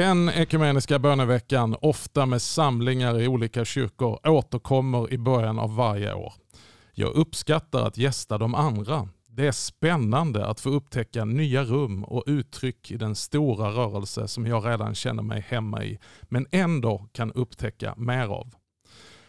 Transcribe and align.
Den 0.00 0.28
ekumeniska 0.28 0.98
böneveckan, 0.98 1.76
ofta 1.80 2.26
med 2.26 2.42
samlingar 2.42 3.20
i 3.20 3.28
olika 3.28 3.64
kyrkor, 3.64 4.28
återkommer 4.28 5.12
i 5.12 5.18
början 5.18 5.58
av 5.58 5.76
varje 5.76 6.14
år. 6.14 6.32
Jag 6.92 7.14
uppskattar 7.14 7.86
att 7.86 7.96
gästa 7.96 8.38
de 8.38 8.54
andra. 8.54 9.08
Det 9.28 9.46
är 9.46 9.52
spännande 9.52 10.46
att 10.46 10.60
få 10.60 10.70
upptäcka 10.70 11.24
nya 11.24 11.64
rum 11.64 12.04
och 12.04 12.24
uttryck 12.26 12.90
i 12.90 12.96
den 12.96 13.14
stora 13.14 13.70
rörelse 13.70 14.28
som 14.28 14.46
jag 14.46 14.66
redan 14.66 14.94
känner 14.94 15.22
mig 15.22 15.44
hemma 15.48 15.84
i, 15.84 15.98
men 16.22 16.46
ändå 16.50 17.06
kan 17.12 17.32
upptäcka 17.32 17.94
mer 17.96 18.26
av. 18.26 18.54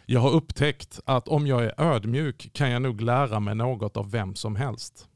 Jag 0.06 0.20
har 0.20 0.32
upptäckt 0.32 1.00
att 1.06 1.28
om 1.28 1.48
jag 1.48 1.64
är 1.64 1.82
ödmjuk 1.82 2.50
kan 2.54 2.72
jag 2.72 2.82
nog 2.82 3.02
lära 3.02 3.40
mig 3.40 3.56
något 3.56 3.98
av 3.98 4.12
vem 4.12 4.36
som 4.36 4.56
helst. 4.56 5.08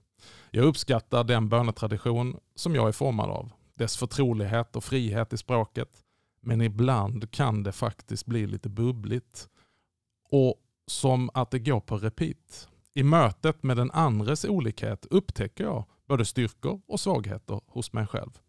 Jag 0.51 0.65
uppskattar 0.65 1.23
den 1.23 1.49
bönetradition 1.49 2.37
som 2.55 2.75
jag 2.75 2.87
är 2.87 2.91
formad 2.91 3.29
av 3.29 3.51
dess 3.75 3.97
förtrolighet 3.97 4.75
och 4.75 4.83
frihet 4.83 5.33
i 5.33 5.37
språket. 5.37 6.03
Men 6.41 6.61
ibland 6.61 7.31
kan 7.31 7.63
det 7.63 7.71
faktiskt 7.71 8.25
bli 8.25 8.47
lite 8.47 8.69
bubbligt. 8.69 9.49
Och 10.29 10.55
som 10.87 11.29
att 11.33 11.51
det 11.51 11.59
går 11.59 11.79
på 11.79 11.97
repeat. 11.97 12.69
I 12.93 13.03
mötet 13.03 13.63
med 13.63 13.77
den 13.77 13.91
andres 13.91 14.45
olikhet 14.45 15.05
upptäcker 15.05 15.63
jag 15.63 15.85
både 16.07 16.25
styrkor 16.25 16.81
och 16.87 16.99
svagheter 16.99 17.61
hos 17.67 17.93
mig 17.93 18.07
själv. 18.07 18.39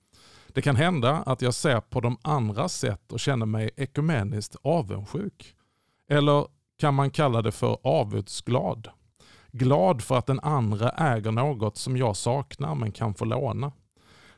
Det 0.49 0.63
kan 0.63 0.77
hända 0.77 1.11
att 1.11 1.43
jag 1.43 1.55
ser 1.55 1.81
på 1.81 2.01
de 2.01 2.19
andras 2.23 2.75
sätt 2.75 3.13
och 3.13 3.21
känner 3.21 3.47
mig 3.47 3.71
ekumeniskt 3.77 4.57
avundsjuk. 4.63 5.55
Eller 6.09 6.47
kan 6.79 6.95
man 6.95 7.11
kalla 7.11 7.43
det 7.43 7.53
för 7.53 7.79
avundsglad? 7.83 8.89
Glad 9.53 10.03
för 10.03 10.19
att 10.19 10.27
den 10.27 10.41
andra 10.41 10.91
äger 10.91 11.33
något 11.33 11.77
som 11.77 11.97
jag 11.97 12.17
saknar 12.17 12.75
men 12.75 12.93
kan 12.93 13.15
få 13.15 13.25
låna. 13.25 13.73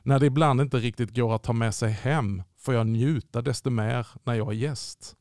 När 0.09 0.19
det 0.19 0.27
ibland 0.27 0.61
inte 0.61 0.77
riktigt 0.77 1.17
går 1.17 1.35
att 1.35 1.43
ta 1.43 1.53
med 1.53 1.75
sig 1.75 1.91
hem 1.91 2.43
får 2.59 2.75
jag 2.75 2.87
njuta 2.87 3.43
desto 3.43 3.71
mer 3.71 4.07
när 4.25 4.35
jag 4.35 4.49
är 4.49 4.57
gäst. 4.57 5.17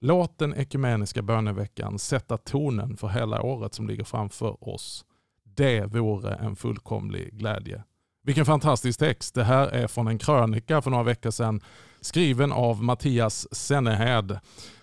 Låt 0.00 0.38
den 0.38 0.54
ekumeniska 0.54 1.22
böneveckan 1.22 1.98
sätta 1.98 2.36
tonen 2.38 2.96
för 2.96 3.08
hela 3.08 3.42
året 3.42 3.74
som 3.74 3.88
ligger 3.88 4.04
framför 4.04 4.68
oss. 4.68 5.04
Det 5.44 5.86
vore 5.86 6.34
en 6.34 6.56
fullkomlig 6.56 7.38
glädje. 7.38 7.82
Vilken 8.22 8.44
fantastisk 8.44 8.98
text. 8.98 9.34
Det 9.34 9.44
här 9.44 9.68
är 9.68 9.86
från 9.86 10.08
en 10.08 10.18
krönika 10.18 10.82
för 10.82 10.90
några 10.90 11.04
veckor 11.04 11.30
sedan 11.30 11.60
skriven 12.00 12.52
av 12.52 12.82
Mattias 12.82 13.54
Sennehed. 13.54 14.38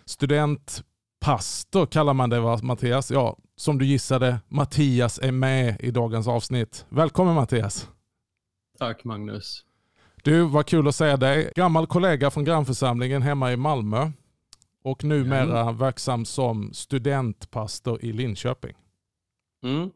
Studentpastor 0.06 1.86
kallar 1.86 2.14
man 2.14 2.30
det 2.30 2.40
va 2.40 2.60
Mattias? 2.64 3.12
Ja, 3.12 3.38
som 3.56 3.78
du 3.78 3.86
gissade, 3.86 4.40
Mattias 4.48 5.20
är 5.20 5.32
med 5.32 5.82
i 5.82 5.92
dagens 5.92 6.28
avsnitt. 6.28 6.86
Välkommen 6.90 7.36
Mattias! 7.36 7.93
Tack 8.80 9.04
Magnus. 9.04 9.66
Du, 10.24 10.42
vad 10.42 10.66
kul 10.66 10.88
att 10.88 10.96
se 10.96 11.16
dig. 11.16 11.52
Gammal 11.56 11.88
kollega 11.88 12.32
från 12.32 12.44
grannförsamlingen 12.44 13.22
hemma 13.22 13.54
i 13.54 13.58
Malmö 13.58 14.12
och 14.84 15.04
numera 15.04 15.62
mm. 15.62 15.78
verksam 15.78 16.26
som 16.26 16.74
studentpastor 16.74 18.06
i 18.06 18.14
Linköping. 18.14 18.74
Mm. 19.64 19.92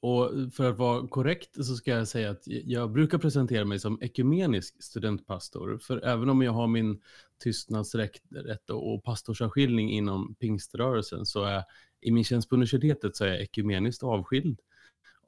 Och 0.00 0.30
för 0.52 0.70
att 0.70 0.78
vara 0.78 1.08
korrekt 1.08 1.64
så 1.64 1.74
ska 1.74 1.90
jag 1.90 2.08
säga 2.08 2.30
att 2.30 2.42
jag 2.46 2.92
brukar 2.92 3.18
presentera 3.18 3.64
mig 3.64 3.78
som 3.78 3.98
ekumenisk 4.02 4.82
studentpastor. 4.82 5.78
För 5.78 6.04
även 6.04 6.30
om 6.30 6.42
jag 6.42 6.52
har 6.52 6.66
min 6.66 7.00
tystnadsrätt 7.42 8.70
och 8.70 9.04
pastorsavskiljning 9.04 9.90
inom 9.90 10.34
pingströrelsen 10.34 11.26
så 11.26 11.44
är 11.44 11.62
i 12.00 12.10
min 12.10 12.24
tjänst 12.24 12.48
på 12.48 12.54
universitetet 12.54 13.16
så 13.16 13.24
är 13.24 13.28
jag 13.28 13.40
ekumeniskt 13.42 14.02
avskild 14.02 14.60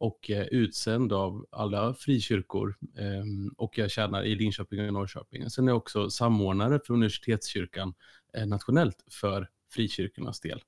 och 0.04 0.30
eh, 0.30 0.46
utsänd 0.46 1.12
av 1.12 1.46
alla 1.50 1.94
frikyrkor 1.94 2.76
ehm, 2.98 3.48
och 3.56 3.78
jag 3.78 3.90
tjänar 3.90 4.24
i 4.24 4.34
Linköping 4.34 4.86
och 4.86 4.92
Norrköping. 4.92 5.50
Sen 5.50 5.68
är 5.68 5.72
jag 5.72 5.76
också 5.76 6.10
samordnare 6.10 6.80
för 6.86 6.94
universitetskyrkan 6.94 7.94
eh, 8.36 8.46
nationellt 8.46 9.04
för 9.10 9.48
frikyrkornas 9.72 10.40
del. 10.40 10.62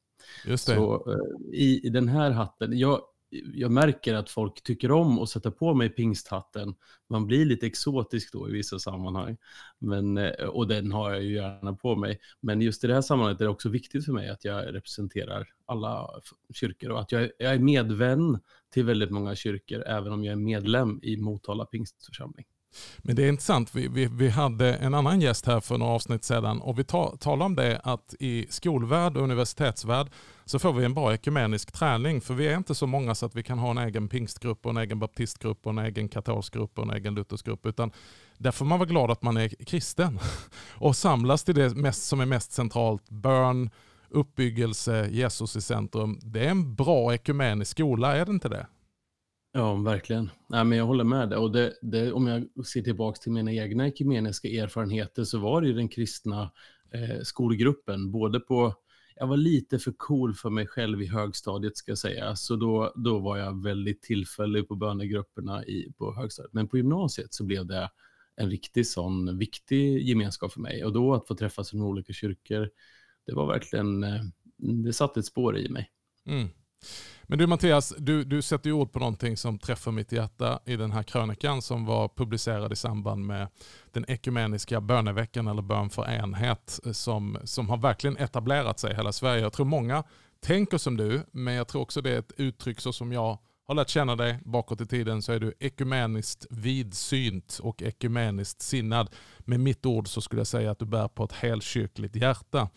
Just 0.46 0.66
det. 0.66 0.74
Så 0.74 1.12
eh, 1.12 1.54
i, 1.54 1.86
i 1.86 1.88
den 1.88 2.08
här 2.08 2.30
hatten, 2.30 2.78
jag, 2.78 3.00
jag 3.30 3.70
märker 3.70 4.14
att 4.14 4.30
folk 4.30 4.62
tycker 4.62 4.92
om 4.92 5.18
att 5.18 5.28
sätta 5.28 5.50
på 5.50 5.74
mig 5.74 5.88
pingsthatten. 5.88 6.74
Man 7.10 7.26
blir 7.26 7.44
lite 7.44 7.66
exotisk 7.66 8.32
då 8.32 8.48
i 8.48 8.52
vissa 8.52 8.78
sammanhang. 8.78 9.36
Men, 9.78 10.18
eh, 10.18 10.30
och 10.30 10.68
den 10.68 10.92
har 10.92 11.10
jag 11.10 11.22
ju 11.22 11.34
gärna 11.34 11.72
på 11.72 11.96
mig. 11.96 12.18
Men 12.40 12.60
just 12.60 12.84
i 12.84 12.86
det 12.86 12.94
här 12.94 13.02
sammanhanget 13.02 13.40
är 13.40 13.44
det 13.44 13.50
också 13.50 13.68
viktigt 13.68 14.04
för 14.04 14.12
mig 14.12 14.28
att 14.28 14.44
jag 14.44 14.74
representerar 14.74 15.48
alla 15.66 16.08
kyrkor 16.54 16.90
och 16.90 17.00
att 17.00 17.12
jag, 17.12 17.30
jag 17.38 17.54
är 17.54 17.58
medvän 17.58 18.38
till 18.74 18.84
väldigt 18.84 19.10
många 19.10 19.34
kyrkor, 19.34 19.82
även 19.86 20.12
om 20.12 20.24
jag 20.24 20.32
är 20.32 20.36
medlem 20.36 21.00
i 21.02 21.16
Motala 21.16 21.64
pingstförsamling. 21.64 22.46
Men 22.98 23.16
det 23.16 23.24
är 23.24 23.28
intressant, 23.28 23.74
vi, 23.74 23.88
vi, 23.88 24.08
vi 24.12 24.28
hade 24.28 24.74
en 24.74 24.94
annan 24.94 25.20
gäst 25.20 25.46
här 25.46 25.60
för 25.60 25.78
några 25.78 25.92
avsnitt 25.92 26.24
sedan 26.24 26.60
och 26.60 26.78
vi 26.78 26.84
ta, 26.84 27.16
talade 27.16 27.44
om 27.44 27.56
det 27.56 27.80
att 27.84 28.14
i 28.20 28.46
skolvärld 28.50 29.16
och 29.16 29.22
universitetsvärld 29.22 30.06
så 30.46 30.58
får 30.58 30.72
vi 30.72 30.84
en 30.84 30.94
bra 30.94 31.14
ekumenisk 31.14 31.72
träning 31.72 32.20
för 32.20 32.34
vi 32.34 32.46
är 32.46 32.56
inte 32.56 32.74
så 32.74 32.86
många 32.86 33.14
så 33.14 33.26
att 33.26 33.34
vi 33.34 33.42
kan 33.42 33.58
ha 33.58 33.70
en 33.70 33.78
egen 33.78 34.08
pingstgrupp 34.08 34.66
och 34.66 34.70
en 34.70 34.76
egen 34.76 34.98
baptistgrupp 34.98 35.66
och 35.66 35.72
en 35.72 35.78
egen 35.78 36.08
katolsk 36.08 36.54
grupp 36.54 36.78
och 36.78 36.84
en 36.84 36.90
egen 36.90 37.14
luthersgrupp 37.14 37.66
utan 37.66 37.92
där 38.38 38.50
får 38.50 38.64
man 38.64 38.78
vara 38.78 38.88
glad 38.88 39.10
att 39.10 39.22
man 39.22 39.36
är 39.36 39.48
kristen 39.48 40.18
och 40.74 40.96
samlas 40.96 41.44
till 41.44 41.54
det 41.54 41.76
mest, 41.76 42.02
som 42.02 42.20
är 42.20 42.26
mest 42.26 42.52
centralt, 42.52 43.10
bön, 43.10 43.70
uppbyggelse, 44.08 45.08
Jesus 45.10 45.56
i 45.56 45.60
centrum. 45.60 46.18
Det 46.22 46.44
är 46.44 46.50
en 46.50 46.74
bra 46.74 47.14
ekumenisk 47.14 47.70
skola, 47.70 48.16
är 48.16 48.24
det 48.24 48.32
inte 48.32 48.48
det? 48.48 48.66
Ja, 49.52 49.74
verkligen. 49.74 50.30
Nej, 50.48 50.64
men 50.64 50.78
jag 50.78 50.86
håller 50.86 51.04
med 51.04 51.28
dig. 51.28 51.38
Och 51.38 51.52
det, 51.52 51.72
det, 51.82 52.12
om 52.12 52.26
jag 52.26 52.66
ser 52.66 52.82
tillbaka 52.82 53.18
till 53.18 53.32
mina 53.32 53.52
egna 53.52 53.86
ekumeniska 53.86 54.48
erfarenheter 54.48 55.24
så 55.24 55.38
var 55.38 55.60
det 55.60 55.66
ju 55.66 55.74
den 55.74 55.88
kristna 55.88 56.52
eh, 56.92 57.22
skolgruppen, 57.22 58.12
både 58.12 58.40
på 58.40 58.74
jag 59.18 59.26
var 59.26 59.36
lite 59.36 59.78
för 59.78 59.92
cool 59.96 60.34
för 60.34 60.50
mig 60.50 60.66
själv 60.66 61.02
i 61.02 61.06
högstadiet 61.06 61.76
ska 61.76 61.90
jag 61.90 61.98
säga, 61.98 62.36
så 62.36 62.56
då, 62.56 62.92
då 62.96 63.18
var 63.18 63.36
jag 63.36 63.62
väldigt 63.62 64.02
tillfällig 64.02 64.68
på 64.68 64.74
bönegrupperna 64.74 65.64
i, 65.64 65.92
på 65.98 66.14
högstadiet. 66.14 66.52
Men 66.52 66.68
på 66.68 66.76
gymnasiet 66.76 67.34
så 67.34 67.44
blev 67.44 67.66
det 67.66 67.90
en 68.36 68.50
riktig 68.50 68.86
sån 68.86 69.38
viktig 69.38 70.08
gemenskap 70.08 70.52
för 70.52 70.60
mig 70.60 70.84
och 70.84 70.92
då 70.92 71.14
att 71.14 71.26
få 71.26 71.34
träffas 71.34 71.74
i 71.74 71.76
olika 71.76 72.12
kyrkor, 72.12 72.70
det 73.26 73.34
var 73.34 73.46
verkligen, 73.46 74.04
eh, 74.04 74.22
det 74.84 74.92
satte 74.92 75.20
ett 75.20 75.26
spår 75.26 75.58
i 75.58 75.68
mig. 75.68 75.90
Mm. 76.26 76.48
Men 77.28 77.38
du 77.38 77.46
Mattias, 77.46 77.94
du, 77.98 78.24
du 78.24 78.42
sätter 78.42 78.70
ju 78.70 78.72
ord 78.72 78.92
på 78.92 78.98
någonting 78.98 79.36
som 79.36 79.58
träffar 79.58 79.92
mitt 79.92 80.12
hjärta 80.12 80.60
i 80.64 80.76
den 80.76 80.92
här 80.92 81.02
krönikan 81.02 81.62
som 81.62 81.86
var 81.86 82.08
publicerad 82.08 82.72
i 82.72 82.76
samband 82.76 83.26
med 83.26 83.48
den 83.92 84.04
ekumeniska 84.08 84.80
böneveckan 84.80 85.48
eller 85.48 85.62
bön 85.62 85.90
för 85.90 86.10
enhet 86.10 86.80
som, 86.92 87.38
som 87.44 87.68
har 87.68 87.76
verkligen 87.76 88.16
etablerat 88.16 88.78
sig 88.78 88.92
i 88.92 88.94
hela 88.94 89.12
Sverige. 89.12 89.42
Jag 89.42 89.52
tror 89.52 89.66
många 89.66 90.04
tänker 90.40 90.78
som 90.78 90.96
du, 90.96 91.22
men 91.30 91.54
jag 91.54 91.68
tror 91.68 91.82
också 91.82 92.00
det 92.00 92.10
är 92.10 92.18
ett 92.18 92.32
uttryck 92.36 92.80
så 92.80 92.92
som 92.92 93.12
jag 93.12 93.38
har 93.68 93.74
lärt 93.74 93.88
känna 93.88 94.16
dig 94.16 94.38
bakåt 94.44 94.80
i 94.80 94.86
tiden 94.86 95.22
så 95.22 95.32
är 95.32 95.40
du 95.40 95.54
ekumeniskt 95.60 96.46
vidsynt 96.50 97.58
och 97.62 97.82
ekumeniskt 97.82 98.62
sinnad. 98.62 99.10
Med 99.38 99.60
mitt 99.60 99.86
ord 99.86 100.08
så 100.08 100.20
skulle 100.20 100.40
jag 100.40 100.46
säga 100.46 100.70
att 100.70 100.78
du 100.78 100.84
bär 100.84 101.08
på 101.08 101.24
ett 101.24 101.32
helkyrkligt 101.32 102.16
hjärta. 102.16 102.68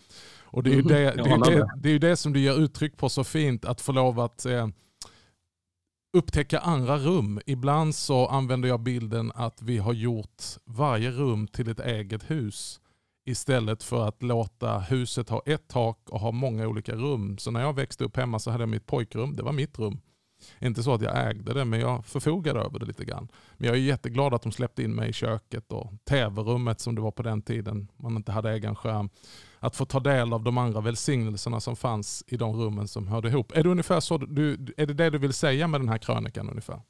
Och 0.42 0.62
det 0.62 0.70
är 0.70 0.74
ju 0.74 0.82
det, 0.82 0.94
det, 0.94 1.04
är 1.04 1.50
det, 1.50 1.70
det, 1.76 1.90
är 1.90 1.98
det 1.98 2.16
som 2.16 2.32
du 2.32 2.40
ger 2.40 2.60
uttryck 2.60 2.96
på 2.96 3.08
så 3.08 3.24
fint, 3.24 3.64
att 3.64 3.80
få 3.80 3.92
lov 3.92 4.20
att 4.20 4.46
eh, 4.46 4.68
upptäcka 6.12 6.58
andra 6.58 6.98
rum. 6.98 7.40
Ibland 7.46 7.94
så 7.94 8.26
använder 8.26 8.68
jag 8.68 8.80
bilden 8.80 9.32
att 9.34 9.62
vi 9.62 9.78
har 9.78 9.92
gjort 9.92 10.42
varje 10.64 11.10
rum 11.10 11.46
till 11.48 11.68
ett 11.68 11.80
eget 11.80 12.30
hus 12.30 12.80
istället 13.24 13.82
för 13.82 14.08
att 14.08 14.22
låta 14.22 14.78
huset 14.78 15.28
ha 15.28 15.42
ett 15.46 15.68
tak 15.68 16.10
och 16.10 16.20
ha 16.20 16.32
många 16.32 16.68
olika 16.68 16.94
rum. 16.94 17.38
Så 17.38 17.50
när 17.50 17.60
jag 17.60 17.74
växte 17.74 18.04
upp 18.04 18.16
hemma 18.16 18.38
så 18.38 18.50
hade 18.50 18.62
jag 18.62 18.68
mitt 18.68 18.86
pojkrum, 18.86 19.36
det 19.36 19.42
var 19.42 19.52
mitt 19.52 19.78
rum. 19.78 20.00
Inte 20.58 20.82
så 20.82 20.94
att 20.94 21.02
jag 21.02 21.28
ägde 21.28 21.54
det, 21.54 21.64
men 21.64 21.80
jag 21.80 22.06
förfogade 22.06 22.60
över 22.60 22.78
det 22.78 22.86
lite 22.86 23.04
grann. 23.04 23.28
Men 23.56 23.66
jag 23.66 23.76
är 23.76 23.80
jätteglad 23.80 24.34
att 24.34 24.42
de 24.42 24.52
släppte 24.52 24.82
in 24.82 24.94
mig 24.94 25.10
i 25.10 25.12
köket 25.12 25.72
och 25.72 25.92
tv-rummet 26.04 26.80
som 26.80 26.94
det 26.94 27.00
var 27.00 27.10
på 27.10 27.22
den 27.22 27.42
tiden. 27.42 27.88
Man 27.96 28.16
inte 28.16 28.32
hade 28.32 28.50
egen 28.50 28.76
skärm. 28.76 29.10
Att 29.58 29.76
få 29.76 29.84
ta 29.84 30.00
del 30.00 30.32
av 30.32 30.42
de 30.42 30.58
andra 30.58 30.80
välsignelserna 30.80 31.60
som 31.60 31.76
fanns 31.76 32.24
i 32.26 32.36
de 32.36 32.56
rummen 32.56 32.88
som 32.88 33.08
hörde 33.08 33.28
ihop. 33.28 33.52
Är 33.56 33.62
det 33.62 33.68
ungefär 33.68 34.00
så 34.00 34.18
du, 34.18 34.52
är 34.76 34.86
det 34.86 34.94
det 34.94 35.10
du 35.10 35.18
vill 35.18 35.32
säga 35.32 35.68
med 35.68 35.80
den 35.80 35.88
här 35.88 35.98
krönikan 35.98 36.48
ungefär? 36.48 36.80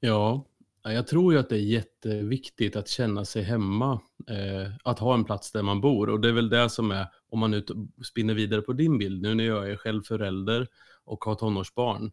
Ja, 0.00 0.44
jag 0.92 1.06
tror 1.06 1.32
ju 1.32 1.38
att 1.38 1.48
det 1.48 1.56
är 1.56 1.60
jätteviktigt 1.60 2.76
att 2.76 2.88
känna 2.88 3.24
sig 3.24 3.42
hemma, 3.42 4.00
eh, 4.28 4.72
att 4.84 4.98
ha 4.98 5.14
en 5.14 5.24
plats 5.24 5.52
där 5.52 5.62
man 5.62 5.80
bor. 5.80 6.08
Och 6.08 6.20
det 6.20 6.28
är 6.28 6.32
väl 6.32 6.48
det 6.48 6.70
som 6.70 6.90
är, 6.90 7.06
om 7.30 7.38
man 7.38 7.50
nu 7.50 7.64
spinner 8.04 8.34
vidare 8.34 8.62
på 8.62 8.72
din 8.72 8.98
bild, 8.98 9.22
nu 9.22 9.34
när 9.34 9.44
jag 9.44 9.70
är 9.70 9.76
själv 9.76 10.02
förälder 10.02 10.68
och 11.06 11.24
har 11.24 11.34
tonårsbarn. 11.34 12.12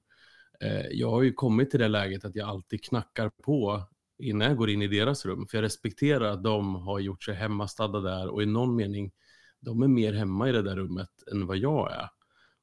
Eh, 0.62 0.88
jag 0.92 1.10
har 1.10 1.22
ju 1.22 1.34
kommit 1.34 1.72
till 1.72 1.80
det 1.80 1.88
läget 1.88 2.26
att 2.26 2.36
jag 2.36 2.50
alltid 2.50 2.84
knackar 2.84 3.30
på 3.30 3.84
innan 4.18 4.48
jag 4.48 4.58
går 4.58 4.70
in 4.70 4.82
i 4.82 4.88
deras 4.88 5.26
rum. 5.26 5.48
För 5.48 5.58
jag 5.58 5.64
respekterar 5.64 6.32
att 6.32 6.44
de 6.44 6.76
har 6.76 7.00
gjort 7.00 7.24
sig 7.24 7.36
hemmastadda 7.36 8.00
där 8.00 8.28
och 8.28 8.44
i 8.44 8.46
någon 8.46 8.76
mening, 8.76 9.12
de 9.60 9.84
är 9.84 9.88
mer 9.88 10.14
hemma 10.14 10.50
i 10.50 10.52
det 10.52 10.62
där 10.62 10.76
rummet 10.76 11.10
än 11.32 11.48
vad 11.48 11.58
jag 11.58 11.92
är. 11.92 12.10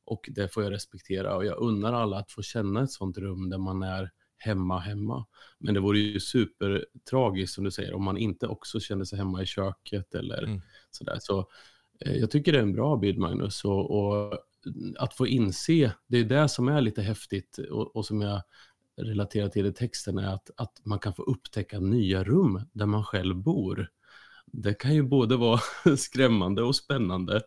Och 0.04 0.28
det 0.30 0.54
får 0.54 0.62
jag 0.62 0.72
respektera 0.72 1.36
och 1.36 1.44
jag 1.44 1.58
unnar 1.58 1.92
alla 1.92 2.18
att 2.18 2.32
få 2.32 2.42
känna 2.42 2.82
ett 2.82 2.90
sånt 2.90 3.18
rum 3.18 3.50
där 3.50 3.58
man 3.58 3.82
är 3.82 4.10
hemma 4.40 4.78
hemma. 4.78 5.26
Men 5.58 5.74
det 5.74 5.80
vore 5.80 5.98
ju 5.98 6.20
supertragiskt 6.20 7.54
som 7.54 7.64
du 7.64 7.70
säger 7.70 7.94
om 7.94 8.04
man 8.04 8.18
inte 8.18 8.46
också 8.46 8.80
kände 8.80 9.06
sig 9.06 9.18
hemma 9.18 9.42
i 9.42 9.46
köket 9.46 10.14
eller 10.14 10.42
mm. 10.42 10.60
sådär. 10.90 11.18
Så 11.20 11.48
eh, 12.00 12.16
jag 12.16 12.30
tycker 12.30 12.52
det 12.52 12.58
är 12.58 12.62
en 12.62 12.72
bra 12.72 12.96
bild 12.96 13.18
Magnus 13.18 13.64
och, 13.64 13.90
och, 13.90 14.38
att 14.98 15.14
få 15.14 15.26
inse, 15.26 15.92
det 16.06 16.18
är 16.18 16.24
det 16.24 16.48
som 16.48 16.68
är 16.68 16.80
lite 16.80 17.02
häftigt 17.02 17.58
och, 17.70 17.96
och 17.96 18.06
som 18.06 18.20
jag 18.20 18.42
relaterar 18.96 19.48
till 19.48 19.66
i 19.66 19.72
texten 19.72 20.18
är 20.18 20.34
att, 20.34 20.50
att 20.56 20.80
man 20.84 20.98
kan 20.98 21.14
få 21.14 21.22
upptäcka 21.22 21.80
nya 21.80 22.24
rum 22.24 22.60
där 22.72 22.86
man 22.86 23.04
själv 23.04 23.36
bor. 23.36 23.88
Det 24.46 24.74
kan 24.74 24.94
ju 24.94 25.02
både 25.02 25.36
vara 25.36 25.60
skrämmande 25.96 26.62
och 26.62 26.76
spännande. 26.76 27.42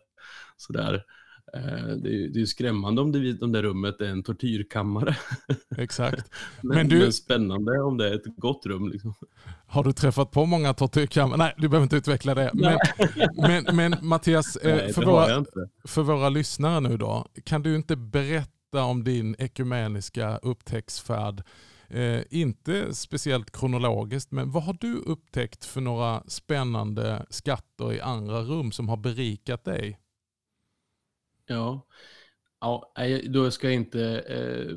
Sådär. 0.56 1.04
Eh, 1.52 1.96
det 1.96 2.14
är, 2.14 2.28
det 2.28 2.40
är 2.40 2.46
skrämmande 2.46 3.02
om 3.02 3.12
det, 3.12 3.42
om 3.42 3.52
det 3.52 3.62
rummet 3.62 4.00
är 4.00 4.08
en 4.08 4.22
tortyrkammare. 4.22 5.16
Exakt. 5.76 6.30
men, 6.62 6.76
men, 6.76 6.88
du... 6.88 6.98
men 6.98 7.12
spännande 7.12 7.80
om 7.80 7.96
det 7.96 8.08
är 8.08 8.14
ett 8.14 8.36
gott 8.36 8.66
rum. 8.66 8.88
Liksom. 8.88 9.14
Har 9.66 9.84
du 9.84 9.92
träffat 9.92 10.30
på 10.30 10.46
många 10.46 10.74
tortyrkammare? 10.74 11.38
Nej, 11.38 11.54
du 11.56 11.68
behöver 11.68 11.82
inte 11.82 11.96
utveckla 11.96 12.34
det. 12.34 12.50
Men, 12.54 12.78
men, 13.36 13.76
men, 13.76 13.94
Mattias, 14.02 14.56
eh, 14.56 14.76
Nej, 14.76 14.92
för, 14.92 15.04
våra, 15.04 15.44
för 15.84 16.02
våra 16.02 16.28
lyssnare 16.28 16.80
nu 16.80 16.96
då, 16.96 17.26
kan 17.44 17.62
du 17.62 17.76
inte 17.76 17.96
berätta 17.96 18.84
om 18.84 19.04
din 19.04 19.36
ekumeniska 19.38 20.36
upptäcktsfärd? 20.36 21.42
Eh, 21.88 22.20
inte 22.30 22.94
speciellt 22.94 23.50
kronologiskt, 23.50 24.32
men 24.32 24.50
vad 24.50 24.62
har 24.62 24.76
du 24.80 24.96
upptäckt 24.96 25.64
för 25.64 25.80
några 25.80 26.22
spännande 26.26 27.26
skatter 27.30 27.92
i 27.92 28.00
andra 28.00 28.40
rum 28.40 28.72
som 28.72 28.88
har 28.88 28.96
berikat 28.96 29.64
dig? 29.64 29.98
Ja. 31.46 31.86
Ja, 32.60 32.94
då 33.28 33.50
ska 33.50 33.66
jag 33.66 33.74
inte 33.74 34.18
eh, 34.18 34.76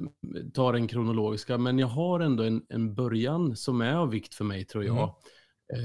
ta 0.53 0.71
den 0.71 0.87
kronologiska, 0.87 1.57
men 1.57 1.79
jag 1.79 1.87
har 1.87 2.19
ändå 2.19 2.43
en, 2.43 2.65
en 2.69 2.95
början 2.95 3.55
som 3.55 3.81
är 3.81 3.93
av 3.93 4.09
vikt 4.09 4.35
för 4.35 4.43
mig 4.43 4.65
tror 4.65 4.83
jag. 4.85 4.97
Mm. 4.97 5.09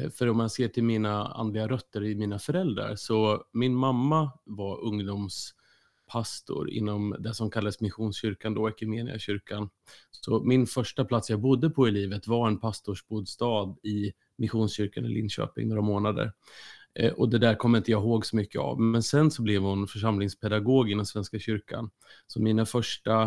Eh, 0.05 0.11
för 0.11 0.29
om 0.29 0.37
man 0.37 0.50
ser 0.50 0.69
till 0.69 0.84
mina 0.84 1.26
andliga 1.26 1.69
rötter 1.69 2.05
i 2.05 2.14
mina 2.14 2.38
föräldrar, 2.38 2.96
så 2.96 3.44
min 3.52 3.75
mamma 3.75 4.32
var 4.44 4.81
ungdomspastor 4.84 6.70
inom 6.70 7.17
det 7.19 7.35
som 7.35 7.50
kallas 7.50 7.81
Missionskyrkan, 7.81 8.55
då 8.55 8.67
kyrkan. 9.19 9.70
Så 10.11 10.43
min 10.44 10.67
första 10.67 11.05
plats 11.05 11.31
jag 11.31 11.40
bodde 11.40 11.70
på 11.70 11.88
i 11.88 11.90
livet 11.90 12.26
var 12.26 12.49
en 12.49 12.61
pastorsbostad 12.61 13.76
i 13.82 14.12
Missionskyrkan 14.37 15.05
i 15.05 15.08
Linköping 15.08 15.69
några 15.69 15.82
månader. 15.82 16.32
Eh, 16.94 17.12
och 17.12 17.29
det 17.29 17.39
där 17.39 17.55
kommer 17.55 17.79
inte 17.79 17.91
jag 17.91 18.03
ihåg 18.03 18.27
så 18.27 18.37
mycket 18.37 18.61
av. 18.61 18.81
Men 18.81 19.03
sen 19.03 19.31
så 19.31 19.43
blev 19.43 19.62
hon 19.62 19.89
församlingspedagog 19.89 20.91
inom 20.91 21.06
Svenska 21.06 21.39
kyrkan. 21.39 21.91
Så 22.27 22.43
mina 22.43 22.67
första 22.67 23.23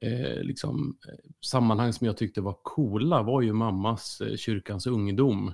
eh, 0.00 0.42
liksom, 0.42 0.98
eh, 1.08 1.30
sammanhang 1.40 1.92
som 1.92 2.06
jag 2.06 2.16
tyckte 2.16 2.40
var 2.40 2.58
coola 2.62 3.22
var 3.22 3.42
ju 3.42 3.52
mammas 3.52 4.20
eh, 4.20 4.36
kyrkans 4.36 4.86
ungdom. 4.86 5.52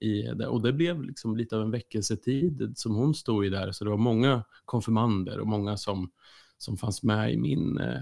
I 0.00 0.22
det. 0.22 0.46
Och 0.46 0.62
det 0.62 0.72
blev 0.72 1.02
liksom 1.02 1.36
lite 1.36 1.56
av 1.56 1.62
en 1.62 1.70
väckelsetid 1.70 2.72
som 2.76 2.94
hon 2.94 3.14
stod 3.14 3.46
i 3.46 3.48
där. 3.48 3.72
Så 3.72 3.84
det 3.84 3.90
var 3.90 3.96
många 3.96 4.44
konfirmander 4.64 5.40
och 5.40 5.46
många 5.46 5.76
som, 5.76 6.10
som 6.58 6.76
fanns 6.76 7.02
med 7.02 7.32
i 7.32 7.36
min 7.36 7.78
eh, 7.78 8.00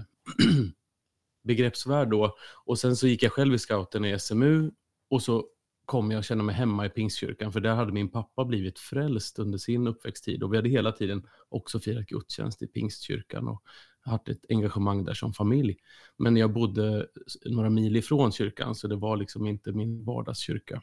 begreppsvärld 1.43 2.09
då. 2.09 2.35
Och 2.65 2.79
sen 2.79 2.95
så 2.95 3.07
gick 3.07 3.23
jag 3.23 3.31
själv 3.31 3.53
i 3.53 3.57
scouten 3.57 4.05
i 4.05 4.19
SMU 4.19 4.71
och 5.09 5.21
så 5.21 5.45
kom 5.87 6.11
jag 6.11 6.25
känna 6.25 6.43
mig 6.43 6.55
hemma 6.55 6.85
i 6.85 6.89
Pingstkyrkan, 6.89 7.51
för 7.51 7.59
där 7.59 7.75
hade 7.75 7.91
min 7.91 8.11
pappa 8.11 8.45
blivit 8.45 8.79
frälst 8.79 9.39
under 9.39 9.57
sin 9.57 9.87
uppväxttid 9.87 10.43
och 10.43 10.53
vi 10.53 10.57
hade 10.57 10.69
hela 10.69 10.91
tiden 10.91 11.27
också 11.49 11.79
firat 11.79 12.05
gudstjänst 12.05 12.61
i 12.61 12.67
Pingstkyrkan 12.67 13.47
och 13.47 13.61
haft 14.01 14.29
ett 14.29 14.45
engagemang 14.49 15.03
där 15.05 15.13
som 15.13 15.33
familj. 15.33 15.77
Men 16.17 16.37
jag 16.37 16.53
bodde 16.53 17.07
några 17.45 17.69
mil 17.69 17.95
ifrån 17.95 18.31
kyrkan, 18.31 18.75
så 18.75 18.87
det 18.87 18.95
var 18.95 19.17
liksom 19.17 19.45
inte 19.45 19.71
min 19.71 20.05
vardagskyrka. 20.05 20.81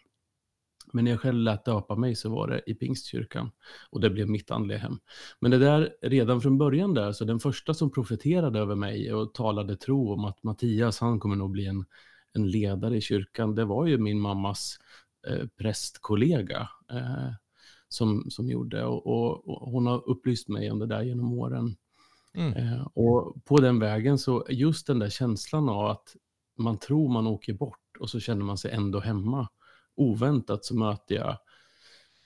Men 0.93 1.05
när 1.05 1.11
jag 1.11 1.21
själv 1.21 1.39
lät 1.39 1.65
döpa 1.65 1.97
mig 1.97 2.15
så 2.15 2.31
var 2.31 2.49
det 2.49 2.63
i 2.67 2.75
Pingstkyrkan 2.75 3.51
och 3.91 4.01
det 4.01 4.11
blev 4.11 4.29
mitt 4.29 4.51
andliga 4.51 4.79
hem. 4.79 4.99
Men 5.41 5.51
det 5.51 5.59
där 5.59 5.97
redan 6.03 6.41
från 6.41 6.59
början 6.59 6.95
där, 6.95 7.13
så 7.13 7.25
den 7.25 7.41
första 7.41 7.75
som 7.75 7.91
profeterade 7.91 8.59
över 8.59 8.75
mig 8.75 9.15
och 9.15 9.35
talade 9.35 9.77
tro 9.77 10.13
om 10.13 10.25
att 10.25 10.43
Mattias, 10.43 11.01
han 11.01 11.21
kommer 11.21 11.37
nog 11.37 11.51
bli 11.51 11.67
en 11.67 11.85
en 12.35 12.51
ledare 12.51 12.97
i 12.97 13.01
kyrkan, 13.01 13.55
det 13.55 13.65
var 13.65 13.87
ju 13.87 13.99
min 13.99 14.21
mammas 14.21 14.79
eh, 15.27 15.47
prästkollega 15.59 16.69
eh, 16.91 17.33
som, 17.89 18.31
som 18.31 18.51
gjorde. 18.51 18.85
Och, 18.85 19.07
och, 19.07 19.49
och, 19.49 19.71
hon 19.71 19.87
har 19.87 20.09
upplyst 20.09 20.49
mig 20.49 20.71
om 20.71 20.79
det 20.79 20.87
där 20.87 21.03
genom 21.03 21.33
åren. 21.33 21.77
Mm. 22.35 22.53
Eh, 22.53 22.87
och 22.95 23.45
på 23.45 23.61
den 23.61 23.79
vägen 23.79 24.19
så 24.19 24.47
just 24.49 24.87
den 24.87 24.99
där 24.99 25.11
känslan 25.11 25.69
av 25.69 25.87
att 25.87 26.17
man 26.59 26.79
tror 26.79 27.13
man 27.13 27.27
åker 27.27 27.53
bort 27.53 27.97
och 27.99 28.11
så 28.11 28.21
känner 28.21 28.45
man 28.45 28.59
sig 28.59 28.71
ändå 28.71 29.01
hemma. 29.01 29.49
Oväntat 29.95 30.65
så 30.65 30.77
möter 30.77 31.15
jag 31.15 31.39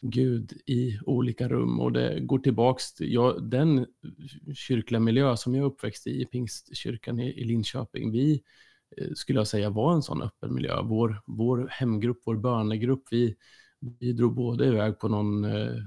Gud 0.01 0.53
i 0.67 0.99
olika 1.07 1.49
rum 1.49 1.81
och 1.81 1.93
det 1.93 2.21
går 2.21 2.39
tillbaks 2.39 2.95
till 2.95 3.13
ja, 3.13 3.33
den 3.33 3.87
kyrkliga 4.55 5.01
miljö 5.01 5.37
som 5.37 5.55
jag 5.55 5.63
är 5.63 5.67
uppväxt 5.67 6.07
i, 6.07 6.23
i 6.23 6.27
Pingstkyrkan 6.27 7.21
i, 7.21 7.41
i 7.41 7.45
Linköping. 7.45 8.13
Vi 8.13 8.43
skulle 9.15 9.41
jag 9.41 9.49
säga 9.49 9.71
var 9.71 9.93
en 9.93 10.03
sån 10.03 10.23
öppen 10.23 10.55
miljö. 10.55 10.83
Vår, 10.83 11.23
vår 11.27 11.69
hemgrupp, 11.71 12.23
vår 12.25 12.37
bönegrupp, 12.37 13.03
vi, 13.11 13.37
vi 13.81 14.13
drog 14.13 14.35
både 14.35 14.67
iväg 14.67 14.99
på 14.99 15.09
någon 15.09 15.45
eh, 15.45 15.83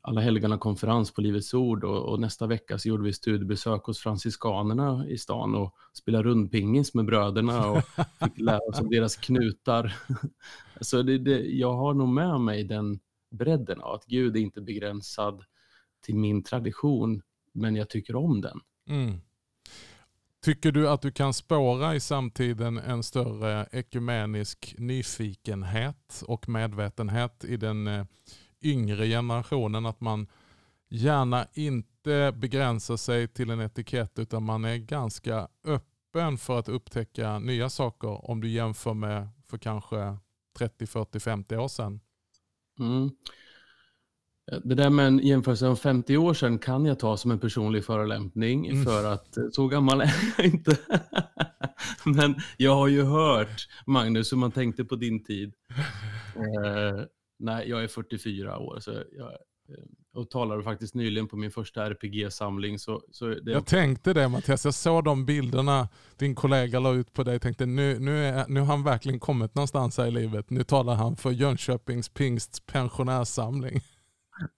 alla 0.00 0.20
helgarna 0.20 0.58
konferens 0.58 1.14
på 1.14 1.20
Livets 1.20 1.54
Ord 1.54 1.84
och, 1.84 2.12
och, 2.12 2.20
nästa 2.20 2.46
vecka 2.46 2.78
så 2.78 2.88
gjorde 2.88 3.02
vi 3.02 3.12
studiebesök 3.12 3.84
hos 3.84 3.98
franciskanerna 3.98 5.06
i 5.08 5.18
stan 5.18 5.54
och 5.54 5.74
spelade 5.92 6.24
rundpingis 6.24 6.94
med 6.94 7.04
bröderna 7.04 7.70
och 7.70 7.82
fick 8.24 8.40
lära 8.40 8.58
oss 8.58 8.80
om 8.80 8.90
deras 8.90 9.16
knutar. 9.16 9.96
så 10.80 11.02
det, 11.02 11.18
det, 11.18 11.40
jag 11.40 11.74
har 11.74 11.94
nog 11.94 12.08
med 12.08 12.40
mig 12.40 12.64
den 12.64 13.00
bredden 13.30 13.80
av 13.80 13.94
att 13.94 14.06
Gud 14.06 14.36
är 14.36 14.40
inte 14.40 14.60
begränsad 14.60 15.44
till 16.00 16.16
min 16.16 16.42
tradition, 16.42 17.22
men 17.52 17.76
jag 17.76 17.90
tycker 17.90 18.16
om 18.16 18.40
den. 18.40 18.60
Mm. 18.88 19.20
Tycker 20.44 20.72
du 20.72 20.88
att 20.88 21.02
du 21.02 21.10
kan 21.10 21.34
spåra 21.34 21.94
i 21.94 22.00
samtiden 22.00 22.78
en 22.78 23.02
större 23.02 23.66
ekumenisk 23.72 24.74
nyfikenhet 24.78 26.22
och 26.26 26.48
medvetenhet 26.48 27.44
i 27.44 27.56
den 27.56 27.86
eh, 27.86 28.06
yngre 28.62 29.06
generationen? 29.06 29.86
Att 29.86 30.00
man 30.00 30.26
gärna 30.88 31.46
inte 31.54 32.32
begränsar 32.36 32.96
sig 32.96 33.28
till 33.28 33.50
en 33.50 33.60
etikett 33.60 34.18
utan 34.18 34.42
man 34.42 34.64
är 34.64 34.76
ganska 34.76 35.48
öppen 35.64 36.38
för 36.38 36.58
att 36.58 36.68
upptäcka 36.68 37.38
nya 37.38 37.68
saker 37.68 38.30
om 38.30 38.40
du 38.40 38.48
jämför 38.48 38.94
med 38.94 39.28
för 39.46 39.58
kanske 39.58 40.16
30, 40.58 40.86
40, 40.86 41.20
50 41.20 41.56
år 41.56 41.68
sedan. 41.68 42.00
Mm. 42.78 43.10
Det 44.64 44.74
där 44.74 44.90
med 44.90 45.06
en 45.06 45.18
jämförelse 45.18 45.66
om 45.68 45.76
50 45.76 46.16
år 46.16 46.34
sedan 46.34 46.58
kan 46.58 46.84
jag 46.84 46.98
ta 46.98 47.16
som 47.16 47.30
en 47.30 47.38
personlig 47.38 47.84
förolämpning 47.84 48.66
mm. 48.66 48.84
för 48.84 49.12
att 49.12 49.36
eh, 49.36 49.44
så 49.52 49.68
gammal 49.68 50.00
är 50.00 50.14
jag 50.36 50.46
inte. 50.46 50.78
Men 52.04 52.34
jag 52.56 52.74
har 52.74 52.88
ju 52.88 53.02
hört, 53.02 53.68
Magnus, 53.86 54.32
hur 54.32 54.36
man 54.36 54.52
tänkte 54.52 54.84
på 54.84 54.96
din 54.96 55.24
tid. 55.24 55.52
Eh, 56.36 57.04
nej, 57.38 57.68
jag 57.68 57.84
är 57.84 57.88
44 57.88 58.58
år 58.58 58.80
så 58.80 58.90
jag, 58.90 59.26
eh, 59.28 59.84
och 60.14 60.30
talade 60.30 60.62
faktiskt 60.62 60.94
nyligen 60.94 61.28
på 61.28 61.36
min 61.36 61.50
första 61.50 61.90
RPG-samling. 61.90 62.78
Så, 62.78 63.02
så 63.10 63.26
det... 63.26 63.52
Jag 63.52 63.66
tänkte 63.66 64.12
det 64.12 64.28
Mattias, 64.28 64.64
jag 64.64 64.74
såg 64.74 65.04
de 65.04 65.26
bilderna 65.26 65.88
din 66.16 66.34
kollega 66.34 66.80
la 66.80 66.92
ut 66.92 67.12
på 67.12 67.22
dig 67.22 67.36
och 67.36 67.42
tänkte 67.42 67.66
nu, 67.66 67.98
nu, 67.98 68.24
är, 68.24 68.44
nu 68.48 68.60
har 68.60 68.66
han 68.66 68.84
verkligen 68.84 69.20
kommit 69.20 69.54
någonstans 69.54 69.98
här 69.98 70.06
i 70.06 70.10
livet. 70.10 70.50
Nu 70.50 70.64
talar 70.64 70.94
han 70.94 71.16
för 71.16 71.30
Jönköpings 71.30 72.08
pingsts 72.08 72.60
pensionärssamling 72.60 73.80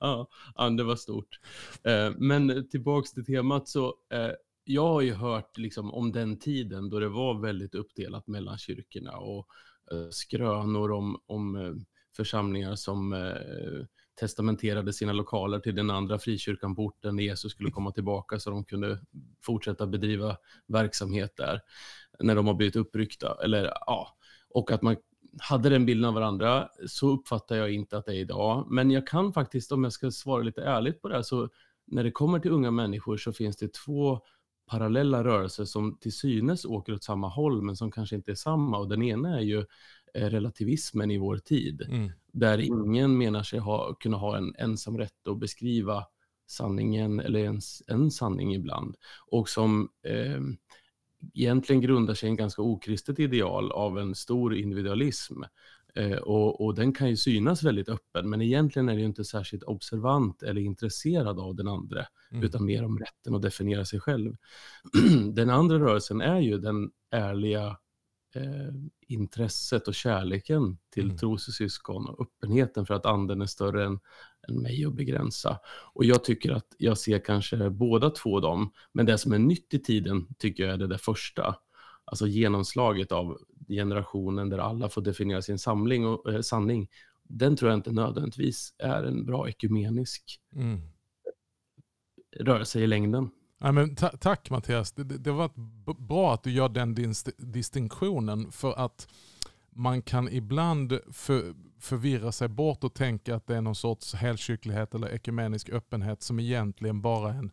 ja, 0.00 0.28
det 0.76 0.85
var 0.85 0.97
stort. 0.97 1.40
Eh, 1.85 2.11
men 2.16 2.69
tillbaks 2.69 3.12
till 3.12 3.25
temat 3.25 3.69
så, 3.69 3.95
eh, 4.12 4.31
jag 4.64 4.88
har 4.88 5.00
ju 5.00 5.12
hört 5.12 5.59
liksom 5.59 5.95
om 5.95 6.12
den 6.12 6.38
tiden 6.38 6.90
då 6.90 6.99
det 6.99 7.09
var 7.09 7.40
väldigt 7.40 7.75
uppdelat 7.75 8.26
mellan 8.26 8.59
kyrkorna 8.59 9.16
och 9.16 9.47
eh, 9.93 10.09
skrönor 10.11 10.93
om, 10.93 11.21
om 11.26 11.85
församlingar 12.16 12.75
som 12.75 13.33
testamenterade 14.21 14.93
sina 14.93 15.12
lokaler 15.12 15.59
till 15.59 15.75
den 15.75 15.90
andra 15.90 16.19
frikyrkan 16.19 16.75
på 16.75 16.83
orten 16.83 17.16
när 17.16 17.23
Jesus 17.23 17.52
skulle 17.52 17.71
komma 17.71 17.93
tillbaka 17.93 18.38
så 18.38 18.50
de 18.50 18.64
kunde 18.64 19.00
fortsätta 19.43 19.87
bedriva 19.87 20.37
verksamhet 20.66 21.37
där 21.37 21.61
när 22.21 22.35
de 22.35 22.47
har 22.47 22.54
blivit 22.54 22.76
uppryckta. 22.76 23.37
Eller, 23.45 23.64
ja, 23.64 24.16
och 24.50 24.71
att 24.71 24.83
man 24.83 24.97
hade 25.38 25.69
den 25.69 25.87
bilden 25.87 26.05
av 26.09 26.14
varandra. 26.14 26.69
Så 26.87 27.09
uppfattar 27.09 27.57
jag 27.57 27.73
inte 27.73 27.99
att 27.99 28.07
det 28.07 28.12
är 28.12 28.19
idag. 28.21 28.67
Men 28.71 28.91
jag 28.91 29.07
kan 29.07 29.33
faktiskt, 29.33 29.73
om 29.73 29.85
jag 29.85 29.93
ska 29.93 30.11
svara 30.11 30.43
lite 30.43 30.62
ärligt 30.62 31.03
på 31.03 31.09
det 31.09 31.14
här, 31.14 31.23
så 31.23 31.49
när 31.87 32.05
det 32.05 32.11
kommer 32.11 32.38
till 32.38 32.50
unga 32.50 32.71
människor 32.71 33.17
så 33.17 33.33
finns 33.33 33.57
det 33.57 33.73
två 33.73 34.21
parallella 34.67 35.25
rörelser 35.25 35.64
som 35.64 35.99
till 36.00 36.12
synes 36.12 36.64
åker 36.64 36.93
åt 36.93 37.05
samma 37.05 37.29
håll, 37.29 37.62
men 37.62 37.76
som 37.76 37.91
kanske 37.91 38.17
inte 38.17 38.31
är 38.31 38.35
samma. 38.35 38.79
Och 38.79 38.88
den 38.88 39.03
ena 39.03 39.38
är 39.38 39.43
ju 39.43 39.59
eh, 40.14 40.26
relativismen 40.26 41.11
i 41.11 41.19
vår 41.19 41.37
tid, 41.37 41.83
mm. 41.83 42.11
där 42.33 42.59
ingen 42.59 43.19
menar 43.19 43.43
sig 43.43 43.59
ha, 43.59 43.95
kunna 43.95 44.17
ha 44.17 44.37
en 44.37 44.55
ensam 44.59 44.99
rätt 44.99 45.29
att 45.29 45.38
beskriva 45.38 46.05
sanningen, 46.47 47.21
eller 47.21 47.41
ens 47.41 47.83
en 47.87 48.11
sanning 48.11 48.55
ibland. 48.55 48.97
Och 49.26 49.49
som 49.49 49.88
eh, 50.03 50.41
egentligen 51.35 51.83
grundar 51.83 52.14
sig 52.14 52.26
i 52.26 52.31
en 52.31 52.37
ganska 52.37 52.62
okristet 52.62 53.19
ideal 53.19 53.73
av 53.73 53.99
en 53.99 54.14
stor 54.14 54.54
individualism. 54.57 55.43
Eh, 55.95 56.16
och, 56.16 56.64
och, 56.64 56.75
den 56.75 56.93
kan 56.93 57.11
ju 57.11 57.16
synas 57.16 57.62
väldigt 57.62 57.88
öppen, 57.88 58.31
men 58.31 58.43
egentligen 58.43 58.88
är 58.88 58.95
det 58.95 59.00
ju 59.00 59.07
inte 59.07 59.25
särskilt 59.25 59.62
observant 59.62 60.43
eller 60.43 60.61
intresserad 60.61 61.38
av 61.38 61.54
den 61.54 61.69
andra, 61.69 62.07
mm. 62.31 62.45
utan 62.45 62.64
mer 62.64 62.85
om 62.85 62.99
rätten 62.99 63.35
att 63.35 63.43
definiera 63.43 63.85
sig 63.85 64.00
själv. 64.00 64.37
den 65.33 65.50
andra 65.50 65.78
rörelsen 65.78 66.21
är 66.21 66.40
ju 66.40 66.59
den 66.59 66.90
ärliga 67.11 67.76
eh, 68.35 68.75
intresset 69.09 69.88
och 69.88 69.95
kärleken 69.95 70.79
till 70.91 71.05
mm. 71.05 71.17
trossyskon 71.17 72.07
och 72.07 72.21
öppenheten 72.21 72.87
för 72.87 72.95
att 72.95 73.07
anden 73.07 73.43
är 73.43 73.47
större 73.47 73.85
än, 73.85 73.99
än 74.49 74.62
mig 74.62 74.85
att 74.85 74.95
begränsa. 74.95 75.59
Och 75.93 76.05
jag 76.05 76.25
tycker 76.25 76.53
att 76.53 76.67
jag 76.79 76.99
ser 76.99 77.19
kanske 77.19 77.71
båda 77.71 78.11
två 78.11 78.41
dem, 78.41 78.73
men 78.93 79.07
det 79.07 79.19
som 79.19 79.33
är 79.33 79.38
nytt 79.38 79.75
i 79.75 79.79
tiden 79.79 80.35
tycker 80.38 80.64
jag 80.64 80.73
är 80.73 80.79
det 80.79 80.87
där 80.87 80.99
första. 80.99 81.57
Alltså 82.05 82.26
genomslaget 82.26 83.12
av 83.12 83.38
generationen 83.69 84.49
där 84.49 84.59
alla 84.59 84.88
får 84.88 85.03
definiera 85.03 85.43
sin 85.43 85.59
samling 85.59 86.07
och, 86.07 86.33
eh, 86.33 86.41
sanning. 86.41 86.88
Den 87.23 87.57
tror 87.57 87.71
jag 87.71 87.79
inte 87.79 87.93
nödvändigtvis 87.93 88.75
är 88.79 89.03
en 89.03 89.26
bra 89.26 89.49
ekumenisk 89.49 90.41
mm. 90.57 90.81
rörelse 92.41 92.81
i 92.81 92.87
längden. 92.87 93.31
Ja, 93.58 93.73
men 93.73 93.96
ta 93.96 94.08
tack 94.08 94.50
Mattias, 94.50 94.92
det, 94.92 95.04
det, 95.04 95.32
var 95.32 95.50
bra 95.99 96.34
att 96.34 96.42
du 96.42 96.52
gör 96.52 96.68
den 96.68 96.94
dist 96.94 97.28
distinktionen 97.38 98.52
för 98.52 98.73
att 98.73 99.08
man 99.70 100.02
kan 100.02 100.28
ibland 100.28 100.99
för, 101.12 101.54
förvirra 101.80 102.32
sig 102.32 102.49
bort 102.49 102.84
och 102.84 102.94
tänka 102.94 103.37
att 103.37 103.46
det 103.46 103.56
är 103.56 103.61
någon 103.61 103.75
sorts 103.75 104.14
helkyrklighet 104.14 104.94
eller 104.94 105.14
ekumenisk 105.14 105.68
öppenhet 105.68 106.23
som 106.23 106.40
egentligen 106.40 107.00
bara 107.00 107.32
är 107.32 107.38
en 107.38 107.50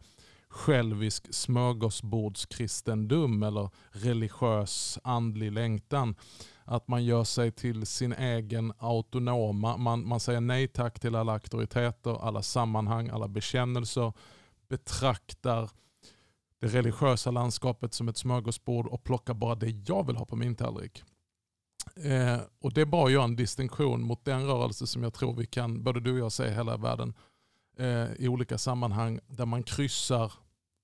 självisk 0.52 1.34
smörgåsbordskristendom 1.34 3.44
eller 3.44 3.70
religiös 3.92 5.00
andlig 5.04 5.52
längtan. 5.52 6.16
Att 6.64 6.88
man 6.88 7.06
gör 7.06 7.24
sig 7.24 7.52
till 7.52 7.86
sin 7.86 8.14
egen 8.14 8.74
autonoma, 8.78 9.78
man, 9.78 10.08
man 10.08 10.20
säger 10.20 10.42
nej 10.42 10.68
tack 10.68 11.00
till 11.00 11.16
alla 11.16 11.34
auktoriteter, 11.34 12.28
alla 12.28 12.42
sammanhang, 12.42 13.10
alla 13.10 13.28
bekännelser, 13.28 14.14
betraktar 14.68 15.70
det 16.62 16.68
religiösa 16.68 17.32
landskapet 17.32 17.94
som 17.94 18.08
ett 18.08 18.18
smörgåsbord 18.18 18.88
och 18.88 19.04
plockar 19.04 19.34
bara 19.34 19.56
det 19.56 19.70
jag 19.70 20.08
vill 20.08 20.16
ha 20.16 20.26
på 20.26 20.36
min 20.36 20.56
tallrik. 20.56 21.04
Eh, 21.96 22.40
och 22.62 22.74
Det 22.74 22.82
är 22.82 22.86
bara 22.86 23.06
att 23.06 23.12
göra 23.12 23.24
en 23.24 23.36
distinktion 23.36 24.02
mot 24.02 24.26
den 24.26 24.48
rörelse 24.48 24.88
som 24.88 25.04
jag 25.04 25.14
tror 25.14 25.36
vi 25.36 25.46
kan, 25.46 25.84
både 25.84 26.00
du 26.00 26.12
och 26.14 26.20
jag, 26.20 26.32
se 26.32 26.50
hela 26.50 26.78
världen 26.78 27.14
eh, 27.78 28.14
i 28.14 28.28
olika 28.28 28.58
sammanhang 28.58 29.20
där 29.28 29.46
man 29.46 29.64
kryssar 29.64 30.34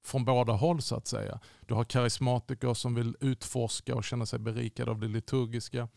från 0.05 0.25
båda 0.25 0.53
håll 0.53 0.81
så 0.81 0.95
att 0.95 1.07
säga. 1.07 1.39
Du 1.65 1.73
har 1.73 1.83
karismatiker 1.83 2.73
som 2.73 2.95
vill 2.95 3.15
utforska 3.19 3.95
och 3.95 4.03
känna 4.03 4.25
sig 4.25 4.39
berikade 4.39 4.91
av 4.91 4.99
det 4.99 5.07
liturgiska. 5.07 5.87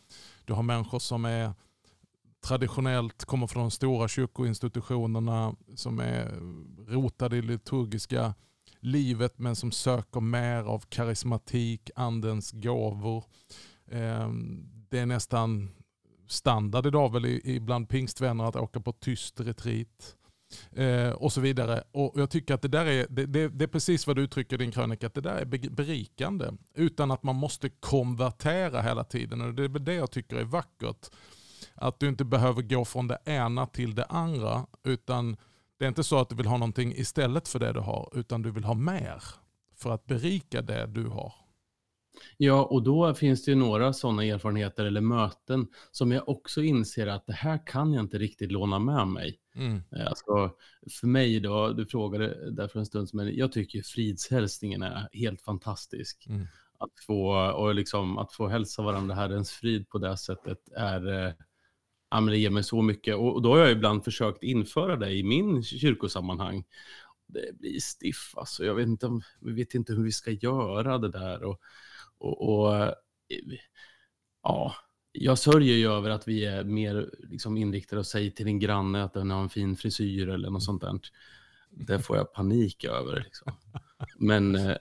Du 0.44 0.52
har 0.52 0.62
människor 0.62 0.98
som 0.98 1.24
är 1.24 1.52
traditionellt 2.40 3.24
kommer 3.24 3.46
från 3.46 3.62
de 3.62 3.70
stora 3.70 4.08
kyrkoinstitutionerna 4.08 5.54
som 5.74 6.00
är 6.00 6.40
rotade 6.88 7.36
i 7.36 7.42
liturgiska 7.42 8.34
livet 8.80 9.38
men 9.38 9.56
som 9.56 9.72
söker 9.72 10.20
mer 10.20 10.62
av 10.62 10.84
karismatik, 10.88 11.90
andens 11.94 12.52
gåvor. 12.52 13.24
Ehm, 13.90 14.64
det 14.88 14.98
är 14.98 15.06
nästan 15.06 15.70
standard 16.28 16.86
idag 16.86 17.12
väl 17.12 17.40
bland 17.60 17.88
pingstvänner 17.88 18.44
att 18.44 18.56
åka 18.56 18.80
på 18.80 18.92
tyst 18.92 19.40
retreat. 19.40 20.16
Eh, 20.72 21.10
och 21.10 21.32
så 21.32 21.40
vidare. 21.40 21.82
Och 21.92 22.12
Jag 22.16 22.30
tycker 22.30 22.54
att 22.54 22.62
det 22.62 22.68
där 22.68 22.86
är, 22.86 23.06
det, 23.10 23.26
det, 23.26 23.48
det, 23.48 23.64
är 23.64 23.68
precis 23.68 24.06
vad 24.06 24.16
du 24.16 24.22
uttrycker 24.22 24.56
i 24.56 24.58
din 24.58 24.72
krönika, 24.72 25.06
att 25.06 25.14
det 25.14 25.20
där 25.20 25.36
är 25.36 25.70
berikande. 25.70 26.50
Utan 26.74 27.10
att 27.10 27.22
man 27.22 27.36
måste 27.36 27.68
konvertera 27.68 28.82
hela 28.82 29.04
tiden. 29.04 29.40
Och 29.40 29.54
Det 29.54 29.64
är 29.64 29.68
det 29.68 29.94
jag 29.94 30.10
tycker 30.10 30.36
är 30.36 30.44
vackert. 30.44 31.10
Att 31.74 32.00
du 32.00 32.08
inte 32.08 32.24
behöver 32.24 32.62
gå 32.62 32.84
från 32.84 33.08
det 33.08 33.18
ena 33.24 33.66
till 33.66 33.94
det 33.94 34.04
andra. 34.04 34.66
Utan 34.84 35.36
det 35.80 35.86
är 35.86 35.88
inte 35.88 36.04
så 36.04 36.18
att 36.18 36.28
du 36.28 36.34
vill 36.34 36.46
ha 36.46 36.56
någonting 36.56 36.92
istället 36.92 37.48
för 37.48 37.58
det 37.58 37.72
du 37.72 37.80
har, 37.80 38.12
utan 38.14 38.42
du 38.42 38.50
vill 38.50 38.64
ha 38.64 38.74
mer 38.74 39.22
för 39.76 39.90
att 39.90 40.06
berika 40.06 40.62
det 40.62 40.86
du 40.86 41.06
har. 41.06 41.32
Ja, 42.36 42.64
och 42.64 42.82
då 42.82 43.14
finns 43.14 43.44
det 43.44 43.50
ju 43.50 43.54
några 43.54 43.92
sådana 43.92 44.24
erfarenheter 44.24 44.84
eller 44.84 45.00
möten 45.00 45.66
som 45.90 46.12
jag 46.12 46.28
också 46.28 46.62
inser 46.62 47.06
att 47.06 47.26
det 47.26 47.32
här 47.32 47.66
kan 47.66 47.92
jag 47.92 48.04
inte 48.04 48.18
riktigt 48.18 48.52
låna 48.52 48.78
med 48.78 49.08
mig. 49.08 49.40
Mm. 49.54 49.82
Eh, 49.96 50.06
alltså, 50.06 50.50
för 51.00 51.06
mig 51.06 51.40
då, 51.40 51.72
du 51.72 51.86
frågade 51.86 52.50
där 52.50 52.68
för 52.68 52.78
en 52.78 52.86
stund 52.86 53.08
men 53.12 53.36
jag 53.36 53.52
tycker 53.52 53.82
fridshälsningen 53.82 54.82
är 54.82 55.08
helt 55.12 55.42
fantastisk. 55.42 56.26
Mm. 56.28 56.46
Att, 56.78 57.04
få, 57.06 57.52
och 57.52 57.74
liksom, 57.74 58.18
att 58.18 58.32
få 58.32 58.48
hälsa 58.48 58.82
varandra 58.82 59.14
Herrens 59.14 59.50
frid 59.50 59.88
på 59.88 59.98
det 59.98 60.16
sättet 60.16 60.68
är 60.76 61.26
eh, 61.26 61.32
ja, 62.10 62.20
men 62.20 62.32
det 62.32 62.38
ger 62.38 62.50
mig 62.50 62.64
så 62.64 62.82
mycket. 62.82 63.16
Och 63.16 63.42
då 63.42 63.50
har 63.50 63.58
jag 63.58 63.70
ibland 63.70 64.04
försökt 64.04 64.42
införa 64.42 64.96
det 64.96 65.12
i 65.12 65.22
min 65.22 65.62
kyrkosammanhang. 65.62 66.64
Det 67.26 67.58
blir 67.58 67.80
stiff 67.80 68.34
alltså. 68.36 68.64
Jag 68.64 68.74
vet 68.74 68.86
inte, 68.86 69.20
vi 69.40 69.52
vet 69.52 69.74
inte 69.74 69.92
hur 69.92 70.04
vi 70.04 70.12
ska 70.12 70.30
göra 70.30 70.98
det 70.98 71.10
där. 71.10 71.42
Och, 71.42 71.60
och, 72.18 72.48
och 72.48 72.94
ja, 74.42 74.74
jag 75.12 75.38
sörjer 75.38 75.76
ju 75.76 75.92
över 75.92 76.10
att 76.10 76.28
vi 76.28 76.44
är 76.44 76.64
mer 76.64 77.10
liksom 77.18 77.56
inriktade 77.56 78.00
och 78.00 78.06
säger 78.06 78.30
till 78.30 78.46
din 78.46 78.58
granne 78.58 79.04
att 79.04 79.14
den 79.14 79.30
har 79.30 79.42
en 79.42 79.48
fin 79.48 79.76
frisyr 79.76 80.28
eller 80.28 80.50
något 80.50 80.62
sånt 80.62 80.82
där. 80.82 81.00
Det 81.70 81.98
får 81.98 82.16
jag 82.16 82.32
panik 82.32 82.84
över. 82.84 83.20
Liksom. 83.24 83.52
Men 84.18 84.54
eh, 84.54 84.76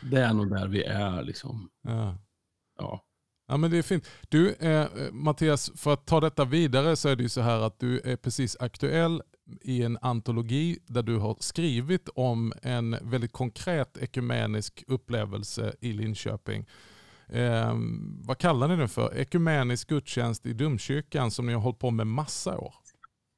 det 0.00 0.20
är 0.20 0.32
nog 0.32 0.50
där 0.50 0.68
vi 0.68 0.84
är. 0.84 1.22
Liksom. 1.22 1.70
Ja. 1.82 2.18
ja. 2.78 3.04
Ja, 3.46 3.56
men 3.56 3.70
det 3.70 3.78
är 3.78 3.82
fint. 3.82 4.08
Du, 4.28 4.52
eh, 4.52 4.88
Mattias, 5.12 5.70
för 5.76 5.92
att 5.92 6.06
ta 6.06 6.20
detta 6.20 6.44
vidare 6.44 6.96
så 6.96 7.08
är 7.08 7.16
det 7.16 7.22
ju 7.22 7.28
så 7.28 7.40
här 7.40 7.60
att 7.60 7.80
du 7.80 8.00
är 8.04 8.16
precis 8.16 8.56
aktuell 8.60 9.22
i 9.60 9.82
en 9.82 9.98
antologi 10.02 10.78
där 10.86 11.02
du 11.02 11.16
har 11.16 11.36
skrivit 11.40 12.08
om 12.14 12.52
en 12.62 12.96
väldigt 13.02 13.32
konkret 13.32 13.98
ekumenisk 13.98 14.84
upplevelse 14.86 15.74
i 15.80 15.92
Linköping. 15.92 16.66
Eh, 17.28 17.74
vad 18.24 18.38
kallar 18.38 18.68
ni 18.68 18.76
den 18.76 18.88
för? 18.88 19.16
Ekumenisk 19.16 19.88
gudstjänst 19.88 20.46
i 20.46 20.52
domkyrkan 20.52 21.30
som 21.30 21.46
ni 21.46 21.52
har 21.52 21.60
hållit 21.60 21.78
på 21.78 21.90
med 21.90 22.06
massa 22.06 22.58
år. 22.58 22.74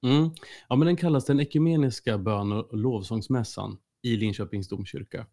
Mm. 0.07 0.31
Ja, 0.69 0.77
men 0.77 0.87
den 0.87 0.97
kallas 0.97 1.25
den 1.25 1.41
ekumeniska 1.41 2.19
bön 2.19 2.53
och 2.53 2.77
lovsångsmässan 2.77 3.79
i 4.03 4.17
Linköpings 4.17 4.69
domkyrka. 4.69 5.27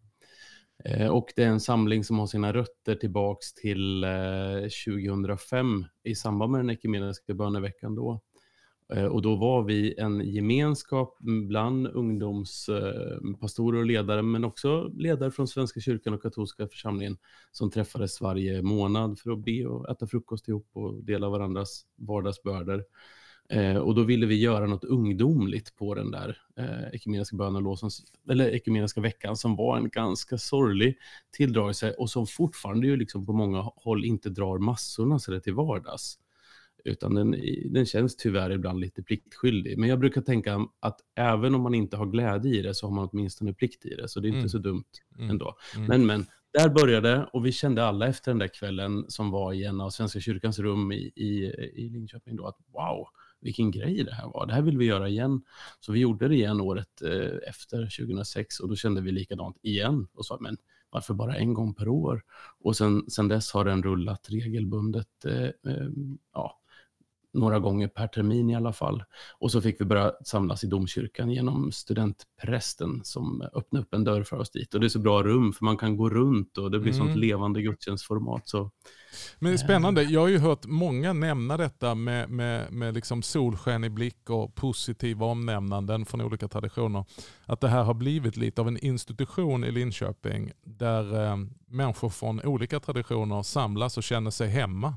Eh, 0.85 1.07
och 1.07 1.33
det 1.35 1.43
är 1.43 1.47
en 1.47 1.59
samling 1.59 2.03
som 2.03 2.19
har 2.19 2.27
sina 2.27 2.53
rötter 2.53 2.95
tillbaks 2.95 3.53
till 3.53 4.03
eh, 4.03 4.09
2005 4.85 5.85
i 6.03 6.15
samband 6.15 6.51
med 6.51 6.59
den 6.59 6.69
ekumeniska 6.69 7.33
böneveckan 7.33 7.95
då. 7.95 8.21
Eh, 8.93 9.05
och 9.05 9.21
då 9.21 9.35
var 9.35 9.63
vi 9.63 9.99
en 9.99 10.19
gemenskap 10.19 11.17
bland 11.47 11.87
ungdomspastorer 11.87 13.79
och 13.79 13.85
ledare, 13.85 14.21
men 14.21 14.43
också 14.43 14.91
ledare 14.97 15.31
från 15.31 15.47
Svenska 15.47 15.79
kyrkan 15.79 16.13
och 16.13 16.21
katolska 16.21 16.67
församlingen 16.67 17.17
som 17.51 17.71
träffades 17.71 18.21
varje 18.21 18.61
månad 18.61 19.19
för 19.19 19.31
att 19.31 19.45
be 19.45 19.65
och 19.65 19.89
äta 19.89 20.07
frukost 20.07 20.47
ihop 20.47 20.69
och 20.73 21.03
dela 21.03 21.29
varandras 21.29 21.85
vardagsbördor. 21.95 22.83
Eh, 23.53 23.77
och 23.77 23.95
då 23.95 24.03
ville 24.03 24.25
vi 24.25 24.35
göra 24.35 24.67
något 24.67 24.83
ungdomligt 24.83 25.75
på 25.75 25.95
den 25.95 26.11
där 26.11 26.37
eh, 26.57 26.93
ekumeniska 26.93 27.35
bönelåsen, 27.35 27.89
eller 28.29 28.49
ekumeniska 28.49 29.01
veckan 29.01 29.37
som 29.37 29.55
var 29.55 29.77
en 29.77 29.89
ganska 29.89 30.37
sorglig 30.37 30.97
tilldragelse 31.31 31.91
och 31.91 32.09
som 32.09 32.27
fortfarande 32.27 32.87
ju 32.87 32.97
liksom 32.97 33.25
på 33.25 33.33
många 33.33 33.61
håll 33.75 34.05
inte 34.05 34.29
drar 34.29 34.57
massorna 34.57 35.19
så 35.19 35.31
det 35.31 35.39
till 35.39 35.53
vardags. 35.53 36.19
Utan 36.85 37.15
den, 37.15 37.35
den 37.65 37.85
känns 37.85 38.15
tyvärr 38.15 38.49
ibland 38.49 38.79
lite 38.79 39.03
pliktskyldig. 39.03 39.77
Men 39.77 39.89
jag 39.89 39.99
brukar 39.99 40.21
tänka 40.21 40.67
att 40.79 40.99
även 41.15 41.55
om 41.55 41.61
man 41.61 41.73
inte 41.73 41.97
har 41.97 42.05
glädje 42.05 42.59
i 42.59 42.61
det 42.61 42.73
så 42.73 42.87
har 42.87 42.95
man 42.95 43.09
åtminstone 43.11 43.53
plikt 43.53 43.85
i 43.85 43.95
det. 43.95 44.07
Så 44.07 44.19
det 44.19 44.27
är 44.27 44.29
inte 44.29 44.37
mm. 44.37 44.49
så 44.49 44.57
dumt 44.57 44.83
mm. 45.17 45.29
ändå. 45.29 45.55
Mm. 45.75 45.87
Men, 45.87 46.05
men 46.05 46.25
där 46.53 46.69
började 46.69 47.29
och 47.33 47.45
vi 47.45 47.51
kände 47.51 47.85
alla 47.85 48.07
efter 48.07 48.31
den 48.31 48.39
där 48.39 48.47
kvällen 48.47 49.05
som 49.07 49.31
var 49.31 49.53
i 49.53 49.63
en 49.63 49.81
av 49.81 49.89
Svenska 49.89 50.19
kyrkans 50.19 50.59
rum 50.59 50.91
i, 50.91 51.11
i, 51.15 51.53
i 51.73 51.89
Linköping 51.89 52.35
då 52.35 52.47
att 52.47 52.57
wow, 52.73 53.07
vilken 53.43 53.71
grej 53.71 54.03
det 54.03 54.13
här 54.13 54.27
var. 54.27 54.45
Det 54.45 54.53
här 54.53 54.61
vill 54.61 54.77
vi 54.77 54.85
göra 54.85 55.09
igen. 55.09 55.41
Så 55.79 55.91
vi 55.91 55.99
gjorde 55.99 56.27
det 56.27 56.35
igen 56.35 56.61
året 56.61 57.01
eh, 57.01 57.49
efter 57.49 58.05
2006 58.05 58.59
och 58.59 58.69
då 58.69 58.75
kände 58.75 59.01
vi 59.01 59.11
likadant 59.11 59.57
igen 59.61 60.07
och 60.13 60.25
sa 60.25 60.37
men 60.41 60.57
varför 60.89 61.13
bara 61.13 61.35
en 61.35 61.53
gång 61.53 61.73
per 61.73 61.87
år? 61.87 62.23
Och 62.59 62.75
sen, 62.77 63.09
sen 63.09 63.27
dess 63.27 63.51
har 63.51 63.65
den 63.65 63.83
rullat 63.83 64.29
regelbundet. 64.29 65.25
Eh, 65.25 65.43
eh, 65.43 65.89
ja, 66.33 66.59
några 67.33 67.59
gånger 67.59 67.87
per 67.87 68.07
termin 68.07 68.49
i 68.49 68.55
alla 68.55 68.73
fall. 68.73 69.03
Och 69.39 69.51
så 69.51 69.61
fick 69.61 69.81
vi 69.81 69.85
börja 69.85 70.11
samlas 70.25 70.63
i 70.63 70.67
domkyrkan 70.67 71.31
genom 71.31 71.71
studentprästen 71.71 73.01
som 73.03 73.41
öppnade 73.41 73.85
upp 73.85 73.93
en 73.93 74.03
dörr 74.03 74.23
för 74.23 74.37
oss 74.37 74.51
dit. 74.51 74.73
Och 74.73 74.79
det 74.79 74.87
är 74.87 74.89
så 74.89 74.99
bra 74.99 75.23
rum 75.23 75.53
för 75.53 75.65
man 75.65 75.77
kan 75.77 75.97
gå 75.97 76.09
runt 76.09 76.57
och 76.57 76.71
det 76.71 76.79
blir 76.79 76.93
mm. 76.93 77.05
sånt 77.05 77.17
levande 77.17 77.61
gudstjänstformat. 77.61 78.49
Så, 78.49 78.71
Men 79.39 79.51
det 79.51 79.55
är 79.55 79.57
spännande, 79.57 80.03
jag 80.03 80.21
har 80.21 80.27
ju 80.27 80.37
hört 80.37 80.65
många 80.65 81.13
nämna 81.13 81.57
detta 81.57 81.95
med, 81.95 82.29
med, 82.29 82.73
med 82.73 82.93
liksom 82.93 83.21
solsken 83.21 83.83
i 83.83 83.89
blick 83.89 84.29
och 84.29 84.55
positiva 84.55 85.25
omnämnanden 85.25 86.05
från 86.05 86.21
olika 86.21 86.47
traditioner. 86.47 87.05
Att 87.45 87.61
det 87.61 87.67
här 87.67 87.83
har 87.83 87.93
blivit 87.93 88.37
lite 88.37 88.61
av 88.61 88.67
en 88.67 88.77
institution 88.77 89.63
i 89.63 89.71
Linköping 89.71 90.51
där 90.65 91.25
eh, 91.25 91.37
människor 91.67 92.09
från 92.09 92.41
olika 92.41 92.79
traditioner 92.79 93.43
samlas 93.43 93.97
och 93.97 94.03
känner 94.03 94.31
sig 94.31 94.49
hemma. 94.49 94.93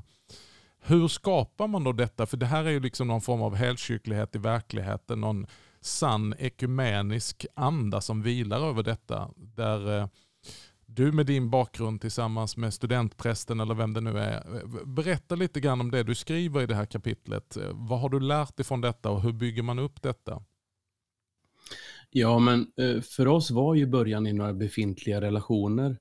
Hur 0.89 1.07
skapar 1.07 1.67
man 1.67 1.83
då 1.83 1.91
detta? 1.91 2.25
För 2.25 2.37
det 2.37 2.45
här 2.45 2.65
är 2.65 2.69
ju 2.69 2.79
liksom 2.79 3.07
någon 3.07 3.21
form 3.21 3.41
av 3.41 3.55
helkyrklighet 3.55 4.35
i 4.35 4.39
verkligheten, 4.39 5.21
någon 5.21 5.47
sann 5.81 6.33
ekumenisk 6.39 7.45
anda 7.53 8.01
som 8.01 8.21
vilar 8.21 8.69
över 8.69 8.83
detta. 8.83 9.31
Där 9.35 9.97
eh, 9.97 10.07
du 10.85 11.11
med 11.11 11.25
din 11.25 11.49
bakgrund 11.49 12.01
tillsammans 12.01 12.57
med 12.57 12.73
studentprästen 12.73 13.59
eller 13.59 13.75
vem 13.75 13.93
det 13.93 14.01
nu 14.01 14.19
är, 14.19 14.55
eh, 14.55 14.85
berätta 14.85 15.35
lite 15.35 15.59
grann 15.59 15.81
om 15.81 15.91
det 15.91 16.03
du 16.03 16.15
skriver 16.15 16.61
i 16.61 16.65
det 16.65 16.75
här 16.75 16.85
kapitlet. 16.85 17.57
Eh, 17.57 17.69
vad 17.73 17.99
har 17.99 18.09
du 18.09 18.19
lärt 18.19 18.57
dig 18.57 18.65
från 18.65 18.81
detta 18.81 19.09
och 19.09 19.21
hur 19.21 19.33
bygger 19.33 19.63
man 19.63 19.79
upp 19.79 20.01
detta? 20.01 20.43
Ja, 22.09 22.39
men 22.39 22.71
för 23.01 23.27
oss 23.27 23.51
var 23.51 23.75
ju 23.75 23.87
början 23.87 24.27
i 24.27 24.33
några 24.33 24.53
befintliga 24.53 25.21
relationer. 25.21 25.97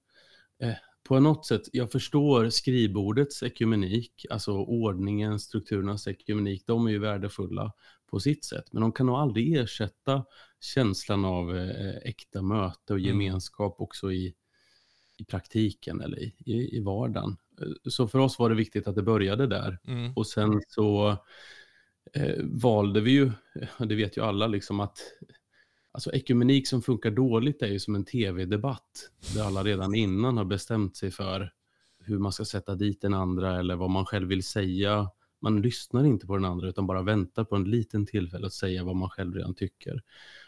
På 1.09 1.21
något 1.21 1.47
sätt, 1.47 1.63
jag 1.73 1.93
förstår 1.93 2.51
skrivbordets 2.51 3.43
ekumenik, 3.43 4.27
alltså 4.31 4.53
ordningen, 4.53 5.41
strukturernas 5.41 6.07
ekumenik, 6.07 6.67
de 6.67 6.87
är 6.87 6.91
ju 6.91 6.99
värdefulla 6.99 7.73
på 8.11 8.21
sitt 8.21 8.45
sätt, 8.45 8.65
men 8.73 8.83
de 8.83 8.93
kan 8.93 9.07
nog 9.07 9.17
aldrig 9.17 9.57
ersätta 9.57 10.25
känslan 10.61 11.25
av 11.25 11.57
eh, 11.57 11.97
äkta 11.97 12.43
möte 12.43 12.93
och 12.93 12.99
mm. 12.99 13.09
gemenskap 13.09 13.79
mm. 13.79 13.85
också 13.85 14.13
i, 14.13 14.35
i 15.19 15.25
praktiken 15.25 16.01
eller 16.01 16.19
i, 16.19 16.35
i, 16.47 16.77
i 16.77 16.81
vardagen. 16.81 17.37
Eh, 17.61 17.91
så 17.91 18.09
för 18.09 18.19
oss 18.19 18.39
var 18.39 18.51
det 18.51 18.57
viktigt 18.57 18.89
att 18.89 18.95
det 18.95 19.03
började 19.03 19.47
där. 19.47 19.79
Mm. 19.87 20.13
Och 20.17 20.27
sen 20.27 20.61
så 20.69 21.17
eh, 22.13 22.37
valde 22.43 23.01
vi 23.01 23.11
ju, 23.11 23.33
det 23.79 23.95
vet 23.95 24.17
ju 24.17 24.25
alla, 24.25 24.47
liksom 24.47 24.81
att 24.81 24.99
Alltså 25.97 26.13
ekumenik 26.13 26.69
som 26.69 26.83
funkar 26.83 27.11
dåligt 27.11 27.63
är 27.63 27.67
ju 27.67 27.79
som 27.79 27.95
en 27.95 28.05
tv-debatt 28.05 29.11
där 29.35 29.45
alla 29.45 29.65
redan 29.65 29.95
innan 29.95 30.37
har 30.37 30.45
bestämt 30.45 30.97
sig 30.97 31.11
för 31.11 31.53
hur 31.99 32.19
man 32.19 32.33
ska 32.33 32.45
sätta 32.45 32.75
dit 32.75 33.01
den 33.01 33.15
andra 33.15 33.59
eller 33.59 33.77
vad 33.77 33.91
man 33.91 34.07
själv 34.07 34.29
vill 34.29 34.43
säga. 34.43 35.11
Man 35.41 35.63
lyssnar 35.63 36.05
inte 36.05 36.27
på 36.27 36.37
den 36.37 36.45
andra 36.45 36.69
utan 36.69 36.87
bara 36.87 37.03
väntar 37.03 37.45
på 37.45 37.57
en 37.57 37.65
liten 37.65 38.07
tillfälle 38.07 38.47
att 38.47 38.53
säga 38.53 38.85
vad 38.85 38.97
man 38.97 39.11
själv 39.11 39.35
redan 39.35 39.55
tycker. 39.55 40.03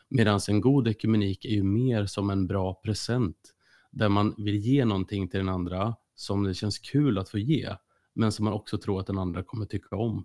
Medan 0.09 0.41
en 0.49 0.61
god 0.61 0.89
ekumenik 0.89 1.45
är 1.45 1.51
ju 1.51 1.63
mer 1.63 2.07
som 2.07 2.31
en 2.31 2.47
bra 2.47 2.75
present 2.75 3.55
där 3.91 4.09
man 4.09 4.35
vill 4.39 4.57
ge 4.57 4.85
någonting 4.85 5.29
till 5.29 5.39
den 5.39 5.49
andra 5.49 5.95
som 6.15 6.45
det 6.45 6.55
känns 6.55 6.79
kul 6.79 7.19
att 7.19 7.29
få 7.29 7.39
ge 7.39 7.77
men 8.15 8.33
som 8.33 8.45
man 8.45 8.55
också 8.55 8.79
tror 8.79 9.01
att 9.01 9.07
den 9.07 9.19
andra 9.19 9.43
kommer 9.43 9.67
tycka 9.67 9.97
om. 9.97 10.25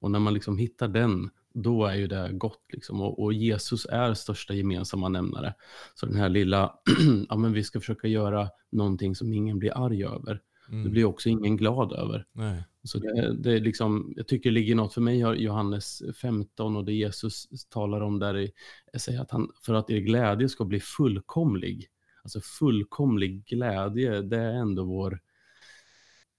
Och 0.00 0.10
när 0.10 0.18
man 0.18 0.34
liksom 0.34 0.58
hittar 0.58 0.88
den, 0.88 1.30
då 1.54 1.86
är 1.86 1.94
ju 1.94 2.06
det 2.06 2.30
gott. 2.32 2.62
Liksom. 2.72 3.00
Och, 3.00 3.22
och, 3.22 3.32
Jesus 3.32 3.86
är 3.86 4.14
största 4.14 4.54
gemensamma 4.54 5.08
nämnare. 5.08 5.54
Så 5.94 6.06
den 6.06 6.16
här 6.16 6.28
lilla, 6.28 6.74
ja 7.28 7.36
men 7.36 7.52
vi 7.52 7.64
ska 7.64 7.80
försöka 7.80 8.08
göra 8.08 8.48
någonting 8.72 9.14
som 9.14 9.32
ingen 9.32 9.58
blir 9.58 9.84
arg 9.84 10.04
över. 10.04 10.40
Mm. 10.68 10.84
Det 10.84 10.90
blir 10.90 11.04
också 11.04 11.28
ingen 11.28 11.56
glad 11.56 11.92
över. 11.92 12.26
Nej. 12.32 12.64
Så 12.82 12.98
det, 12.98 13.34
det 13.34 13.52
är 13.52 13.60
liksom, 13.60 14.12
jag 14.16 14.26
tycker 14.26 14.50
det 14.50 14.54
ligger 14.54 14.74
något, 14.74 14.94
för 14.94 15.00
mig 15.00 15.18
Johannes 15.18 16.02
15 16.20 16.76
och 16.76 16.84
det 16.84 16.92
Jesus 16.92 17.48
talar 17.68 18.00
om 18.00 18.18
där, 18.18 18.38
i, 18.38 18.52
säger 18.98 19.20
att 19.20 19.30
han, 19.30 19.50
för 19.62 19.74
att 19.74 19.90
er 19.90 19.98
glädje 19.98 20.48
ska 20.48 20.64
bli 20.64 20.80
fullkomlig, 20.80 21.86
alltså 22.22 22.40
fullkomlig 22.40 23.46
glädje, 23.46 24.20
det 24.22 24.38
är 24.38 24.52
ändå 24.52 24.84
vår, 24.84 25.20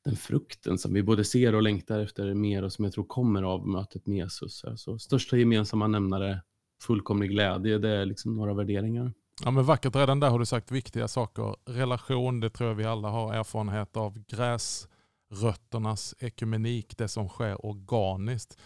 den 0.05 0.15
frukten 0.15 0.77
som 0.77 0.93
vi 0.93 1.03
både 1.03 1.23
ser 1.23 1.55
och 1.55 1.61
längtar 1.61 1.99
efter 1.99 2.33
mer 2.33 2.63
och 2.63 2.73
som 2.73 2.85
jag 2.85 2.93
tror 2.93 3.03
kommer 3.03 3.43
av 3.43 3.67
mötet 3.67 4.07
med 4.07 4.17
Jesus. 4.17 4.63
Alltså, 4.63 4.99
största 4.99 5.37
gemensamma 5.37 5.87
nämnare, 5.87 6.41
fullkomlig 6.81 7.29
glädje, 7.29 7.77
det 7.77 7.89
är 7.89 8.05
liksom 8.05 8.35
några 8.35 8.53
värderingar. 8.53 9.13
Ja 9.43 9.51
men 9.51 9.63
vackert, 9.63 9.95
redan 9.95 10.19
där 10.19 10.29
har 10.29 10.39
du 10.39 10.45
sagt 10.45 10.71
viktiga 10.71 11.07
saker. 11.07 11.55
Relation, 11.65 12.39
det 12.39 12.49
tror 12.49 12.69
jag 12.69 12.75
vi 12.75 12.85
alla 12.85 13.09
har 13.09 13.33
erfarenhet 13.33 13.97
av. 13.97 14.23
Gräsrötternas 14.27 16.15
ekumenik, 16.19 16.97
det 16.97 17.07
som 17.07 17.29
sker 17.29 17.65
organiskt. 17.65 18.57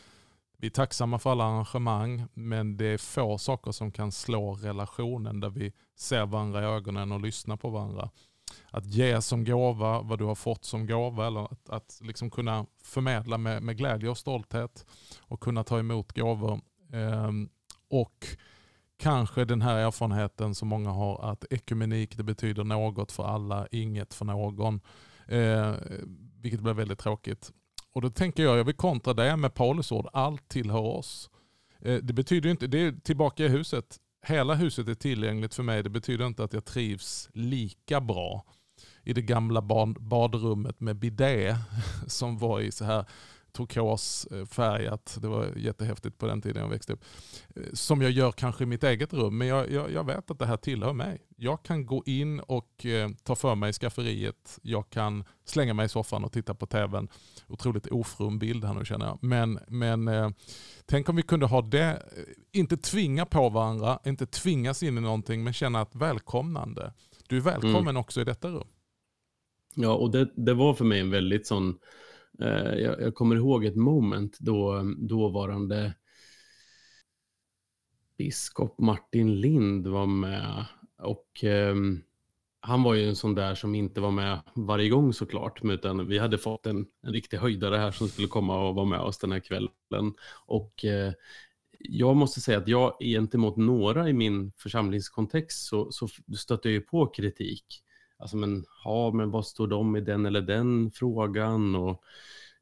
Vi 0.57 0.67
är 0.67 0.71
tacksamma 0.71 1.19
för 1.19 1.31
alla 1.31 1.43
arrangemang, 1.43 2.25
men 2.33 2.77
det 2.77 2.85
är 2.85 2.97
få 2.97 3.37
saker 3.37 3.71
som 3.71 3.91
kan 3.91 4.11
slå 4.11 4.53
relationen 4.53 5.39
där 5.39 5.49
vi 5.49 5.73
ser 5.97 6.25
varandra 6.25 6.61
i 6.61 6.65
ögonen 6.65 7.11
och 7.11 7.21
lyssnar 7.21 7.57
på 7.57 7.69
varandra 7.69 8.09
att 8.71 8.85
ge 8.85 9.21
som 9.21 9.43
gåva 9.43 10.01
vad 10.01 10.19
du 10.19 10.25
har 10.25 10.35
fått 10.35 10.65
som 10.65 10.87
gåva 10.87 11.27
eller 11.27 11.51
att, 11.51 11.69
att 11.69 11.99
liksom 12.03 12.29
kunna 12.29 12.65
förmedla 12.83 13.37
med, 13.37 13.63
med 13.63 13.77
glädje 13.77 14.09
och 14.09 14.17
stolthet 14.17 14.85
och 15.21 15.39
kunna 15.39 15.63
ta 15.63 15.79
emot 15.79 16.15
gåvor. 16.15 16.61
Eh, 16.93 17.31
och 17.89 18.27
kanske 18.97 19.45
den 19.45 19.61
här 19.61 19.77
erfarenheten 19.77 20.55
som 20.55 20.67
många 20.67 20.89
har 20.89 21.31
att 21.31 21.45
ekumenik 21.49 22.17
det 22.17 22.23
betyder 22.23 22.63
något 22.63 23.11
för 23.11 23.23
alla, 23.23 23.67
inget 23.71 24.13
för 24.13 24.25
någon. 24.25 24.81
Eh, 25.27 25.73
vilket 26.41 26.59
blir 26.59 26.73
väldigt 26.73 26.99
tråkigt. 26.99 27.51
Och 27.93 28.01
då 28.01 28.09
tänker 28.09 28.43
jag, 28.43 28.59
jag 28.59 28.63
vill 28.63 28.75
kontra 28.75 29.13
det 29.13 29.37
med 29.37 29.53
Paulus 29.53 29.91
ord, 29.91 30.07
allt 30.13 30.49
tillhör 30.49 30.79
oss. 30.79 31.29
Eh, 31.79 31.95
det 31.95 32.13
betyder 32.13 32.49
inte, 32.49 32.67
det 32.67 32.79
är 32.79 32.91
tillbaka 32.91 33.45
i 33.45 33.47
huset, 33.47 33.97
hela 34.21 34.53
huset 34.53 34.87
är 34.87 34.93
tillgängligt 34.93 35.53
för 35.53 35.63
mig. 35.63 35.83
Det 35.83 35.89
betyder 35.89 36.27
inte 36.27 36.43
att 36.43 36.53
jag 36.53 36.65
trivs 36.65 37.29
lika 37.33 38.01
bra 38.01 38.45
i 39.03 39.13
det 39.13 39.21
gamla 39.21 39.61
badrummet 39.99 40.79
med 40.79 40.95
bidé 40.95 41.55
som 42.07 42.37
var 42.37 42.59
i 42.59 42.71
så 42.71 42.85
här 42.85 43.05
turkosfärgat. 43.59 45.17
Det 45.21 45.27
var 45.27 45.47
jättehäftigt 45.55 46.17
på 46.17 46.27
den 46.27 46.41
tiden 46.41 46.61
jag 46.61 46.69
växte 46.69 46.93
upp. 46.93 47.05
Som 47.73 48.01
jag 48.01 48.11
gör 48.11 48.31
kanske 48.31 48.63
i 48.63 48.67
mitt 48.67 48.83
eget 48.83 49.13
rum, 49.13 49.37
men 49.37 49.47
jag, 49.47 49.71
jag, 49.71 49.91
jag 49.91 50.03
vet 50.03 50.31
att 50.31 50.39
det 50.39 50.45
här 50.45 50.57
tillhör 50.57 50.93
mig. 50.93 51.21
Jag 51.35 51.63
kan 51.63 51.85
gå 51.85 52.03
in 52.05 52.39
och 52.39 52.85
eh, 52.85 53.09
ta 53.23 53.35
för 53.35 53.55
mig 53.55 53.69
i 53.69 53.73
skafferiet. 53.73 54.59
Jag 54.61 54.89
kan 54.89 55.23
slänga 55.45 55.73
mig 55.73 55.85
i 55.85 55.89
soffan 55.89 56.23
och 56.23 56.31
titta 56.31 56.53
på 56.53 56.65
tvn. 56.65 57.07
Otroligt 57.47 57.87
ofrum 57.87 58.39
bild 58.39 58.65
här 58.65 58.73
nu 58.73 58.85
känner 58.85 59.05
jag. 59.05 59.19
Men, 59.21 59.59
men 59.67 60.07
eh, 60.07 60.29
tänk 60.85 61.09
om 61.09 61.15
vi 61.15 61.21
kunde 61.21 61.45
ha 61.45 61.61
det, 61.61 62.03
inte 62.51 62.77
tvinga 62.77 63.25
på 63.25 63.49
varandra, 63.49 63.99
inte 64.05 64.25
tvingas 64.25 64.83
in 64.83 64.97
i 64.97 65.01
någonting, 65.01 65.43
men 65.43 65.53
känna 65.53 65.81
ett 65.81 65.95
välkomnande. 65.95 66.93
Du 67.27 67.37
är 67.37 67.41
välkommen 67.41 67.79
mm. 67.79 67.97
också 67.97 68.21
i 68.21 68.23
detta 68.23 68.47
rum. 68.47 68.67
Ja, 69.75 69.93
och 69.93 70.11
det, 70.11 70.29
det 70.35 70.53
var 70.53 70.73
för 70.73 70.85
mig 70.85 70.99
en 70.99 71.11
väldigt 71.11 71.47
sån, 71.47 71.69
eh, 71.69 71.75
Eh, 72.41 72.73
jag, 72.79 73.01
jag, 73.01 73.15
kommer 73.15 73.35
ihåg 73.35 73.65
ett 73.65 73.75
moment 73.75 74.39
då 74.39 74.71
mm, 74.71 75.07
dåvarande 75.07 75.93
biskop 78.17 78.79
Martin 78.79 79.41
Lind 79.41 79.87
var 79.87 80.05
med 80.05 80.65
och 80.97 81.43
eh, 81.43 81.75
han 82.61 82.83
var 82.83 82.93
ju 82.93 83.09
en 83.09 83.15
sån 83.15 83.35
där 83.35 83.55
som 83.55 83.75
inte 83.75 84.01
var 84.01 84.11
med 84.11 84.41
varje 84.55 84.89
gång 84.89 85.13
såklart, 85.13 85.63
utan 85.63 86.07
vi 86.07 86.17
hade 86.17 86.37
fått 86.37 86.65
en, 86.65 86.85
en 87.03 87.13
riktig 87.13 87.37
höjdare 87.37 87.77
här 87.77 87.91
som 87.91 88.07
skulle 88.07 88.27
komma 88.27 88.67
och 88.67 88.75
vara 88.75 88.85
med 88.85 88.99
oss 88.99 89.17
den 89.17 89.31
här 89.31 89.39
kvällen. 89.39 90.13
Och 90.45 90.85
eh, 90.85 91.13
jag 91.79 92.15
måste 92.15 92.41
säga 92.41 92.57
att 92.57 92.67
jag 92.67 92.97
gentemot 92.99 93.57
några 93.57 94.09
i 94.09 94.13
min 94.13 94.51
församlingskontext 94.57 95.67
så, 95.67 95.91
så 95.91 96.07
stötte 96.37 96.67
jag 96.67 96.73
ju 96.73 96.81
på 96.81 97.07
kritik. 97.07 97.83
Alltså 98.19 98.37
men, 98.37 98.65
ja, 98.83 99.11
men 99.11 99.31
vad 99.31 99.45
står 99.45 99.67
de 99.67 99.95
i 99.95 100.01
den 100.01 100.25
eller 100.25 100.41
den 100.41 100.91
frågan? 100.91 101.75
Och 101.75 102.03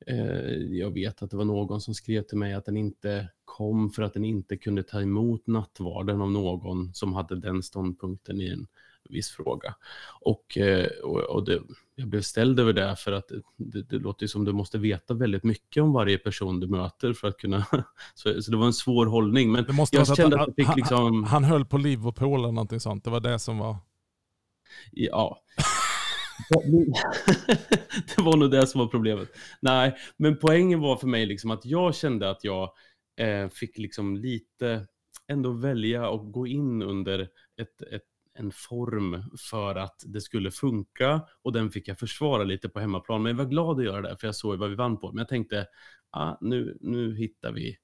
eh, 0.07 0.51
jag 0.55 0.91
vet 0.91 1.21
att 1.21 1.31
det 1.31 1.37
var 1.37 1.45
någon 1.45 1.81
som 1.81 1.93
skrev 1.93 2.21
till 2.21 2.37
mig 2.37 2.53
att 2.53 2.65
den 2.65 2.77
inte 2.77 3.29
kom 3.45 3.89
för 3.89 4.03
att 4.03 4.13
den 4.13 4.25
inte 4.25 4.57
kunde 4.57 4.83
ta 4.83 5.01
emot 5.01 5.47
nattvarden 5.47 6.21
av 6.21 6.31
någon 6.31 6.93
som 6.93 7.13
hade 7.13 7.39
den 7.39 7.63
ståndpunkten 7.63 8.41
i 8.41 8.49
en 8.49 8.67
viss 9.09 9.29
fråga. 9.29 9.75
Och, 10.21 10.57
eh, 10.57 10.87
och, 11.03 11.19
och 11.19 11.45
det, 11.45 11.61
jag 11.95 12.07
blev 12.07 12.21
ställd 12.21 12.59
över 12.59 12.73
det 12.73 12.95
för 12.95 13.11
att 13.11 13.31
det, 13.57 13.81
det 13.81 13.95
låter 13.95 14.27
som 14.27 14.45
du 14.45 14.53
måste 14.53 14.77
veta 14.77 15.13
väldigt 15.13 15.43
mycket 15.43 15.83
om 15.83 15.93
varje 15.93 16.17
person 16.17 16.59
du 16.59 16.67
möter 16.67 17.13
för 17.13 17.27
att 17.27 17.37
kunna... 17.37 17.65
så, 18.15 18.41
så 18.41 18.51
det 18.51 18.57
var 18.57 18.65
en 18.65 18.73
svår 18.73 19.05
hållning. 19.05 19.51
Men 19.51 19.65
jag 19.91 20.17
kände 20.17 20.41
att, 20.41 20.49
att 20.49 20.53
jag 20.57 20.67
fick 20.67 20.75
liksom... 20.75 20.97
Han, 20.97 21.23
han 21.23 21.43
höll 21.43 21.65
på 21.65 21.77
Liverpool 21.77 22.39
eller 22.39 22.51
någonting 22.51 22.79
sånt. 22.79 23.03
Det 23.03 23.09
var 23.09 23.19
det 23.19 23.39
som 23.39 23.57
var... 23.57 23.77
Ja. 24.91 25.43
det 28.15 28.21
var 28.21 28.37
nog 28.37 28.51
det 28.51 28.67
som 28.67 28.79
var 28.79 28.87
problemet. 28.87 29.29
Nej, 29.61 29.95
men 30.17 30.37
poängen 30.37 30.79
var 30.79 30.95
för 30.95 31.07
mig 31.07 31.25
liksom 31.25 31.51
att 31.51 31.65
jag 31.65 31.95
kände 31.95 32.29
att 32.29 32.43
jag 32.43 32.71
eh, 33.17 33.49
fick 33.49 33.77
liksom 33.77 34.17
lite 34.17 34.87
ändå 35.27 35.51
välja 35.51 36.09
och 36.09 36.31
gå 36.31 36.47
in 36.47 36.81
under 36.81 37.19
ett, 37.61 37.81
ett 37.81 38.03
en 38.39 38.51
form 38.51 39.23
för 39.49 39.75
att 39.75 40.03
det 40.05 40.21
skulle 40.21 40.51
funka 40.51 41.21
och 41.41 41.53
den 41.53 41.71
fick 41.71 41.87
jag 41.87 41.99
försvara 41.99 42.43
lite 42.43 42.69
på 42.69 42.79
hemmaplan. 42.79 43.23
Men 43.23 43.29
jag 43.29 43.37
var 43.37 43.51
glad 43.51 43.79
att 43.79 43.85
göra 43.85 44.01
det, 44.01 44.17
för 44.17 44.27
jag 44.27 44.35
såg 44.35 44.59
vad 44.59 44.69
vi 44.69 44.75
vann 44.75 44.99
på. 44.99 45.11
Men 45.11 45.17
jag 45.17 45.27
tänkte, 45.27 45.67
ah, 46.09 46.37
nu, 46.41 46.77
nu 46.81 47.15
hittar 47.15 47.51
vi 47.51 47.77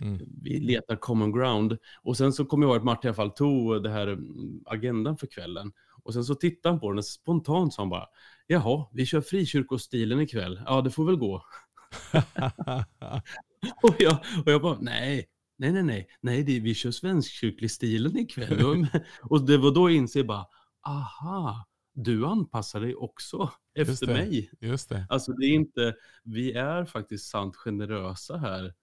Mm. 0.00 0.18
Vi 0.42 0.60
letar 0.60 0.96
common 0.96 1.32
ground. 1.32 1.78
Och 2.02 2.16
sen 2.16 2.32
så 2.32 2.44
kom 2.44 2.62
jag 2.62 2.68
ihåg 2.68 2.76
att 2.76 2.84
Martin 2.84 3.08
i 3.08 3.08
alla 3.08 3.14
fall 3.14 3.30
tog 3.30 3.82
det 3.82 3.90
här 3.90 4.06
mm, 4.06 4.62
agendan 4.66 5.16
för 5.16 5.26
kvällen. 5.26 5.72
Och 6.06 6.14
sen 6.14 6.24
så 6.24 6.34
tittade 6.34 6.72
han 6.72 6.80
på 6.80 6.90
den 6.90 6.98
och 6.98 7.04
spontant 7.04 7.74
sa 7.74 7.82
han 7.82 7.88
bara, 7.88 8.06
jaha, 8.46 8.86
vi 8.92 9.06
kör 9.06 9.20
frikyrkostilen 9.20 10.20
ikväll. 10.20 10.62
Ja, 10.66 10.80
det 10.80 10.90
får 10.90 11.04
väl 11.04 11.16
gå. 11.16 11.34
och, 13.82 13.94
jag, 13.98 14.18
och 14.44 14.52
jag 14.52 14.62
bara, 14.62 14.78
nej, 14.80 15.28
nej, 15.58 15.72
nej, 15.72 15.82
nej, 15.82 16.08
nej, 16.20 16.42
det, 16.42 16.60
vi 16.60 16.74
kör 16.74 16.90
svenskkyrklig 16.90 17.70
stilen 17.70 18.16
ikväll. 18.16 18.86
och 19.22 19.40
det 19.46 19.58
var 19.58 19.70
då 19.70 19.90
jag 19.90 19.96
inser 19.96 20.24
bara, 20.24 20.46
aha, 20.86 21.66
du 21.94 22.26
anpassar 22.26 22.80
dig 22.80 22.94
också 22.94 23.50
efter 23.74 23.92
just 23.92 24.06
det, 24.06 24.12
mig. 24.12 24.50
Just 24.60 24.88
det. 24.88 25.06
Alltså 25.08 25.32
det 25.32 25.46
är 25.46 25.54
inte, 25.54 25.94
vi 26.24 26.52
är 26.52 26.84
faktiskt 26.84 27.30
sant 27.30 27.56
generösa 27.56 28.36
här 28.36 28.74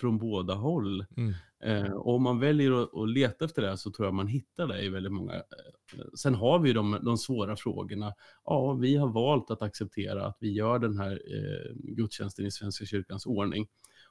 från 0.00 0.18
båda 0.18 0.54
håll. 0.54 1.06
Mm. 1.16 1.34
Eh, 1.62 1.92
och 1.92 2.14
om 2.14 2.22
man 2.22 2.38
väljer 2.38 2.82
att, 2.82 2.94
att, 2.94 3.08
leta 3.08 3.44
efter 3.44 3.62
det 3.62 3.76
så 3.76 3.90
tror 3.90 4.06
jag 4.06 4.14
man 4.14 4.26
hittar 4.26 4.66
det 4.66 4.82
i 4.82 4.88
väldigt 4.88 5.12
många. 5.12 5.34
Eh, 5.34 6.04
sen 6.14 6.34
har 6.34 6.58
vi 6.58 6.72
de, 6.72 6.98
de 7.02 7.18
svåra 7.18 7.56
frågorna. 7.56 8.14
Ja, 8.44 8.72
vi 8.72 8.96
har 8.96 9.08
valt 9.08 9.50
att 9.50 9.62
acceptera 9.62 10.26
att 10.26 10.36
vi 10.40 10.52
gör 10.52 10.78
den 10.78 10.98
här 10.98 11.12
eh, 11.12 11.74
gudstjänsten 11.74 12.46
i 12.46 12.50
Svenska 12.50 12.84
kyrkans 12.84 13.26
ordning. 13.26 13.68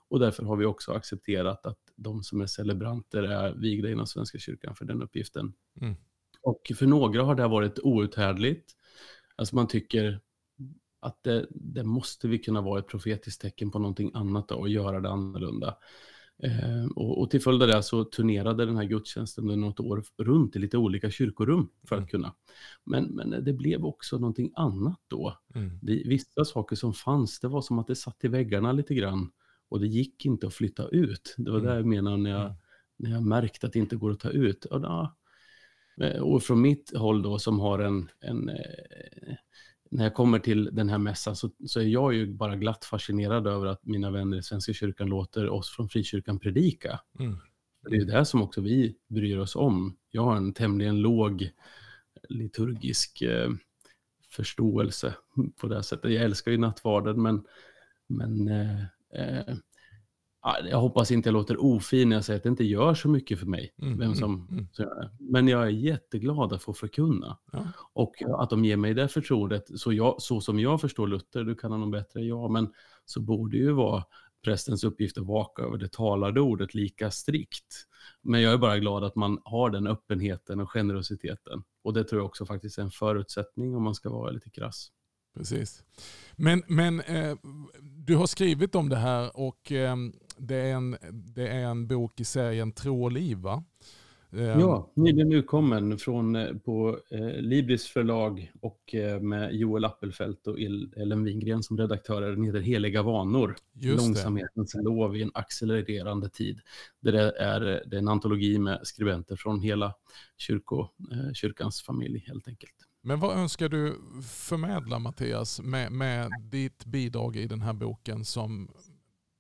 Och 0.10 0.20
därför 0.20 0.44
har 0.44 0.56
vi 0.56 0.66
också 0.66 0.92
accepterat 0.92 1.66
att 1.66 1.80
de 1.96 2.24
som 2.24 2.42
är 2.42 2.46
celebranter 2.46 3.24
är 3.24 3.54
vigda 3.54 3.90
inom 3.90 4.08
Svenska 4.08 4.38
kyrkan 4.38 4.76
för 4.76 4.86
den 4.86 5.02
uppgiften. 5.02 5.54
Mm. 5.82 5.96
Och 6.42 6.72
för 6.76 6.86
några 6.86 7.24
har 7.24 7.36
det 7.36 7.48
varit 7.48 7.80
outhärdligt. 7.80 8.72
Alltså 9.36 9.56
man 9.56 9.68
tycker 9.68 10.20
att 11.00 11.24
det, 11.24 11.48
det, 11.50 11.84
måste 11.84 12.28
vi 12.28 12.40
kunna 12.40 12.62
vara 12.62 12.80
ett 12.80 12.88
profetiskt 12.88 13.42
tecken 13.42 13.72
på 13.72 13.80
någonting 13.80 14.12
annat 14.14 14.48
då, 14.48 14.56
och 14.56 14.70
göra 14.70 15.00
det 15.00 15.10
annorlunda. 15.10 15.78
Eh, 16.44 16.86
och, 16.96 17.22
och 17.22 17.32
till 17.32 17.42
följd 17.42 17.62
av 17.62 17.68
det 17.68 17.84
så 17.84 18.04
turnerade 18.04 18.66
den 18.66 18.78
här 18.78 18.84
gudstjänsten 18.84 19.44
under 19.44 19.68
något 19.68 19.80
år 19.80 20.04
runt 20.18 20.56
i 20.56 20.60
lite 20.60 20.78
olika 20.78 21.10
kyrkorum 21.10 21.70
för 21.88 21.96
att 21.96 22.00
mm. 22.00 22.08
kunna. 22.08 22.34
Men, 22.86 23.04
men 23.04 23.44
det 23.44 23.54
blev 23.54 23.86
också 23.86 24.18
någonting 24.18 24.52
annat 24.56 25.00
då. 25.08 25.38
Mm. 25.56 25.80
Det, 25.82 26.04
vissa 26.06 26.46
saker 26.46 26.76
som 26.76 26.94
fanns, 26.94 27.40
det 27.40 27.48
var 27.48 27.62
som 27.62 27.80
att 27.80 27.88
det 27.88 27.96
satt 27.96 28.24
i 28.24 28.28
väggarna 28.28 28.72
lite 28.72 28.96
grann 28.96 29.32
och 29.70 29.80
det 29.80 29.88
gick 29.88 30.26
inte 30.26 30.48
att 30.48 30.54
flytta 30.54 30.88
ut. 30.88 31.36
Det 31.38 31.52
var 31.52 31.60
mm. 31.60 31.70
det 31.70 31.76
jag 31.76 31.86
menade 31.86 32.18
när 32.18 32.30
jag, 32.30 32.46
mm. 32.46 32.56
när 32.98 33.12
jag 33.12 33.24
märkte 33.24 33.68
att 33.68 33.74
det 33.74 33.80
inte 33.80 33.96
går 33.96 34.12
att 34.12 34.20
ta 34.20 34.30
ut. 34.30 34.66
Och, 34.66 34.82
då, 34.82 35.14
eh, 36.02 36.22
och 36.22 36.44
från 36.44 36.62
mitt 36.62 36.98
håll 36.98 37.22
då 37.22 37.40
som 37.40 37.60
har 37.60 37.80
en, 37.80 38.10
en 38.20 38.50
eh, 38.50 39.36
när 39.90 40.04
jag 40.04 40.14
kommer 40.14 40.40
till 40.40 40.70
den 40.72 40.90
här 40.90 40.98
mässan 40.98 41.36
så, 41.36 41.50
så, 41.68 41.80
är 41.80 41.84
jag 41.84 42.14
ju 42.14 42.34
bara 42.34 42.56
glatt 42.56 42.86
fascinerad 42.86 43.48
över 43.48 43.68
att 43.68 43.86
mina 43.86 44.12
vänner 44.12 44.38
i 44.38 44.44
Svenska 44.44 44.74
kyrkan 44.74 45.08
låter 45.08 45.50
oss 45.50 45.70
från 45.70 45.90
frikyrkan 45.90 46.40
predika. 46.40 47.00
Mm. 47.20 47.38
Det 47.82 47.96
är 47.96 48.00
ju 48.00 48.06
det 48.06 48.26
som 48.26 48.42
också 48.42 48.62
vi 48.62 48.96
bryr 49.08 49.38
oss 49.38 49.56
om. 49.56 49.98
Jag 50.12 50.24
har 50.24 50.36
en 50.36 50.54
tämligen 50.54 51.02
låg 51.02 51.50
liturgisk 52.30 53.22
eh, 53.22 53.50
förståelse 54.30 55.16
på 55.62 55.68
det 55.68 55.84
sättet. 55.84 56.12
Jag 56.12 56.24
älskar 56.24 56.52
ju 56.52 56.58
nattvarden 56.58 57.22
men, 57.22 57.46
men 58.08 58.48
eh, 58.48 58.82
eh, 59.14 59.56
jag 60.70 60.80
hoppas 60.80 61.12
inte 61.12 61.30
jag 61.30 61.34
låter 61.34 61.64
ofin 61.64 62.10
när 62.10 62.16
jag 62.16 62.26
säger 62.26 62.38
att 62.38 62.44
det 62.44 62.50
inte 62.50 62.64
gör 62.64 62.94
så 62.94 63.10
mycket 63.10 63.40
för 63.40 63.46
mig. 63.46 63.74
Mm, 63.82 63.98
vem 63.98 64.02
mm, 64.02 64.16
som, 64.16 64.48
mm, 64.52 64.68
mm. 64.80 65.10
Men 65.20 65.48
jag 65.48 65.64
är 65.64 65.70
jätteglad 65.70 66.54
att 66.54 66.64
få 66.64 66.74
förkunna. 66.74 67.38
Ja. 67.52 67.68
Och 67.94 68.16
att 68.38 68.50
de 68.50 68.66
ger 68.66 68.78
mig 68.78 68.94
det 68.94 69.08
förtroendet, 69.08 69.80
så, 69.80 69.94
jag, 69.94 70.22
så 70.22 70.42
som 70.42 70.60
jag 70.60 70.82
förstår 70.82 71.08
Luther, 71.08 71.44
du 71.44 71.56
kan 71.56 71.72
honom 71.72 71.92
bättre 71.92 72.20
än 72.20 72.28
jag, 72.28 72.52
men 72.52 72.74
så 73.06 73.22
borde 73.22 73.58
ju 73.58 73.72
vara 73.72 74.04
prästens 74.44 74.84
uppgift 74.84 75.18
att 75.18 75.26
vaka 75.26 75.62
över 75.64 75.78
det 75.78 75.92
talade 75.92 76.42
ordet 76.42 76.74
lika 76.74 77.12
strikt. 77.12 77.86
Men 78.22 78.42
jag 78.42 78.54
är 78.54 78.58
bara 78.58 78.80
glad 78.80 79.04
att 79.04 79.16
man 79.16 79.42
har 79.44 79.70
den 79.70 79.88
öppenheten 79.88 80.60
och 80.60 80.72
generositeten. 80.72 81.64
Och 81.84 81.94
det 81.94 82.04
tror 82.04 82.22
jag 82.22 82.26
också 82.26 82.46
faktiskt 82.46 82.78
är 82.78 82.82
en 82.82 82.92
förutsättning 82.92 83.76
om 83.76 83.84
man 83.84 83.96
ska 83.96 84.10
vara 84.10 84.32
lite 84.32 84.50
krass. 84.50 84.92
Precis. 85.34 85.84
Men, 86.36 86.64
men 86.68 87.02
eh, 87.02 87.38
du 87.82 88.16
har 88.16 88.28
skrivit 88.28 88.76
om 88.76 88.90
det 88.90 88.96
här 88.96 89.38
och 89.38 89.72
eh, 89.72 89.96
det, 90.40 90.56
är 90.56 90.74
en, 90.74 90.98
det 91.12 91.48
är 91.48 91.66
en 91.66 91.88
bok 91.88 92.20
i 92.20 92.24
serien 92.24 92.72
Tro 92.72 93.04
och 93.04 93.12
liv 93.12 93.38
va? 93.38 93.64
Eh, 94.32 94.42
ja, 94.42 94.92
nyligen 94.94 95.32
utkommen 95.32 95.98
från, 95.98 96.36
eh, 96.36 96.54
på 96.54 97.00
eh, 97.12 97.42
Libris 97.42 97.88
förlag 97.88 98.52
och 98.62 98.96
eh, 98.96 99.20
med 99.20 99.56
Joel 99.56 99.86
Appelfelt 99.86 100.48
och 100.48 100.60
Ellen 100.96 101.24
Wingren 101.24 101.64
som 101.64 101.78
redaktörer. 101.78 102.32
Den 102.32 102.44
heter 102.44 102.60
Heliga 102.60 103.04
vanor. 103.04 103.56
Just 103.74 104.06
Långsamhetens 104.06 104.72
det. 104.72 104.82
lov 104.82 105.18
i 105.18 105.22
en 105.22 105.32
accelererande 105.34 106.30
tid. 106.30 106.60
Det 107.02 107.20
är, 107.40 107.60
det 107.60 107.96
är 107.96 108.00
en 108.00 108.08
antologi 108.08 108.60
med 108.60 108.80
skribenter 108.84 109.36
från 109.36 109.60
hela 109.60 109.94
kyrko, 110.38 110.80
eh, 111.12 111.34
kyrkans 111.34 111.82
familj 111.82 112.24
helt 112.28 112.48
enkelt. 112.48 112.76
Men 113.02 113.20
vad 113.20 113.38
önskar 113.38 113.70
du 113.70 113.96
förmedla 114.24 115.00
Mattias 115.00 115.62
med, 115.62 115.92
med 115.92 116.30
ditt 116.52 116.86
bidrag 116.86 117.36
i 117.36 117.48
den 117.48 117.62
här 117.62 117.74
boken 117.74 118.26
som 118.26 118.72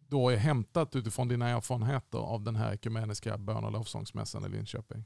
då 0.10 0.30
är 0.30 0.36
hämtat 0.36 0.95
utifrån 0.95 1.28
dina 1.28 1.50
erfarenheter 1.50 2.17
av 2.17 2.43
den 2.43 2.56
här 2.56 2.74
ekumeniska 2.74 3.38
bön 3.38 3.63
och 3.63 3.72
lovsångsmässan 3.72 4.45
i 4.45 4.50
Linköping? 4.50 5.06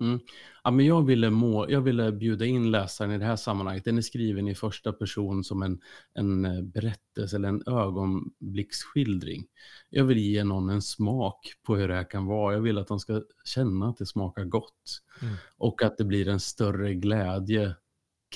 Mm. 0.00 0.20
Ja, 0.64 0.70
men 0.70 0.86
jag, 0.86 1.06
ville 1.06 1.30
må, 1.30 1.70
jag 1.70 1.80
ville 1.80 2.12
bjuda 2.12 2.46
in 2.46 2.70
läsaren 2.70 3.12
i 3.12 3.18
det 3.18 3.24
här 3.24 3.36
sammanhanget. 3.36 3.84
Den 3.84 3.98
är 3.98 4.02
skriven 4.02 4.48
i 4.48 4.54
första 4.54 4.92
person 4.92 5.44
som 5.44 5.62
en, 5.62 5.80
en 6.14 6.44
eh, 6.44 6.62
berättelse 6.62 7.36
eller 7.36 7.48
en 7.48 7.62
ögonblicksskildring. 7.66 9.46
Jag 9.90 10.04
vill 10.04 10.18
ge 10.18 10.44
någon 10.44 10.70
en 10.70 10.82
smak 10.82 11.52
på 11.66 11.76
hur 11.76 11.88
det 11.88 11.94
här 11.94 12.10
kan 12.10 12.26
vara. 12.26 12.54
Jag 12.54 12.60
vill 12.60 12.78
att 12.78 12.88
de 12.88 13.00
ska 13.00 13.22
känna 13.44 13.88
att 13.88 13.96
det 13.96 14.06
smakar 14.06 14.44
gott. 14.44 15.02
Mm. 15.22 15.34
Och 15.56 15.82
att 15.82 15.98
det 15.98 16.04
blir 16.04 16.28
en 16.28 16.40
större 16.40 16.94
glädje 16.94 17.74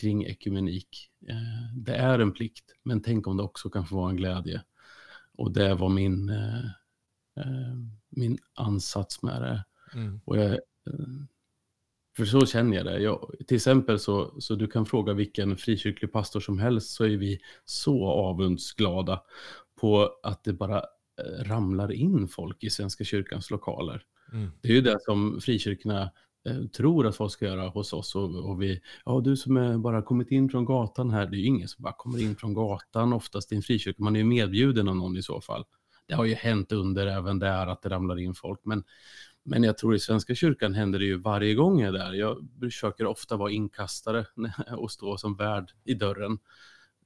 kring 0.01 0.25
ekumenik. 0.25 1.11
Eh, 1.29 1.77
det 1.77 1.95
är 1.95 2.19
en 2.19 2.33
plikt, 2.33 2.65
men 2.83 3.03
tänk 3.03 3.27
om 3.27 3.37
det 3.37 3.43
också 3.43 3.71
kan 3.71 3.87
få 3.87 3.97
vara 3.97 4.11
en 4.11 4.17
glädje. 4.17 4.63
Och 5.37 5.53
det 5.53 5.75
var 5.75 5.89
min, 5.89 6.29
eh, 6.29 7.77
min 8.11 8.39
ansats 8.55 9.23
med 9.23 9.43
det. 9.43 9.65
Mm. 9.95 10.21
Och 10.25 10.37
jag, 10.37 10.59
för 12.17 12.25
så 12.25 12.47
känner 12.47 12.77
jag 12.77 12.87
det. 12.87 12.99
Jag, 12.99 13.35
till 13.47 13.57
exempel 13.57 13.99
så, 13.99 14.41
så 14.41 14.55
du 14.55 14.67
kan 14.67 14.87
fråga 14.87 15.13
vilken 15.13 15.57
frikyrklig 15.57 16.13
pastor 16.13 16.41
som 16.41 16.59
helst 16.59 16.91
så 16.91 17.05
är 17.05 17.17
vi 17.17 17.41
så 17.65 18.07
avundsglada 18.07 19.23
på 19.81 20.11
att 20.23 20.45
det 20.45 20.53
bara 20.53 20.79
eh, 20.79 21.45
ramlar 21.45 21.93
in 21.93 22.29
folk 22.29 22.65
i 22.65 22.71
Svenska 22.71 23.05
kyrkans 23.05 23.51
lokaler. 23.51 24.03
Mm. 24.33 24.51
Det 24.61 24.69
är 24.69 24.73
ju 24.73 24.81
det 24.81 24.99
som 25.01 25.41
frikyrkorna 25.41 26.03
eh, 26.03 26.09
tror 26.73 27.07
att 27.07 27.17
folk 27.17 27.33
ska 27.33 27.45
göra 27.45 27.69
hos 27.69 27.93
oss. 27.93 28.15
Och, 28.15 28.51
och, 28.51 28.63
vi, 28.63 28.81
ja 29.05 29.21
du 29.21 29.37
som 29.37 29.57
är 29.57 29.79
bara 29.79 30.03
kommit 30.03 30.31
in 30.31 30.49
från 30.49 30.65
gatan 30.65 31.11
här, 31.11 31.27
det 31.27 31.37
är 31.37 31.39
ju 31.39 31.47
ingen 31.47 31.69
som 31.69 31.83
bara 31.83 31.93
kommer 31.93 32.23
in 32.23 32.37
från 32.37 32.55
gatan 32.55 33.13
oftast 33.13 33.53
i 33.53 33.57
en 33.57 33.63
frikyrka, 33.63 34.03
man 34.03 34.17
är 34.17 34.21
ju 34.21 34.27
medbjuden 34.27 34.89
av 34.89 34.97
någon 34.97 35.17
i 35.17 35.23
så 35.23 35.41
fall. 35.41 35.65
Det 36.07 36.15
har 36.15 36.25
ju 36.25 36.35
hänt 36.35 36.73
under 36.73 37.07
även 37.07 37.39
där 37.39 37.67
att 37.67 37.83
det 37.83 37.89
ramlar 37.89 38.19
in 38.19 38.35
folk, 38.35 38.61
men 38.65 38.85
men 39.47 39.63
jag 39.63 39.79
tror 39.79 39.95
i 39.95 39.99
Svenska 39.99 40.35
kyrkan 40.35 40.75
händer 40.75 40.99
det 40.99 41.05
ju 41.05 41.17
varje 41.17 41.55
gång 41.55 41.81
jag 41.81 41.89
är 41.89 41.99
där. 41.99 42.13
Jag 42.13 42.49
försöker 42.61 43.07
ofta 43.07 43.37
vara 43.37 43.51
inkastare 43.51 44.27
och 44.77 44.91
stå 44.91 45.17
som 45.17 45.37
värd 45.37 45.71
i 45.85 45.95
dörren 45.95 46.39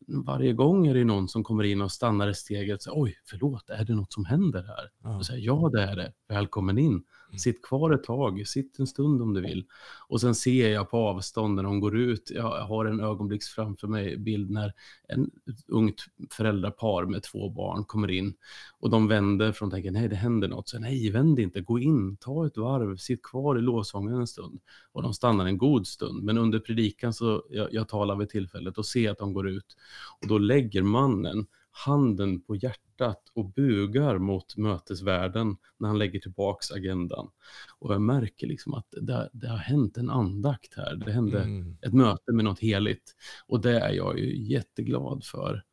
varje 0.06 0.52
gång 0.52 0.86
är 0.86 0.94
det 0.94 1.04
någon 1.04 1.28
som 1.28 1.44
kommer 1.44 1.64
in 1.64 1.80
och 1.80 1.92
stannar 1.92 2.28
i 2.28 2.34
steget 2.34 2.76
och 2.76 2.82
säger 2.82 3.02
oj, 3.02 3.18
förlåt, 3.24 3.70
är 3.70 3.84
det 3.84 3.94
något 3.94 4.12
som 4.12 4.24
händer 4.24 4.62
här? 4.62 4.90
Ja. 5.02 5.16
Och 5.16 5.26
säger, 5.26 5.46
ja, 5.46 5.70
det 5.72 5.82
är 5.82 5.96
det. 5.96 6.12
Välkommen 6.28 6.78
in. 6.78 7.04
Mm. 7.28 7.38
Sitt 7.38 7.62
kvar 7.62 7.90
ett 7.94 8.04
tag, 8.04 8.46
sitt 8.46 8.78
en 8.78 8.86
stund 8.86 9.22
om 9.22 9.34
du 9.34 9.40
vill. 9.40 9.64
Och 10.08 10.20
sen 10.20 10.34
ser 10.34 10.68
jag 10.68 10.90
på 10.90 10.96
avstånd 10.96 11.54
när 11.54 11.62
de 11.62 11.80
går 11.80 11.96
ut, 11.96 12.30
jag 12.34 12.64
har 12.64 12.84
en 12.84 13.00
ögonblicks 13.00 13.48
framför 13.48 13.88
mig 13.88 14.16
bild 14.16 14.50
när 14.50 14.72
en 15.08 15.30
ungt 15.66 16.04
föräldrapar 16.30 17.04
med 17.04 17.22
två 17.22 17.50
barn 17.50 17.84
kommer 17.84 18.10
in. 18.10 18.34
Och 18.80 18.90
de 18.90 19.08
vänder 19.08 19.52
från 19.52 19.70
tänker, 19.70 19.90
nej, 19.90 20.08
det 20.08 20.16
händer 20.16 20.48
något. 20.48 20.68
Så 20.68 20.78
nej, 20.78 21.10
vänd 21.10 21.38
inte, 21.38 21.60
gå 21.60 21.78
in, 21.78 22.16
ta 22.16 22.46
ett 22.46 22.56
varv, 22.56 22.96
sitt 22.96 23.22
kvar 23.22 23.58
i 23.58 23.62
lovsången 23.62 24.14
en 24.14 24.26
stund. 24.26 24.60
Och 24.92 25.02
de 25.02 25.14
stannar 25.14 25.46
en 25.46 25.58
god 25.58 25.86
stund, 25.86 26.24
men 26.24 26.38
under 26.38 26.58
predikan 26.58 27.14
så 27.14 27.42
jag, 27.50 27.74
jag 27.74 27.88
talar 27.88 28.16
vid 28.16 28.28
tillfället 28.28 28.78
och 28.78 28.86
ser 28.86 29.10
att 29.10 29.18
de 29.18 29.32
går 29.32 29.48
ut. 29.48 29.76
Och 30.20 30.28
då 30.28 30.38
lägger 30.38 30.82
mannen 30.82 31.46
handen 31.86 32.40
på 32.40 32.56
hjärtat 32.56 33.22
och 33.34 33.52
bugar 33.52 34.18
mot 34.18 34.56
mötesvärden 34.56 35.56
när 35.78 35.88
han 35.88 35.98
lägger 35.98 36.20
tillbaks 36.20 36.70
agendan. 36.70 37.30
Och 37.78 37.94
jag 37.94 38.02
märker 38.02 38.46
liksom 38.46 38.74
att 38.74 38.86
det, 38.90 39.30
det 39.32 39.48
har 39.48 39.56
hänt 39.56 39.96
en 39.96 40.10
andakt 40.10 40.74
här. 40.76 40.96
Det 40.96 41.12
hände 41.12 41.42
mm. 41.42 41.76
ett 41.82 41.92
möte 41.92 42.32
med 42.32 42.44
något 42.44 42.60
heligt. 42.60 43.14
Och 43.46 43.60
det 43.60 43.80
är 43.80 43.92
jag 43.92 44.18
ju 44.18 44.52
jätteglad 44.52 45.24
för. 45.24 45.64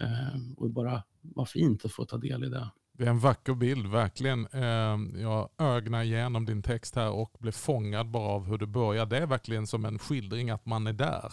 Eh, 0.00 0.40
och 0.56 0.70
bara, 0.70 1.02
vad 1.20 1.48
fint 1.48 1.84
att 1.84 1.92
få 1.92 2.04
ta 2.04 2.16
del 2.16 2.44
i 2.44 2.48
det. 2.48 2.70
Det 2.98 3.04
är 3.04 3.10
en 3.10 3.18
vacker 3.18 3.54
bild, 3.54 3.86
verkligen. 3.86 4.46
Ehm, 4.46 5.20
jag 5.20 5.48
ögnar 5.58 6.02
igenom 6.02 6.46
din 6.46 6.62
text 6.62 6.96
här 6.96 7.10
och 7.10 7.36
blev 7.38 7.52
fångad 7.52 8.10
bara 8.10 8.28
av 8.28 8.46
hur 8.46 8.58
det 8.58 8.66
börjar. 8.66 9.06
Det 9.06 9.18
är 9.18 9.26
verkligen 9.26 9.66
som 9.66 9.84
en 9.84 9.98
skildring 9.98 10.50
att 10.50 10.66
man 10.66 10.86
är 10.86 10.92
där. 10.92 11.32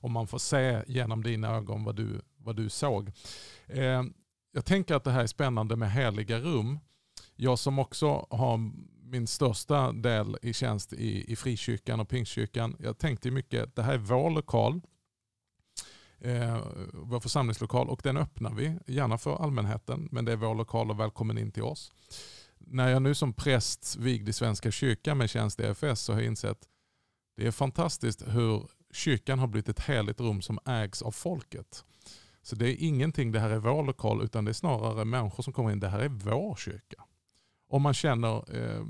Och 0.00 0.10
man 0.10 0.26
får 0.26 0.38
se 0.38 0.82
genom 0.86 1.22
dina 1.22 1.56
ögon 1.56 1.84
vad 1.84 1.96
du, 1.96 2.20
vad 2.38 2.56
du 2.56 2.68
såg. 2.68 3.12
Eh, 3.66 4.02
jag 4.52 4.64
tänker 4.64 4.94
att 4.94 5.04
det 5.04 5.10
här 5.10 5.22
är 5.22 5.26
spännande 5.26 5.76
med 5.76 5.92
heliga 5.92 6.38
rum. 6.38 6.78
Jag 7.36 7.58
som 7.58 7.78
också 7.78 8.26
har 8.30 8.70
min 9.02 9.26
största 9.26 9.92
del 9.92 10.36
i 10.42 10.52
tjänst 10.52 10.92
i, 10.92 11.32
i 11.32 11.36
frikyrkan 11.36 12.00
och 12.00 12.08
pingstkyrkan. 12.08 12.76
Jag 12.80 12.98
tänkte 12.98 13.30
mycket, 13.30 13.62
att 13.62 13.76
det 13.76 13.82
här 13.82 13.94
är 13.94 13.98
vår 13.98 14.30
lokal 14.30 14.80
eh, 16.20 16.58
vår 16.92 17.20
församlingslokal 17.20 17.88
och 17.88 18.00
den 18.04 18.16
öppnar 18.16 18.54
vi 18.54 18.78
gärna 18.86 19.18
för 19.18 19.42
allmänheten 19.42 20.08
men 20.12 20.24
det 20.24 20.32
är 20.32 20.36
vår 20.36 20.54
lokal 20.54 20.90
och 20.90 21.00
välkommen 21.00 21.38
in 21.38 21.52
till 21.52 21.62
oss. 21.62 21.92
När 22.58 22.88
jag 22.88 23.02
nu 23.02 23.14
som 23.14 23.32
präst 23.32 23.96
vigd 23.96 24.28
i 24.28 24.32
Svenska 24.32 24.70
kyrkan 24.70 25.18
med 25.18 25.30
tjänst 25.30 25.60
i 25.60 25.62
EFS 25.62 26.00
så 26.00 26.12
har 26.12 26.20
jag 26.20 26.26
insett 26.26 26.68
det 27.36 27.46
är 27.46 27.50
fantastiskt 27.50 28.22
hur 28.26 28.68
kyrkan 28.92 29.38
har 29.38 29.46
blivit 29.46 29.68
ett 29.68 29.80
heligt 29.80 30.20
rum 30.20 30.42
som 30.42 30.58
ägs 30.66 31.02
av 31.02 31.10
folket. 31.10 31.84
Så 32.48 32.56
det 32.56 32.68
är 32.68 32.86
ingenting, 32.86 33.32
det 33.32 33.40
här 33.40 33.50
är 33.50 33.58
vår 33.58 33.82
lokal, 33.82 34.22
utan 34.22 34.44
det 34.44 34.50
är 34.50 34.52
snarare 34.52 35.04
människor 35.04 35.42
som 35.42 35.52
kommer 35.52 35.70
in, 35.70 35.80
det 35.80 35.88
här 35.88 36.00
är 36.00 36.08
vår 36.08 36.56
kyrka. 36.56 37.04
Om 37.68 37.82
man 37.82 37.94
känner 37.94 38.56
eh, 38.56 38.84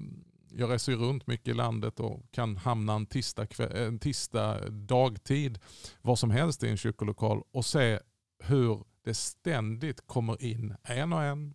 jag 0.51 0.71
reser 0.71 0.93
runt 0.93 1.27
mycket 1.27 1.49
i 1.49 1.55
landet 1.55 2.01
och 2.01 2.23
kan 2.31 2.57
hamna 2.57 2.95
en 2.95 3.07
tisdag, 3.07 3.47
en 3.59 3.99
tisdag 3.99 4.71
dagtid 4.71 5.59
vad 6.03 6.19
som 6.19 6.31
helst 6.31 6.65
i 6.65 6.69
en 6.69 6.77
kyrkolokal 6.77 7.43
och 7.53 7.65
se 7.65 7.99
hur 8.45 8.85
det 9.05 9.15
ständigt 9.15 10.07
kommer 10.07 10.43
in 10.43 10.77
en 10.83 11.13
och 11.13 11.23
en, 11.23 11.55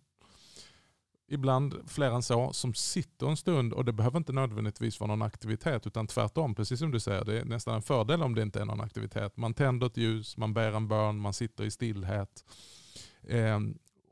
ibland 1.34 1.74
fler 1.86 2.10
än 2.10 2.22
så, 2.22 2.52
som 2.52 2.74
sitter 2.74 3.26
en 3.26 3.36
stund 3.36 3.72
och 3.72 3.84
det 3.84 3.92
behöver 3.92 4.18
inte 4.18 4.32
nödvändigtvis 4.32 5.00
vara 5.00 5.08
någon 5.08 5.22
aktivitet 5.22 5.86
utan 5.86 6.06
tvärtom, 6.06 6.54
precis 6.54 6.78
som 6.78 6.90
du 6.90 7.00
säger, 7.00 7.24
det 7.24 7.40
är 7.40 7.44
nästan 7.44 7.74
en 7.74 7.82
fördel 7.82 8.22
om 8.22 8.34
det 8.34 8.42
inte 8.42 8.60
är 8.60 8.64
någon 8.64 8.80
aktivitet. 8.80 9.36
Man 9.36 9.54
tänder 9.54 9.86
ett 9.86 9.96
ljus, 9.96 10.36
man 10.36 10.54
ber 10.54 10.72
en 10.72 10.88
bön, 10.88 11.18
man 11.18 11.32
sitter 11.32 11.64
i 11.64 11.70
stillhet. 11.70 12.44
Eh, 13.28 13.58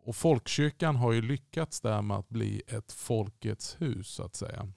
och 0.05 0.17
folkkyrkan 0.17 0.97
har 0.97 1.13
ju 1.13 1.23
lyckats 1.23 1.81
där 1.81 2.03
med 2.03 2.17
att 2.17 2.29
bli 2.29 2.63
ett 2.67 2.93
folkets 2.93 3.77
hus 3.81 4.09
så 4.09 4.23
att 4.23 4.35
säga. 4.35 4.69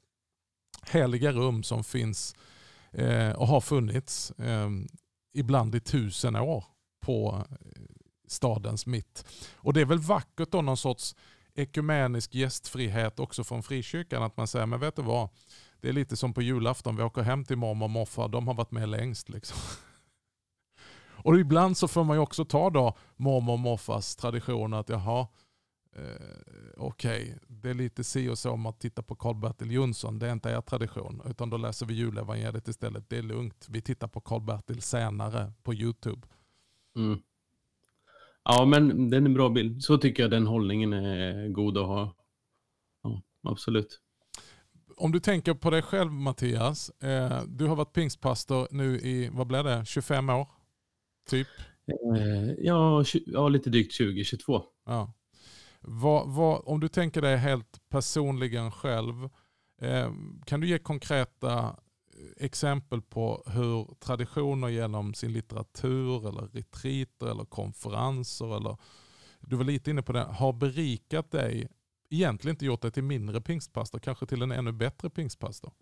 Heliga 0.88 1.32
rum 1.32 1.64
som 1.64 1.84
finns 1.84 2.36
eh, 2.92 3.32
och 3.32 3.48
har 3.48 3.62
funnits 3.62 4.32
eh, 4.32 4.70
ibland 5.34 5.76
i 5.76 5.80
tusen 5.80 6.36
år 6.36 6.64
på 7.02 7.46
eh, 7.50 7.56
stadens 8.28 8.86
mitt. 8.86 9.26
Och 9.56 9.74
det 9.74 9.82
är 9.82 9.86
väl 9.86 10.00
vackert 10.00 10.52
då 10.52 10.62
någon 10.62 10.78
sorts 10.78 11.16
ekumenisk 11.56 12.36
gästfrihet 12.36 13.20
också 13.20 13.44
från 13.44 13.64
frikyrkan. 13.64 14.24
Att 14.24 14.38
man 14.38 14.48
säger, 14.48 14.66
men 14.66 14.80
vet 14.80 14.96
du 14.96 15.02
vad? 15.02 15.30
Det 15.82 15.90
är 15.90 15.94
lite 15.94 16.16
som 16.16 16.34
på 16.34 16.42
julafton, 16.42 16.96
vi 16.96 17.04
åker 17.04 17.22
hem 17.22 17.46
till 17.46 17.58
mormor 17.58 17.86
och 17.86 17.90
morfar, 17.90 18.28
de 18.28 18.48
har 18.48 18.54
varit 18.54 18.72
med 18.72 18.90
längst. 18.90 19.30
Liksom. 19.30 19.58
Och 21.26 21.40
ibland 21.40 21.78
så 21.78 21.88
får 21.88 22.04
man 22.04 22.18
ju 22.18 22.22
också 22.22 22.46
ta 22.46 22.70
då 22.70 22.98
mormor 23.16 23.54
och 23.54 23.60
morfars 23.60 24.16
tradition 24.16 24.74
att 24.74 24.90
jaha, 24.90 25.28
eh, 25.96 26.04
okej, 26.78 27.24
okay, 27.24 27.36
det 27.48 27.70
är 27.70 27.74
lite 27.74 28.04
si 28.04 28.30
och 28.30 28.38
så 28.38 28.52
om 28.52 28.66
att 28.66 28.80
titta 28.80 29.04
på 29.04 29.16
Karl-Bertil 29.16 29.72
Jonsson, 29.72 30.20
det 30.20 30.28
är 30.28 30.32
inte 30.32 30.50
er 30.50 30.62
tradition, 30.62 31.22
utan 31.26 31.50
då 31.50 31.58
läser 31.58 31.86
vi 31.86 31.94
julevangeliet 31.94 32.68
istället. 32.68 33.10
Det 33.10 33.18
är 33.18 33.22
lugnt, 33.22 33.68
vi 33.70 33.82
tittar 33.82 34.08
på 34.08 34.22
Karl-Bertil 34.22 34.82
senare 34.82 35.54
på 35.64 35.74
YouTube. 35.74 36.28
Mm. 36.96 37.22
Ja, 38.50 38.66
men 38.66 39.10
det 39.10 39.18
är 39.18 39.22
en 39.22 39.34
bra 39.34 39.50
bild. 39.50 39.84
Så 39.84 39.98
tycker 39.98 40.24
jag 40.24 40.32
den 40.32 40.48
hållningen 40.48 40.94
är 40.94 41.48
god 41.48 41.78
att 41.78 41.88
ha. 41.88 42.16
Ja, 43.04 43.22
absolut. 43.44 44.02
Om 44.98 45.12
du 45.12 45.20
tänker 45.20 45.54
på 45.54 45.70
dig 45.70 45.82
själv 45.82 46.12
Mattias, 46.12 46.90
eh, 46.90 47.44
du 47.48 47.66
har 47.66 47.76
varit 47.76 47.94
pingstpastor 47.94 48.68
nu 48.72 49.00
i, 49.00 49.30
vad 49.34 49.48
blir 49.48 49.64
det, 49.64 49.86
25 49.86 50.30
år? 50.30 50.48
Typ? 51.30 51.48
Eh, 51.88 52.54
ja, 52.58 53.04
ja, 53.26 53.50
lite 53.50 53.70
drygt 53.70 53.94
20, 53.94 54.24
22. 54.24 54.62
Ja. 54.86 55.14
Vad, 55.82 56.30
vad, 56.30 56.62
om 56.66 56.80
du 56.80 56.88
tänker 56.88 57.22
dig 57.22 57.38
helt 57.38 57.90
personligen 57.90 58.72
själv, 58.72 59.30
eh, 59.82 60.12
kan 60.46 60.60
du 60.60 60.68
ge 60.68 60.80
konkreta 60.80 61.76
exempel 62.38 63.02
på 63.02 63.44
hur 63.46 63.96
traditioner 64.00 64.68
genom 64.68 65.14
sin 65.14 65.34
litteratur 65.34 66.28
eller 66.28 66.48
retriter 66.48 67.32
eller 67.32 67.46
konferenser 67.46 68.58
eller 68.58 68.78
du 69.40 69.56
var 69.56 69.64
lite 69.64 69.92
inne 69.92 70.02
på 70.02 70.14
det, 70.14 70.20
har 70.20 70.54
berikat 70.54 71.32
dig, 71.32 71.68
egentligen 72.10 72.54
inte 72.56 72.66
gjort 72.66 72.82
dig 72.82 72.92
till 72.92 73.04
mindre 73.04 73.42
pingstpastor, 73.42 74.00
kanske 74.00 74.26
till 74.26 74.42
en 74.42 74.52
ännu 74.52 74.72
bättre 74.72 75.10
pingstpastor? 75.10 75.74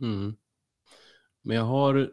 Mm. 0.00 0.36
Men 1.42 1.56
jag 1.56 1.64
har 1.64 2.10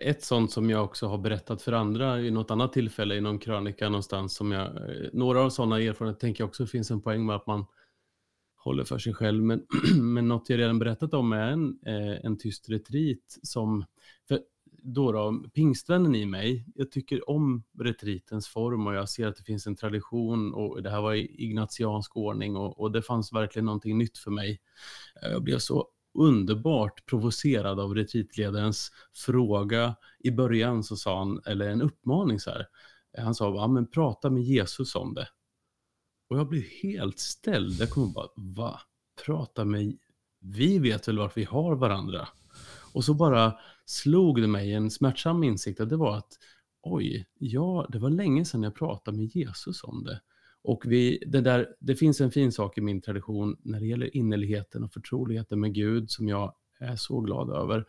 ett 0.00 0.24
sånt 0.24 0.52
som 0.52 0.70
jag 0.70 0.84
också 0.84 1.06
har 1.06 1.18
berättat 1.18 1.62
för 1.62 1.72
andra 1.72 2.20
i 2.20 2.30
något 2.30 2.50
annat 2.50 2.72
tillfälle 2.72 3.14
i 3.14 3.20
någon 3.20 3.38
krönika 3.38 3.88
någonstans. 3.88 4.34
Som 4.34 4.52
jag, 4.52 4.70
några 5.12 5.40
av 5.40 5.50
sådana 5.50 5.80
erfarenheter 5.80 6.20
tänker 6.20 6.42
jag 6.42 6.48
också 6.48 6.66
finns 6.66 6.90
en 6.90 7.02
poäng 7.02 7.26
med 7.26 7.36
att 7.36 7.46
man 7.46 7.66
håller 8.66 8.84
för 8.84 8.98
sig 8.98 9.14
själv. 9.14 9.42
Men, 9.42 9.66
men 10.14 10.28
något 10.28 10.50
jag 10.50 10.58
redan 10.58 10.78
berättat 10.78 11.14
om 11.14 11.32
är 11.32 11.48
en, 11.48 11.78
eh, 11.86 12.24
en 12.24 12.38
tyst 12.38 12.68
retreat 12.68 13.38
som, 13.42 13.84
för 14.28 14.40
då, 14.82 15.12
då 15.12 15.42
pingstvännen 15.54 16.14
i 16.14 16.26
mig, 16.26 16.66
jag 16.74 16.90
tycker 16.90 17.30
om 17.30 17.62
retreatens 17.78 18.48
form 18.48 18.86
och 18.86 18.94
jag 18.94 19.08
ser 19.08 19.26
att 19.26 19.36
det 19.36 19.42
finns 19.42 19.66
en 19.66 19.76
tradition 19.76 20.54
och 20.54 20.82
det 20.82 20.90
här 20.90 21.00
var 21.00 21.14
i 21.14 21.44
ignatiansk 21.44 22.16
ordning 22.16 22.56
och, 22.56 22.80
och 22.80 22.92
det 22.92 23.02
fanns 23.02 23.32
verkligen 23.32 23.66
någonting 23.66 23.98
nytt 23.98 24.18
för 24.18 24.30
mig. 24.30 24.60
Eh, 25.22 25.30
jag 25.30 25.42
blev 25.42 25.58
så 25.58 25.88
underbart 26.18 27.06
provocerad 27.06 27.80
av 27.80 27.94
retreatledarens 27.94 28.92
fråga. 29.26 29.96
I 30.18 30.30
början 30.30 30.82
så 30.82 30.96
sa 30.96 31.18
han, 31.18 31.40
eller 31.46 31.68
en 31.68 31.82
uppmaning 31.82 32.40
så 32.40 32.50
här. 32.50 32.66
Han 33.18 33.34
sa, 33.34 33.54
ja 33.54 33.68
men 33.68 33.90
prata 33.90 34.30
med 34.30 34.42
Jesus 34.42 34.94
om 34.94 35.14
det. 35.14 35.28
Och 36.28 36.38
jag 36.38 36.48
blev 36.48 36.62
helt 36.82 37.18
ställd. 37.18 37.80
Jag 37.80 37.90
kommer 37.90 38.12
bara, 38.12 38.28
va? 38.36 38.80
Prata 39.26 39.64
med... 39.64 39.96
Vi 40.40 40.78
vet 40.78 41.08
väl 41.08 41.18
varför 41.18 41.40
vi 41.40 41.44
har 41.44 41.76
varandra? 41.76 42.28
Och 42.92 43.04
så 43.04 43.14
bara 43.14 43.54
slog 43.86 44.40
det 44.40 44.48
mig 44.48 44.72
en 44.72 44.90
smärtsam 44.90 45.44
insikt 45.44 45.80
att 45.80 45.88
det 45.88 45.96
var 45.96 46.16
att 46.16 46.38
oj, 46.82 47.26
ja, 47.38 47.86
det 47.88 47.98
var 47.98 48.10
länge 48.10 48.44
sedan 48.44 48.62
jag 48.62 48.74
pratade 48.74 49.16
med 49.16 49.26
Jesus 49.26 49.84
om 49.84 50.04
det. 50.04 50.20
Och 50.62 50.82
vi, 50.86 51.22
det, 51.26 51.40
där, 51.40 51.68
det 51.80 51.96
finns 51.96 52.20
en 52.20 52.30
fin 52.30 52.52
sak 52.52 52.78
i 52.78 52.80
min 52.80 53.00
tradition 53.00 53.56
när 53.62 53.80
det 53.80 53.86
gäller 53.86 54.16
innerligheten 54.16 54.84
och 54.84 54.92
förtroligheten 54.92 55.60
med 55.60 55.74
Gud 55.74 56.10
som 56.10 56.28
jag 56.28 56.54
är 56.78 56.96
så 56.96 57.20
glad 57.20 57.50
över. 57.50 57.84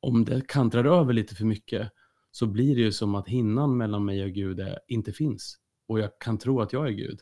Om 0.00 0.24
det 0.24 0.48
kantrar 0.48 0.84
över 0.84 1.12
lite 1.12 1.34
för 1.34 1.44
mycket 1.44 1.90
så 2.30 2.46
blir 2.46 2.74
det 2.76 2.80
ju 2.80 2.92
som 2.92 3.14
att 3.14 3.28
hinnan 3.28 3.76
mellan 3.76 4.04
mig 4.04 4.24
och 4.24 4.30
Gud 4.30 4.60
är, 4.60 4.78
inte 4.88 5.12
finns. 5.12 5.58
Och 5.88 6.00
jag 6.00 6.18
kan 6.18 6.38
tro 6.38 6.60
att 6.60 6.72
jag 6.72 6.86
är 6.86 6.92
Gud. 6.92 7.18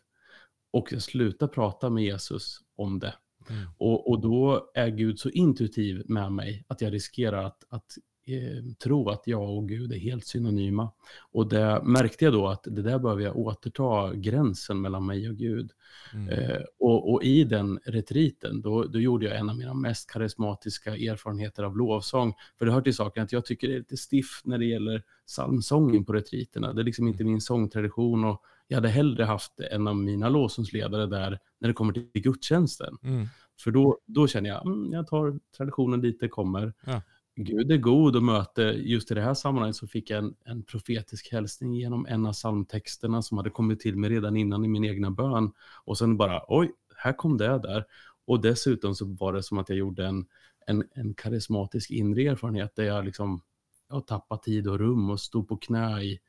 Och 0.73 0.93
jag 0.93 1.03
slutar 1.03 1.47
prata 1.47 1.91
med 1.91 2.05
Jesus 2.05 2.61
om 2.77 2.99
det. 2.99 3.15
Mm. 3.51 3.65
Och, 3.79 4.11
och 4.11 4.21
då 4.21 4.71
är 4.75 4.89
Gud 4.89 5.19
så 5.19 5.31
intuitiv 5.31 6.03
med 6.07 6.33
mig 6.33 6.65
att 6.67 6.81
jag 6.81 6.93
riskerar 6.93 7.45
att, 7.45 7.65
att 7.69 7.97
eh, 8.27 8.65
tro 8.83 9.09
att 9.09 9.23
jag 9.27 9.57
och 9.57 9.69
Gud 9.69 9.93
är 9.93 9.99
helt 9.99 10.27
synonyma. 10.27 10.91
Och 11.33 11.49
det 11.49 11.83
märkte 11.85 12.25
jag 12.25 12.35
då 12.35 12.49
att 12.49 12.63
det 12.65 12.83
där 12.83 12.99
behöver 12.99 13.23
jag 13.23 13.37
återta 13.37 14.15
gränsen 14.15 14.81
mellan 14.81 15.07
mig 15.07 15.29
och 15.29 15.37
Gud. 15.37 15.71
Mm. 16.15 16.29
Eh, 16.29 16.63
och, 16.79 17.13
och, 17.13 17.25
i 17.25 17.45
den 17.45 17.79
retriten, 17.85 18.63
då, 18.63 18.85
då 18.85 19.01
gjorde 19.01 19.27
jag 19.27 19.37
en 19.37 19.51
av 19.51 19.57
mina 19.57 19.75
mest 19.75 20.11
karismatiska 20.11 20.97
erfarenheter 20.97 21.63
av 21.63 21.77
lovsång. 21.77 22.35
För 22.59 22.67
det 22.67 22.73
hör 22.73 22.83
till 22.83 22.97
saken 22.97 23.25
att 23.25 23.33
jag 23.33 23.45
tycker 23.45 23.69
det 23.69 23.75
är 23.75 23.79
lite 23.79 23.97
stiff 23.97 24.41
när 24.45 24.59
det 24.59 24.67
gäller 24.67 25.03
psalmsången 25.27 26.05
på 26.05 26.13
retriterna. 26.13 26.73
Det 26.73 26.83
är 26.83 26.85
liksom 26.85 27.09
inte 27.09 27.25
min 27.25 27.41
sångtradition 27.41 28.25
och 28.25 28.43
jag 28.73 28.77
hade 28.77 28.89
hellre 28.89 29.25
haft 29.25 29.61
en 29.71 29.89
av 29.89 29.97
mina 29.97 30.29
lovsångsledare 30.29 31.07
där 31.07 31.39
när 31.59 31.69
det 31.69 31.75
kommer 31.75 31.93
till 31.93 32.23
gudstjänsten. 32.23 32.99
Mm. 33.03 33.27
För 33.61 33.71
då, 33.71 33.99
då 34.07 34.27
känner 34.27 34.51
jag, 34.51 34.67
mm, 34.67 34.93
jag 34.93 35.07
tar 35.07 35.39
traditionen 35.57 36.01
dit 36.01 36.21
det 36.21 36.29
kommer. 36.29 36.73
Ja. 36.87 37.03
Gud 37.37 37.73
är 37.73 37.77
god 37.77 38.17
och 38.17 38.23
möter, 38.23 38.73
just 38.73 39.11
i 39.11 39.15
det 39.15 39.21
här 39.21 39.35
sammanhanget 39.35 39.77
så 39.77 39.87
fick 39.87 40.11
jag 40.11 40.19
en, 40.19 40.35
en 40.45 40.63
profetisk 40.63 41.33
hälsning 41.33 41.75
genom 41.75 42.07
en 42.07 42.27
av 42.27 42.33
psalmtexterna 42.33 43.23
som 43.23 43.39
hade 43.39 43.51
kommit 43.51 43.81
till 43.81 43.97
mig 43.97 44.11
redan 44.11 44.37
innan 44.37 44.65
i 44.65 44.69
min 44.69 44.85
egna 44.85 45.11
bön. 45.11 45.53
Och 45.85 45.99
sen 45.99 46.17
bara, 46.17 46.43
oj, 46.49 46.73
här 46.97 47.13
kom 47.13 47.37
det 47.37 47.59
där. 47.59 47.85
Och 48.27 48.41
dessutom 48.41 48.95
så 48.95 49.05
var 49.05 49.33
det 49.33 49.43
som 49.43 49.59
att 49.59 49.69
jag 49.69 49.79
gjorde 49.79 50.07
en, 50.07 50.27
en, 50.67 50.85
en 50.95 51.15
karismatisk 51.15 51.91
inre 51.91 52.23
erfarenhet 52.23 52.77
där 52.77 52.85
jag 52.85 53.05
liksom 53.05 53.43
jag 53.89 54.07
tappade 54.07 54.43
tid 54.43 54.69
och 54.69 54.79
rum 54.79 55.11
och 55.11 55.21
stod 55.21 55.49
på 55.49 55.57
knä 55.57 56.03
i, 56.03 56.21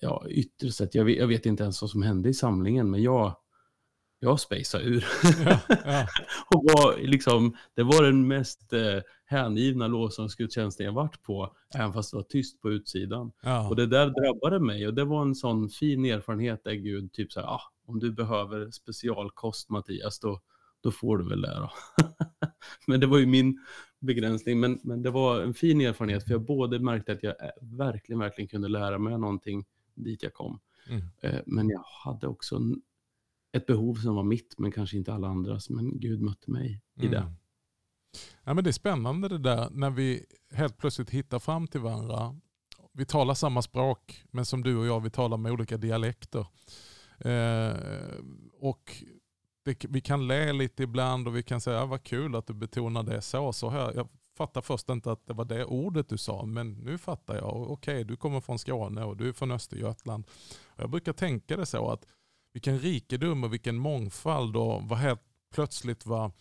ja, 0.00 0.26
yttre 0.28 0.72
sett, 0.72 0.94
jag 0.94 1.04
vet, 1.04 1.16
jag 1.16 1.26
vet 1.26 1.46
inte 1.46 1.62
ens 1.62 1.82
vad 1.82 1.90
som 1.90 2.02
hände 2.02 2.28
i 2.28 2.34
samlingen, 2.34 2.90
men 2.90 3.02
jag, 3.02 3.36
jag 4.18 4.40
spejsade 4.40 4.84
ur. 4.84 5.06
Ja, 5.44 5.58
ja. 5.68 6.06
och 6.54 6.64
var 6.64 6.98
liksom, 6.98 7.56
det 7.74 7.82
var 7.82 8.02
den 8.02 8.28
mest 8.28 8.72
eh, 8.72 9.00
hängivna 9.24 9.86
lovsångsgudstjänsten 9.86 10.86
jag 10.86 10.92
varit 10.92 11.22
på, 11.22 11.56
även 11.74 11.92
fast 11.92 12.10
det 12.10 12.16
var 12.16 12.24
tyst 12.24 12.60
på 12.60 12.70
utsidan. 12.70 13.32
Ja. 13.42 13.68
Och 13.68 13.76
det 13.76 13.86
där 13.86 14.06
drabbade 14.06 14.60
mig 14.60 14.86
och 14.86 14.94
det 14.94 15.04
var 15.04 15.22
en 15.22 15.34
sån 15.34 15.68
fin 15.68 16.04
erfarenhet 16.04 16.64
där 16.64 16.74
Gud 16.74 17.12
typ 17.12 17.32
så 17.32 17.40
här, 17.40 17.46
ah, 17.46 17.62
om 17.86 17.98
du 17.98 18.12
behöver 18.12 18.70
specialkost 18.70 19.70
Mattias, 19.70 20.20
då, 20.20 20.40
då 20.82 20.90
får 20.90 21.18
du 21.18 21.28
väl 21.28 21.40
det 21.40 21.58
då. 21.58 21.70
men 22.86 23.00
det 23.00 23.06
var 23.06 23.18
ju 23.18 23.26
min 23.26 23.58
begränsning, 24.00 24.60
men, 24.60 24.80
men 24.82 25.02
det 25.02 25.10
var 25.10 25.40
en 25.40 25.54
fin 25.54 25.80
erfarenhet 25.80 26.24
för 26.24 26.30
jag 26.30 26.44
både 26.44 26.78
märkte 26.78 27.12
att 27.12 27.22
jag 27.22 27.34
verkligen, 27.60 28.18
verkligen 28.18 28.48
kunde 28.48 28.68
lära 28.68 28.98
mig 28.98 29.18
någonting 29.18 29.64
dit 29.94 30.22
jag 30.22 30.34
kom. 30.34 30.60
Mm. 30.88 31.02
Eh, 31.22 31.40
men 31.46 31.68
jag 31.68 31.84
hade 32.04 32.26
också 32.26 32.60
ett 33.52 33.66
behov 33.66 33.94
som 33.94 34.14
var 34.14 34.22
mitt, 34.22 34.58
men 34.58 34.72
kanske 34.72 34.96
inte 34.96 35.12
alla 35.12 35.28
andras. 35.28 35.70
Men 35.70 36.00
Gud 36.00 36.22
mötte 36.22 36.50
mig 36.50 36.82
i 37.00 37.08
det. 37.08 37.18
Mm. 37.18 37.32
Ja, 38.44 38.54
men 38.54 38.64
det 38.64 38.70
är 38.70 38.72
spännande 38.72 39.28
det 39.28 39.38
där 39.38 39.68
när 39.70 39.90
vi 39.90 40.24
helt 40.50 40.78
plötsligt 40.78 41.10
hittar 41.10 41.38
fram 41.38 41.66
till 41.66 41.80
varandra. 41.80 42.36
Vi 42.92 43.04
talar 43.04 43.34
samma 43.34 43.62
språk, 43.62 44.24
men 44.30 44.46
som 44.46 44.62
du 44.62 44.76
och 44.76 44.86
jag, 44.86 45.00
vi 45.00 45.10
talar 45.10 45.36
med 45.36 45.52
olika 45.52 45.76
dialekter. 45.76 46.46
Eh, 47.18 47.74
och 48.60 49.02
det, 49.02 49.19
vi 49.64 50.00
kan 50.00 50.26
le 50.26 50.52
lite 50.52 50.82
ibland 50.82 51.28
och 51.28 51.36
vi 51.36 51.42
kan 51.42 51.60
säga, 51.60 51.76
ja, 51.76 51.86
vad 51.86 52.02
kul 52.02 52.34
att 52.34 52.46
du 52.46 52.54
betonar 52.54 53.02
det 53.02 53.22
så. 53.22 53.52
så 53.52 53.70
här. 53.70 53.92
Jag 53.94 54.08
fattar 54.36 54.60
först 54.60 54.88
inte 54.88 55.12
att 55.12 55.26
det 55.26 55.34
var 55.34 55.44
det 55.44 55.64
ordet 55.64 56.08
du 56.08 56.18
sa, 56.18 56.44
men 56.44 56.72
nu 56.72 56.98
fattar 56.98 57.36
jag. 57.36 57.70
Okej, 57.70 57.72
okay, 57.72 58.04
du 58.04 58.16
kommer 58.16 58.40
från 58.40 58.58
Skåne 58.58 59.04
och 59.04 59.16
du 59.16 59.28
är 59.28 59.32
från 59.32 59.50
Östergötland. 59.50 60.26
Och 60.64 60.82
jag 60.82 60.90
brukar 60.90 61.12
tänka 61.12 61.56
det 61.56 61.66
så 61.66 61.90
att 61.90 62.06
vilken 62.52 62.78
rikedom 62.78 63.44
och 63.44 63.52
vilken 63.52 63.76
mångfald 63.76 64.56
och 64.56 64.82
vad 64.82 64.98
helt 64.98 65.22
plötsligt 65.54 66.06
vad 66.06 66.32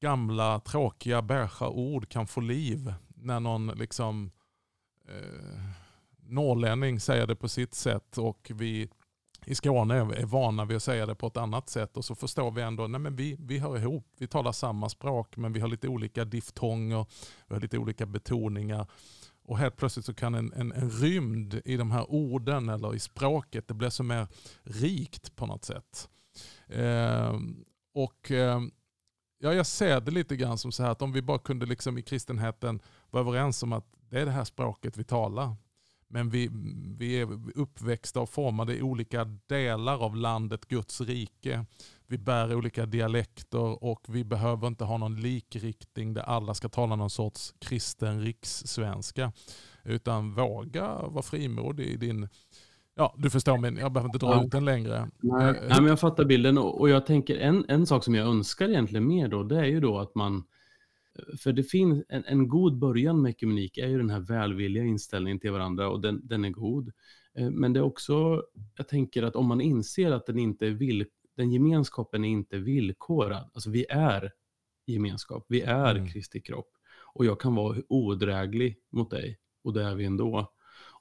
gamla 0.00 0.60
tråkiga 0.60 1.22
beiga 1.22 1.68
ord 1.68 2.08
kan 2.08 2.26
få 2.26 2.40
liv 2.40 2.94
när 3.08 3.40
någon 3.40 3.66
liksom 3.66 4.30
eh, 5.08 5.62
norrlänning 6.22 7.00
säger 7.00 7.26
det 7.26 7.36
på 7.36 7.48
sitt 7.48 7.74
sätt 7.74 8.18
och 8.18 8.50
vi 8.54 8.88
i 9.46 9.54
Skåne 9.54 9.94
är 9.94 10.26
vana 10.26 10.64
vid 10.64 10.76
att 10.76 10.82
säga 10.82 11.06
det 11.06 11.14
på 11.14 11.26
ett 11.26 11.36
annat 11.36 11.68
sätt 11.68 11.96
och 11.96 12.04
så 12.04 12.14
förstår 12.14 12.50
vi 12.50 12.62
ändå 12.62 12.84
att 12.84 13.12
vi, 13.12 13.36
vi 13.40 13.58
hör 13.58 13.78
ihop. 13.78 14.06
Vi 14.18 14.26
talar 14.26 14.52
samma 14.52 14.88
språk 14.88 15.36
men 15.36 15.52
vi 15.52 15.60
har 15.60 15.68
lite 15.68 15.88
olika 15.88 16.24
diftonger, 16.24 17.06
vi 17.48 17.54
har 17.54 17.60
lite 17.60 17.78
olika 17.78 18.06
betoningar. 18.06 18.86
Och 19.44 19.58
helt 19.58 19.76
plötsligt 19.76 20.06
så 20.06 20.14
kan 20.14 20.34
en, 20.34 20.52
en, 20.52 20.72
en 20.72 20.90
rymd 20.90 21.60
i 21.64 21.76
de 21.76 21.90
här 21.90 22.10
orden 22.10 22.68
eller 22.68 22.94
i 22.94 22.98
språket, 22.98 23.68
det 23.68 23.74
blir 23.74 23.90
så 23.90 24.02
mer 24.02 24.26
rikt 24.62 25.36
på 25.36 25.46
något 25.46 25.64
sätt. 25.64 26.08
Eh, 26.66 27.38
och 27.94 28.30
eh, 28.30 28.60
ja, 29.38 29.54
Jag 29.54 29.66
ser 29.66 30.00
det 30.00 30.10
lite 30.10 30.36
grann 30.36 30.58
som 30.58 30.72
så 30.72 30.82
här 30.82 30.90
att 30.90 31.02
om 31.02 31.12
vi 31.12 31.22
bara 31.22 31.38
kunde 31.38 31.66
liksom 31.66 31.98
i 31.98 32.02
kristenheten 32.02 32.80
vara 33.10 33.20
överens 33.22 33.62
om 33.62 33.72
att 33.72 33.86
det 34.10 34.20
är 34.20 34.24
det 34.24 34.30
här 34.30 34.44
språket 34.44 34.96
vi 34.96 35.04
talar. 35.04 35.56
Men 36.12 36.30
vi, 36.30 36.50
vi 36.98 37.20
är 37.20 37.28
uppväxta 37.54 38.20
och 38.20 38.30
formade 38.30 38.76
i 38.76 38.82
olika 38.82 39.24
delar 39.24 40.04
av 40.04 40.16
landet, 40.16 40.68
Guds 40.68 41.00
rike. 41.00 41.64
Vi 42.06 42.18
bär 42.18 42.54
olika 42.54 42.86
dialekter 42.86 43.84
och 43.84 44.06
vi 44.08 44.24
behöver 44.24 44.66
inte 44.66 44.84
ha 44.84 44.98
någon 44.98 45.20
likriktning 45.20 46.14
där 46.14 46.22
alla 46.22 46.54
ska 46.54 46.68
tala 46.68 46.96
någon 46.96 47.10
sorts 47.10 47.54
kristen 47.58 48.20
rikssvenska. 48.20 49.32
Utan 49.84 50.34
våga 50.34 50.86
vara 50.86 51.22
frimodig 51.22 51.86
i 51.86 51.96
din 51.96 52.28
Ja, 52.94 53.14
du 53.18 53.30
förstår 53.30 53.58
men 53.58 53.76
jag 53.76 53.92
behöver 53.92 54.08
inte 54.08 54.26
dra 54.26 54.34
ja. 54.34 54.44
ut 54.44 54.52
den 54.52 54.64
längre. 54.64 55.08
Nej, 55.20 55.48
eh, 55.48 55.54
Nej, 55.68 55.80
men 55.80 55.86
jag 55.86 56.00
fattar 56.00 56.24
bilden 56.24 56.58
och 56.58 56.88
jag 56.88 57.06
tänker 57.06 57.36
en, 57.36 57.64
en 57.68 57.86
sak 57.86 58.04
som 58.04 58.14
jag 58.14 58.26
önskar 58.26 58.68
egentligen 58.68 59.08
mer 59.08 59.28
då, 59.28 59.42
det 59.42 59.58
är 59.58 59.64
ju 59.64 59.80
då 59.80 59.98
att 59.98 60.14
man 60.14 60.44
för 61.38 61.52
det 61.52 61.62
finns 61.62 62.04
en, 62.08 62.24
en 62.24 62.48
god 62.48 62.78
början 62.78 63.22
med 63.22 63.30
ekumenik 63.30 63.78
är 63.78 63.88
ju 63.88 63.98
den 63.98 64.10
här 64.10 64.20
välvilliga 64.20 64.84
inställningen 64.84 65.40
till 65.40 65.52
varandra 65.52 65.88
och 65.88 66.00
den, 66.00 66.20
den 66.26 66.44
är 66.44 66.50
god. 66.50 66.92
Eh, 67.34 67.50
men 67.50 67.72
det 67.72 67.80
är 67.80 67.84
också, 67.84 68.42
jag 68.76 68.88
tänker 68.88 69.22
att 69.22 69.36
om 69.36 69.46
man 69.46 69.60
inser 69.60 70.12
att 70.12 70.26
den 70.26 70.38
inte 70.38 70.66
är 70.66 70.70
vill, 70.70 71.06
den 71.36 71.50
gemenskapen 71.50 72.24
är 72.24 72.28
inte 72.28 72.58
villkorad, 72.58 73.50
alltså 73.54 73.70
vi 73.70 73.86
är 73.88 74.32
gemenskap, 74.86 75.46
vi 75.48 75.60
är 75.60 75.94
mm. 75.94 76.08
Kristi 76.08 76.40
kropp 76.40 76.70
och 77.14 77.24
jag 77.24 77.40
kan 77.40 77.54
vara 77.54 77.76
odräglig 77.88 78.78
mot 78.90 79.10
dig 79.10 79.38
och 79.64 79.72
det 79.72 79.82
är 79.82 79.94
vi 79.94 80.04
ändå. 80.04 80.52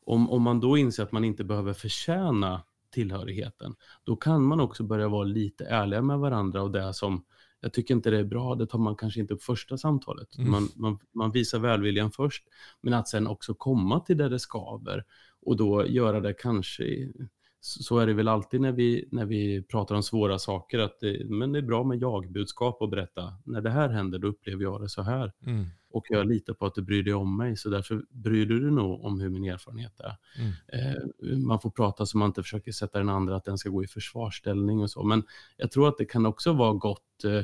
Om, 0.04 0.30
om 0.30 0.42
man 0.42 0.60
då 0.60 0.78
inser 0.78 1.04
att 1.04 1.12
man 1.12 1.24
inte 1.24 1.44
behöver 1.44 1.74
förtjäna 1.74 2.64
tillhörigheten, 2.92 3.76
då 4.04 4.16
kan 4.16 4.44
man 4.44 4.60
också 4.60 4.84
börja 4.84 5.08
vara 5.08 5.24
lite 5.24 5.66
ärliga 5.66 6.02
med 6.02 6.20
varandra 6.20 6.62
och 6.62 6.72
det 6.72 6.94
som 6.94 7.26
jag 7.62 7.74
tycker 7.74 7.94
inte 7.94 8.10
det 8.10 8.20
är 8.20 8.24
bra, 8.24 8.56
det 8.56 8.68
tar 8.68 8.80
man 8.80 8.96
kanske 8.96 9.20
inte 9.20 9.34
upp 9.34 9.44
första 9.44 9.78
samtalet. 9.78 10.38
Mm. 10.38 10.52
Man, 10.52 10.70
man, 10.76 11.00
man, 11.12 11.32
visar 11.32 11.60
välviljan 11.60 12.12
först, 12.12 12.44
men 12.82 12.94
att 12.94 13.08
sen 13.08 13.28
också 13.28 13.54
komma 13.54 14.00
till 14.00 14.18
där 14.18 14.30
det 14.30 14.40
skaver 14.40 15.04
och 15.42 15.58
då 15.58 15.88
göra 15.88 16.20
det 16.20 16.34
kanske, 16.34 17.12
så 17.60 18.00
är 18.00 18.08
det 18.08 18.14
väl 18.14 18.28
alltid 18.28 18.62
när 18.62 18.72
vi, 18.72 19.08
när 19.12 19.26
vi 19.26 19.64
pratar 19.64 19.96
om 19.96 20.04
svåra 20.04 20.40
saker, 20.40 20.80
att 20.80 21.00
det, 21.00 21.30
men 21.30 21.52
det 21.52 21.60
är 21.60 21.64
bra 21.64 21.84
med 21.84 22.02
jag-budskap 22.02 22.82
och 22.82 22.90
berätta, 22.90 23.34
när 23.46 23.62
det 23.62 23.70
här 23.70 23.90
händer 23.90 24.20
då 24.20 24.28
upplever 24.28 24.64
jag 24.64 24.82
det 24.82 24.90
så 24.90 25.02
här. 25.02 25.32
Mm. 25.46 25.66
Och 25.92 26.06
jag 26.10 26.28
litar 26.28 26.54
på 26.54 26.66
att 26.66 26.76
du 26.76 26.82
bryr 26.82 27.04
dig 27.04 27.14
om 27.14 27.38
mig, 27.38 27.58
så 27.58 27.70
därför 27.70 28.06
bryr 28.10 28.46
du 28.46 28.60
dig 28.60 28.72
nog 28.72 29.06
om 29.06 29.20
hur 29.22 29.30
min 29.30 29.44
erfarenhet 29.44 30.00
är. 30.00 30.18
Mm. 30.38 30.52
Eh, 30.68 31.38
man 31.38 31.60
får 31.60 31.70
prata 31.70 32.06
så 32.06 32.18
man 32.18 32.28
inte 32.28 32.44
försöker 32.44 32.72
sätta 32.72 33.00
den 33.00 33.10
andra 33.10 33.36
att 33.36 33.46
den 33.46 33.58
ska 33.58 33.70
gå 33.70 33.84
i 33.84 33.88
försvarsställning 33.88 34.80
och 34.80 34.90
så. 34.90 35.04
Men 35.04 35.24
jag 35.58 35.72
tror 35.72 35.88
att 35.88 35.98
det 35.98 36.06
kan 36.06 36.26
också 36.26 36.54
vara 36.54 36.74
gott 36.74 37.24
eh, 37.24 37.36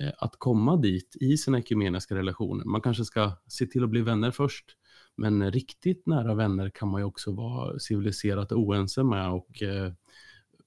eh 0.00 0.12
att 0.18 0.34
komma 0.38 0.76
dit 0.76 1.16
i 1.20 1.36
sina 1.36 1.58
ekumeniska 1.58 2.14
relationer. 2.14 2.64
Man 2.64 2.80
kanske 2.80 3.04
ska 3.04 3.32
se 3.46 3.66
till 3.66 3.84
att 3.84 3.90
bli 3.90 4.00
vänner 4.00 4.30
först. 4.30 4.64
Men 5.16 5.52
riktigt 5.52 6.06
nära 6.06 6.34
vänner 6.34 6.70
kan 6.70 6.88
man 6.88 7.00
ju 7.00 7.04
också 7.04 7.32
vara 7.32 7.78
civiliserat 7.78 8.52
oense 8.52 9.04
med 9.04 9.30
och 9.30 9.62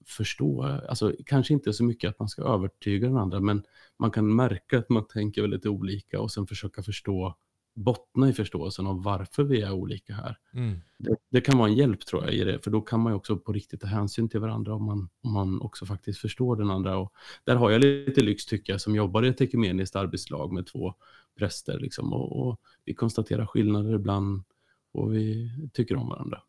förstå, 0.05 0.63
alltså 0.63 1.13
kanske 1.25 1.53
inte 1.53 1.73
så 1.73 1.83
mycket 1.83 2.09
att 2.09 2.19
man 2.19 2.29
ska 2.29 2.43
övertyga 2.43 3.07
den 3.07 3.17
andra, 3.17 3.39
men 3.39 3.63
man 3.99 4.11
kan 4.11 4.35
märka 4.35 4.77
att 4.77 4.89
man 4.89 5.07
tänker 5.07 5.41
väldigt 5.41 5.65
olika 5.65 6.21
och 6.21 6.31
sen 6.31 6.47
försöka 6.47 6.83
förstå, 6.83 7.35
bottna 7.73 8.29
i 8.29 8.33
förståelsen 8.33 8.87
av 8.87 9.03
varför 9.03 9.43
vi 9.43 9.61
är 9.61 9.71
olika 9.71 10.13
här. 10.13 10.37
Mm. 10.53 10.79
Det, 10.97 11.15
det, 11.29 11.41
kan 11.41 11.57
vara 11.57 11.69
en 11.69 11.75
hjälp 11.75 12.05
tror 12.05 12.23
jag 12.23 12.33
i 12.33 12.43
det, 12.43 12.59
för 12.59 12.71
då 12.71 12.81
kan 12.81 12.99
man 12.99 13.13
också 13.13 13.37
på 13.37 13.53
riktigt 13.53 13.81
ta 13.81 13.87
hänsyn 13.87 14.29
till 14.29 14.39
varandra 14.39 14.75
om 14.75 14.83
man, 14.85 15.09
om 15.23 15.33
man 15.33 15.61
också 15.61 15.85
faktiskt 15.85 16.19
förstår 16.19 16.55
den 16.55 16.71
andra. 16.71 16.97
Och 16.97 17.13
där 17.43 17.55
har 17.55 17.71
jag 17.71 17.81
lite 17.81 18.21
lyx 18.21 18.45
tycker 18.45 18.73
jag, 18.73 18.81
som 18.81 18.95
jobbar 18.95 19.25
i 19.25 19.27
ett 19.27 19.41
ekumeniskt 19.41 19.95
arbetslag 19.95 20.53
med 20.53 20.67
två 20.67 20.93
präster 21.37 21.79
liksom, 21.79 22.13
och, 22.13 22.47
och 22.47 22.59
vi 22.85 22.93
konstaterar 22.93 23.45
skillnader 23.45 23.95
ibland 23.95 24.43
och 24.91 25.15
vi 25.15 25.51
tycker 25.73 25.95
om 25.95 26.09
varandra. 26.09 26.41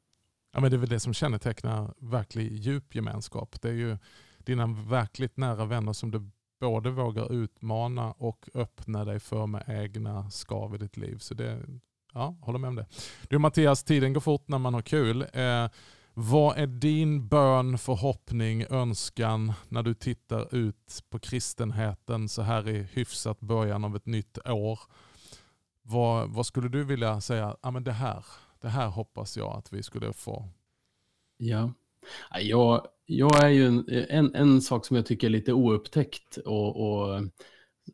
Ja, 0.53 0.61
men 0.61 0.71
det 0.71 0.77
är 0.77 0.79
väl 0.79 0.89
det 0.89 1.01
som 1.01 1.15
kännetecknar 1.15 1.95
verklig 1.99 2.53
djup 2.53 2.95
gemenskap. 2.95 3.63
Det 3.63 3.69
är 3.69 3.73
ju 3.73 3.99
dina 4.39 4.67
verkligt 4.67 5.37
nära 5.37 5.65
vänner 5.65 5.93
som 5.93 6.11
du 6.11 6.31
både 6.61 6.91
vågar 6.91 7.33
utmana 7.33 8.13
och 8.13 8.49
öppna 8.55 9.05
dig 9.05 9.21
för 9.21 9.47
med 9.47 9.65
egna 9.67 10.31
skav 10.31 10.75
i 10.75 10.79
ditt 10.79 10.97
liv. 10.97 11.19
Så 11.19 11.35
det, 11.35 11.63
ja, 12.13 12.37
håller 12.41 12.59
med 12.59 12.69
om 12.69 12.77
det. 12.77 12.87
Du 13.29 13.39
Mattias, 13.39 13.85
tiden 13.85 14.13
går 14.13 14.21
fort 14.21 14.49
när 14.49 14.59
man 14.59 14.75
har 14.75 14.83
kul. 14.83 15.27
Eh, 15.33 15.69
vad 16.15 16.59
är 16.59 16.67
din 16.67 17.29
bön, 17.29 17.79
förhoppning, 17.79 18.67
önskan 18.71 19.53
när 19.69 19.83
du 19.83 19.95
tittar 19.95 20.55
ut 20.55 21.05
på 21.11 21.19
kristenheten 21.19 22.29
så 22.29 22.43
här 22.43 22.69
i 22.69 22.83
hyfsat 22.83 23.41
början 23.41 23.85
av 23.85 23.97
ett 23.97 24.07
nytt 24.07 24.39
år? 24.49 24.81
Vad, 25.83 26.31
vad 26.31 26.47
skulle 26.47 26.69
du 26.69 26.85
vilja 26.85 27.21
säga, 27.21 27.57
ja, 27.63 27.71
men 27.71 27.85
det, 27.85 27.93
här, 27.93 28.25
det 28.63 28.69
här 28.69 28.89
hoppas 28.89 29.37
jag 29.37 29.57
att 29.57 29.73
vi 29.73 29.83
skulle 29.83 30.13
få? 30.13 30.49
Ja, 31.37 31.73
jag, 32.41 32.87
jag 33.07 33.45
är 33.45 33.49
ju 33.49 33.67
en, 33.67 33.89
en, 33.89 34.35
en 34.35 34.63
sak 34.63 34.87
som 34.87 34.97
jag 34.97 35.07
tycker 35.07 35.27
är 35.27 35.31
lite 35.31 35.53
oupptäckt 35.53 36.37
och, 36.37 36.77
och 36.81 37.23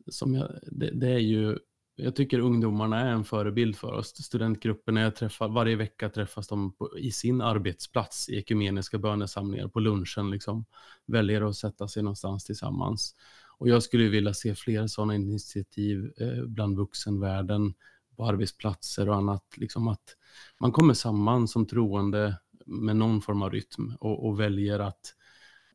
som 0.07 0.35
jag, 0.35 0.59
det, 0.71 0.91
det, 0.91 1.09
är 1.09 1.19
ju, 1.19 1.57
jag 1.95 2.15
tycker 2.15 2.39
ungdomarna 2.39 2.99
är 2.99 3.11
en 3.11 3.25
förebild 3.25 3.75
för 3.75 3.93
oss. 3.93 4.23
Studentgrupperna 4.25 5.01
jag 5.01 5.15
träffar, 5.15 5.47
varje 5.47 5.75
vecka 5.75 6.09
träffas 6.09 6.47
de 6.47 6.73
på, 6.73 6.99
i 6.99 7.11
sin 7.11 7.41
arbetsplats 7.41 8.29
i 8.29 8.37
ekumeniska 8.37 8.97
bönesamlingar 8.97 9.67
på 9.67 9.79
lunchen, 9.79 10.31
liksom, 10.31 10.65
väljer 11.05 11.49
att 11.49 11.55
sätta 11.55 11.87
sig 11.87 12.03
någonstans 12.03 12.45
tillsammans. 12.45 13.15
Och 13.57 13.69
jag 13.69 13.83
skulle 13.83 14.09
vilja 14.09 14.33
se 14.33 14.55
fler 14.55 14.87
sådana 14.87 15.15
initiativ 15.15 16.13
eh, 16.17 16.43
bland 16.43 16.77
vuxenvärlden, 16.77 17.73
på 18.15 18.25
arbetsplatser 18.25 19.09
och 19.09 19.15
annat. 19.15 19.43
Liksom 19.55 19.87
att 19.87 20.15
man 20.59 20.71
kommer 20.71 20.93
samman 20.93 21.47
som 21.47 21.65
troende 21.65 22.37
med 22.65 22.95
någon 22.95 23.21
form 23.21 23.41
av 23.41 23.51
rytm 23.51 23.93
och, 23.99 24.27
och 24.27 24.39
väljer 24.39 24.79
att 24.79 25.15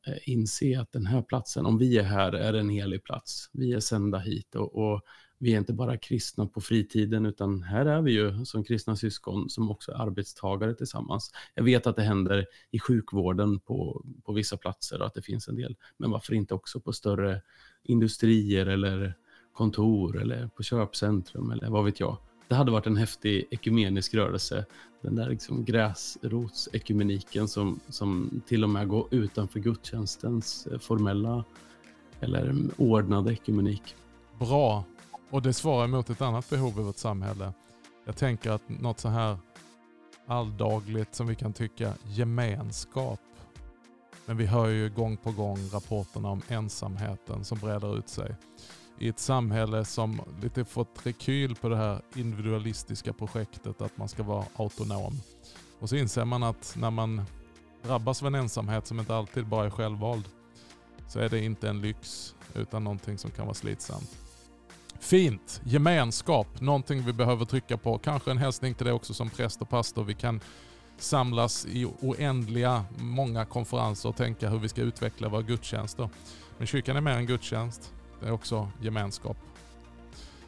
eh, 0.06 0.28
inse 0.28 0.80
att 0.80 0.92
den 0.92 1.06
här 1.06 1.22
platsen, 1.22 1.66
om 1.66 1.78
vi 1.78 1.98
är 1.98 2.02
här, 2.02 2.32
är 2.32 2.54
en 2.54 2.68
helig 2.68 3.04
plats. 3.04 3.50
Vi 3.52 3.72
är 3.72 3.80
sända 3.80 4.18
hit 4.18 4.54
och, 4.54 4.76
och, 4.76 5.02
vi 5.38 5.54
är 5.54 5.58
inte 5.58 5.72
bara 5.72 5.96
kristna 5.96 6.46
på 6.46 6.60
fritiden, 6.60 7.26
utan 7.26 7.62
här 7.62 7.86
är 7.86 8.02
vi 8.02 8.12
ju 8.12 8.44
som 8.44 8.64
kristna 8.64 8.96
syskon 8.96 9.50
som 9.50 9.70
också 9.70 9.92
är 9.92 9.96
arbetstagare 9.96 10.74
tillsammans. 10.74 11.30
Jag 11.54 11.64
vet 11.64 11.86
att 11.86 11.96
det 11.96 12.02
händer 12.02 12.46
i 12.70 12.78
sjukvården 12.78 13.60
på, 13.60 14.04
på 14.24 14.32
vissa 14.32 14.56
platser 14.56 15.00
och 15.00 15.06
att 15.06 15.14
det 15.14 15.22
finns 15.22 15.48
en 15.48 15.56
del, 15.56 15.76
men 15.96 16.10
varför 16.10 16.34
inte 16.34 16.54
också 16.54 16.80
på 16.80 16.92
större 16.92 17.42
industrier 17.82 18.66
eller 18.66 19.14
kontor 19.52 20.22
eller 20.22 20.48
på 20.48 20.62
köpcentrum 20.62 21.50
eller 21.50 21.70
vad 21.70 21.84
vet 21.84 22.00
jag 22.00 22.18
det 22.48 22.54
hade 22.54 22.70
varit 22.70 22.86
en 22.86 22.96
häftig 22.96 23.46
ekumenisk 23.50 24.14
rörelse. 24.14 24.64
Den 25.00 25.14
där 25.14 25.28
liksom 25.28 25.64
gräsrotsekumeniken 25.64 27.48
som, 27.48 27.80
som 27.88 28.42
till 28.46 28.64
och 28.64 28.70
med 28.70 28.88
går 28.88 29.08
utanför 29.10 29.60
gudstjänstens 29.60 30.66
eh, 30.66 30.78
formella 30.78 31.44
eller 32.20 32.54
ordnade 32.76 33.32
ekumenik. 33.32 33.96
Bra. 34.38 34.84
Och 35.30 35.42
det 35.42 35.52
svarar 35.52 35.86
mot 35.86 36.10
ett 36.10 36.20
annat 36.20 36.50
behov 36.50 36.80
i 36.80 36.82
vårt 36.82 36.96
samhälle. 36.96 37.52
Jag 38.04 38.16
tänker 38.16 38.50
att 38.50 38.68
något 38.68 39.00
så 39.00 39.08
här 39.08 39.38
alldagligt 40.26 41.14
som 41.14 41.26
vi 41.26 41.34
kan 41.34 41.52
tycka 41.52 41.92
gemenskap. 42.04 43.20
Men 44.26 44.36
vi 44.36 44.46
hör 44.46 44.68
ju 44.68 44.90
gång 44.90 45.16
på 45.16 45.32
gång 45.32 45.58
rapporterna 45.72 46.30
om 46.30 46.42
ensamheten 46.48 47.44
som 47.44 47.58
breder 47.58 47.98
ut 47.98 48.08
sig. 48.08 48.34
I 48.98 49.08
ett 49.08 49.18
samhälle 49.18 49.84
som 49.84 50.20
lite 50.42 50.64
fått 50.64 51.06
rekyl 51.06 51.54
på 51.54 51.68
det 51.68 51.76
här 51.76 52.02
individualistiska 52.14 53.12
projektet 53.12 53.80
att 53.80 53.98
man 53.98 54.08
ska 54.08 54.22
vara 54.22 54.44
autonom. 54.56 55.20
Och 55.78 55.88
så 55.88 55.96
inser 55.96 56.24
man 56.24 56.42
att 56.42 56.74
när 56.78 56.90
man 56.90 57.22
drabbas 57.82 58.22
av 58.22 58.26
en 58.26 58.34
ensamhet 58.34 58.86
som 58.86 59.00
inte 59.00 59.14
alltid 59.16 59.46
bara 59.46 59.66
är 59.66 59.70
självvald 59.70 60.24
så 61.08 61.18
är 61.18 61.28
det 61.28 61.44
inte 61.44 61.68
en 61.68 61.80
lyx 61.80 62.34
utan 62.54 62.84
någonting 62.84 63.18
som 63.18 63.30
kan 63.30 63.46
vara 63.46 63.54
slitsamt. 63.54 64.18
Fint! 65.00 65.60
Gemenskap, 65.64 66.60
någonting 66.60 67.02
vi 67.02 67.12
behöver 67.12 67.44
trycka 67.44 67.76
på. 67.76 67.98
Kanske 67.98 68.30
en 68.30 68.38
hälsning 68.38 68.74
till 68.74 68.86
dig 68.86 68.94
också 68.94 69.14
som 69.14 69.30
präst 69.30 69.62
och 69.62 69.68
pastor. 69.68 70.04
Vi 70.04 70.14
kan 70.14 70.40
samlas 70.98 71.66
i 71.66 71.86
oändliga 72.00 72.84
många 72.98 73.44
konferenser 73.44 74.08
och 74.08 74.16
tänka 74.16 74.50
hur 74.50 74.58
vi 74.58 74.68
ska 74.68 74.82
utveckla 74.82 75.28
våra 75.28 75.42
gudstjänster. 75.42 76.08
Men 76.58 76.66
kyrkan 76.66 76.96
är 76.96 77.00
mer 77.00 77.12
än 77.12 77.26
gudstjänst. 77.26 77.93
Det 78.24 78.30
är 78.30 78.34
också 78.34 78.68
gemenskap. 78.80 79.36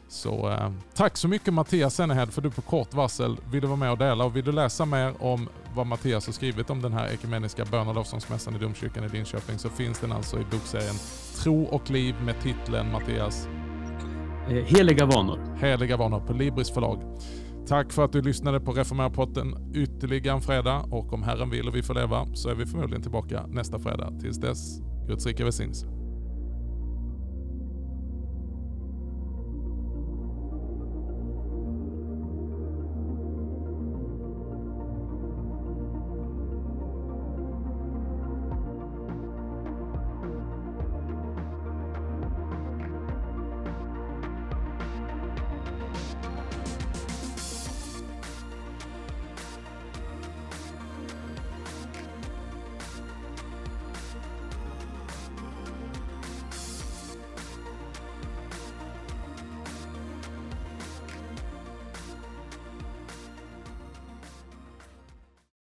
Så 0.07 0.49
eh, 0.49 0.71
tack 0.95 1.17
så 1.17 1.27
mycket 1.27 1.53
Mattias 1.53 1.95
Sennehed 1.95 2.33
för 2.33 2.41
du 2.41 2.51
på 2.51 2.61
kort 2.61 2.93
varsel 2.93 3.37
ville 3.51 3.67
vara 3.67 3.77
med 3.77 3.91
och 3.91 3.97
dela. 3.97 4.25
Och 4.25 4.35
vill 4.35 4.45
du 4.45 4.51
läsa 4.51 4.85
mer 4.85 5.23
om 5.23 5.49
vad 5.75 5.87
Mattias 5.87 6.25
har 6.25 6.33
skrivit 6.33 6.69
om 6.69 6.81
den 6.81 6.93
här 6.93 7.07
ekumeniska 7.07 7.65
bön 7.65 7.87
och 7.87 7.95
lovsångsmässan 7.95 8.55
i 8.55 8.59
domkyrkan 8.59 9.03
i 9.03 9.09
Linköping 9.09 9.59
så 9.59 9.69
finns 9.69 9.99
den 9.99 10.11
alltså 10.11 10.39
i 10.39 10.43
bokserien 10.51 10.95
Tro 11.35 11.63
och 11.63 11.89
liv 11.89 12.15
med 12.21 12.41
titeln 12.41 12.91
Mattias 12.91 13.47
Eh, 14.49 14.63
heliga 14.63 15.05
vanor. 15.05 15.39
Heliga 15.61 15.97
vanor 15.97 16.19
på 16.19 16.33
Libris 16.33 16.71
förlag. 16.71 17.01
Tack 17.67 17.91
för 17.91 18.05
att 18.05 18.11
du 18.11 18.21
lyssnade 18.21 18.59
på 18.59 18.71
Reformera-podden 18.71 19.73
ytterligare 19.75 20.35
en 20.35 20.41
fredag 20.41 20.85
och 20.91 21.13
om 21.13 21.23
Herren 21.23 21.49
vill 21.49 21.67
och 21.67 21.75
vi 21.75 21.83
får 21.83 21.93
leva 21.93 22.27
så 22.33 22.49
är 22.49 22.55
vi 22.55 22.65
förmodligen 22.65 23.01
tillbaka 23.01 23.47
nästa 23.47 23.79
fredag. 23.79 24.13
Tills 24.21 24.37
dess, 24.37 24.79
Guds 25.07 25.25
rika 25.25 25.43
välsignelse. 25.43 25.96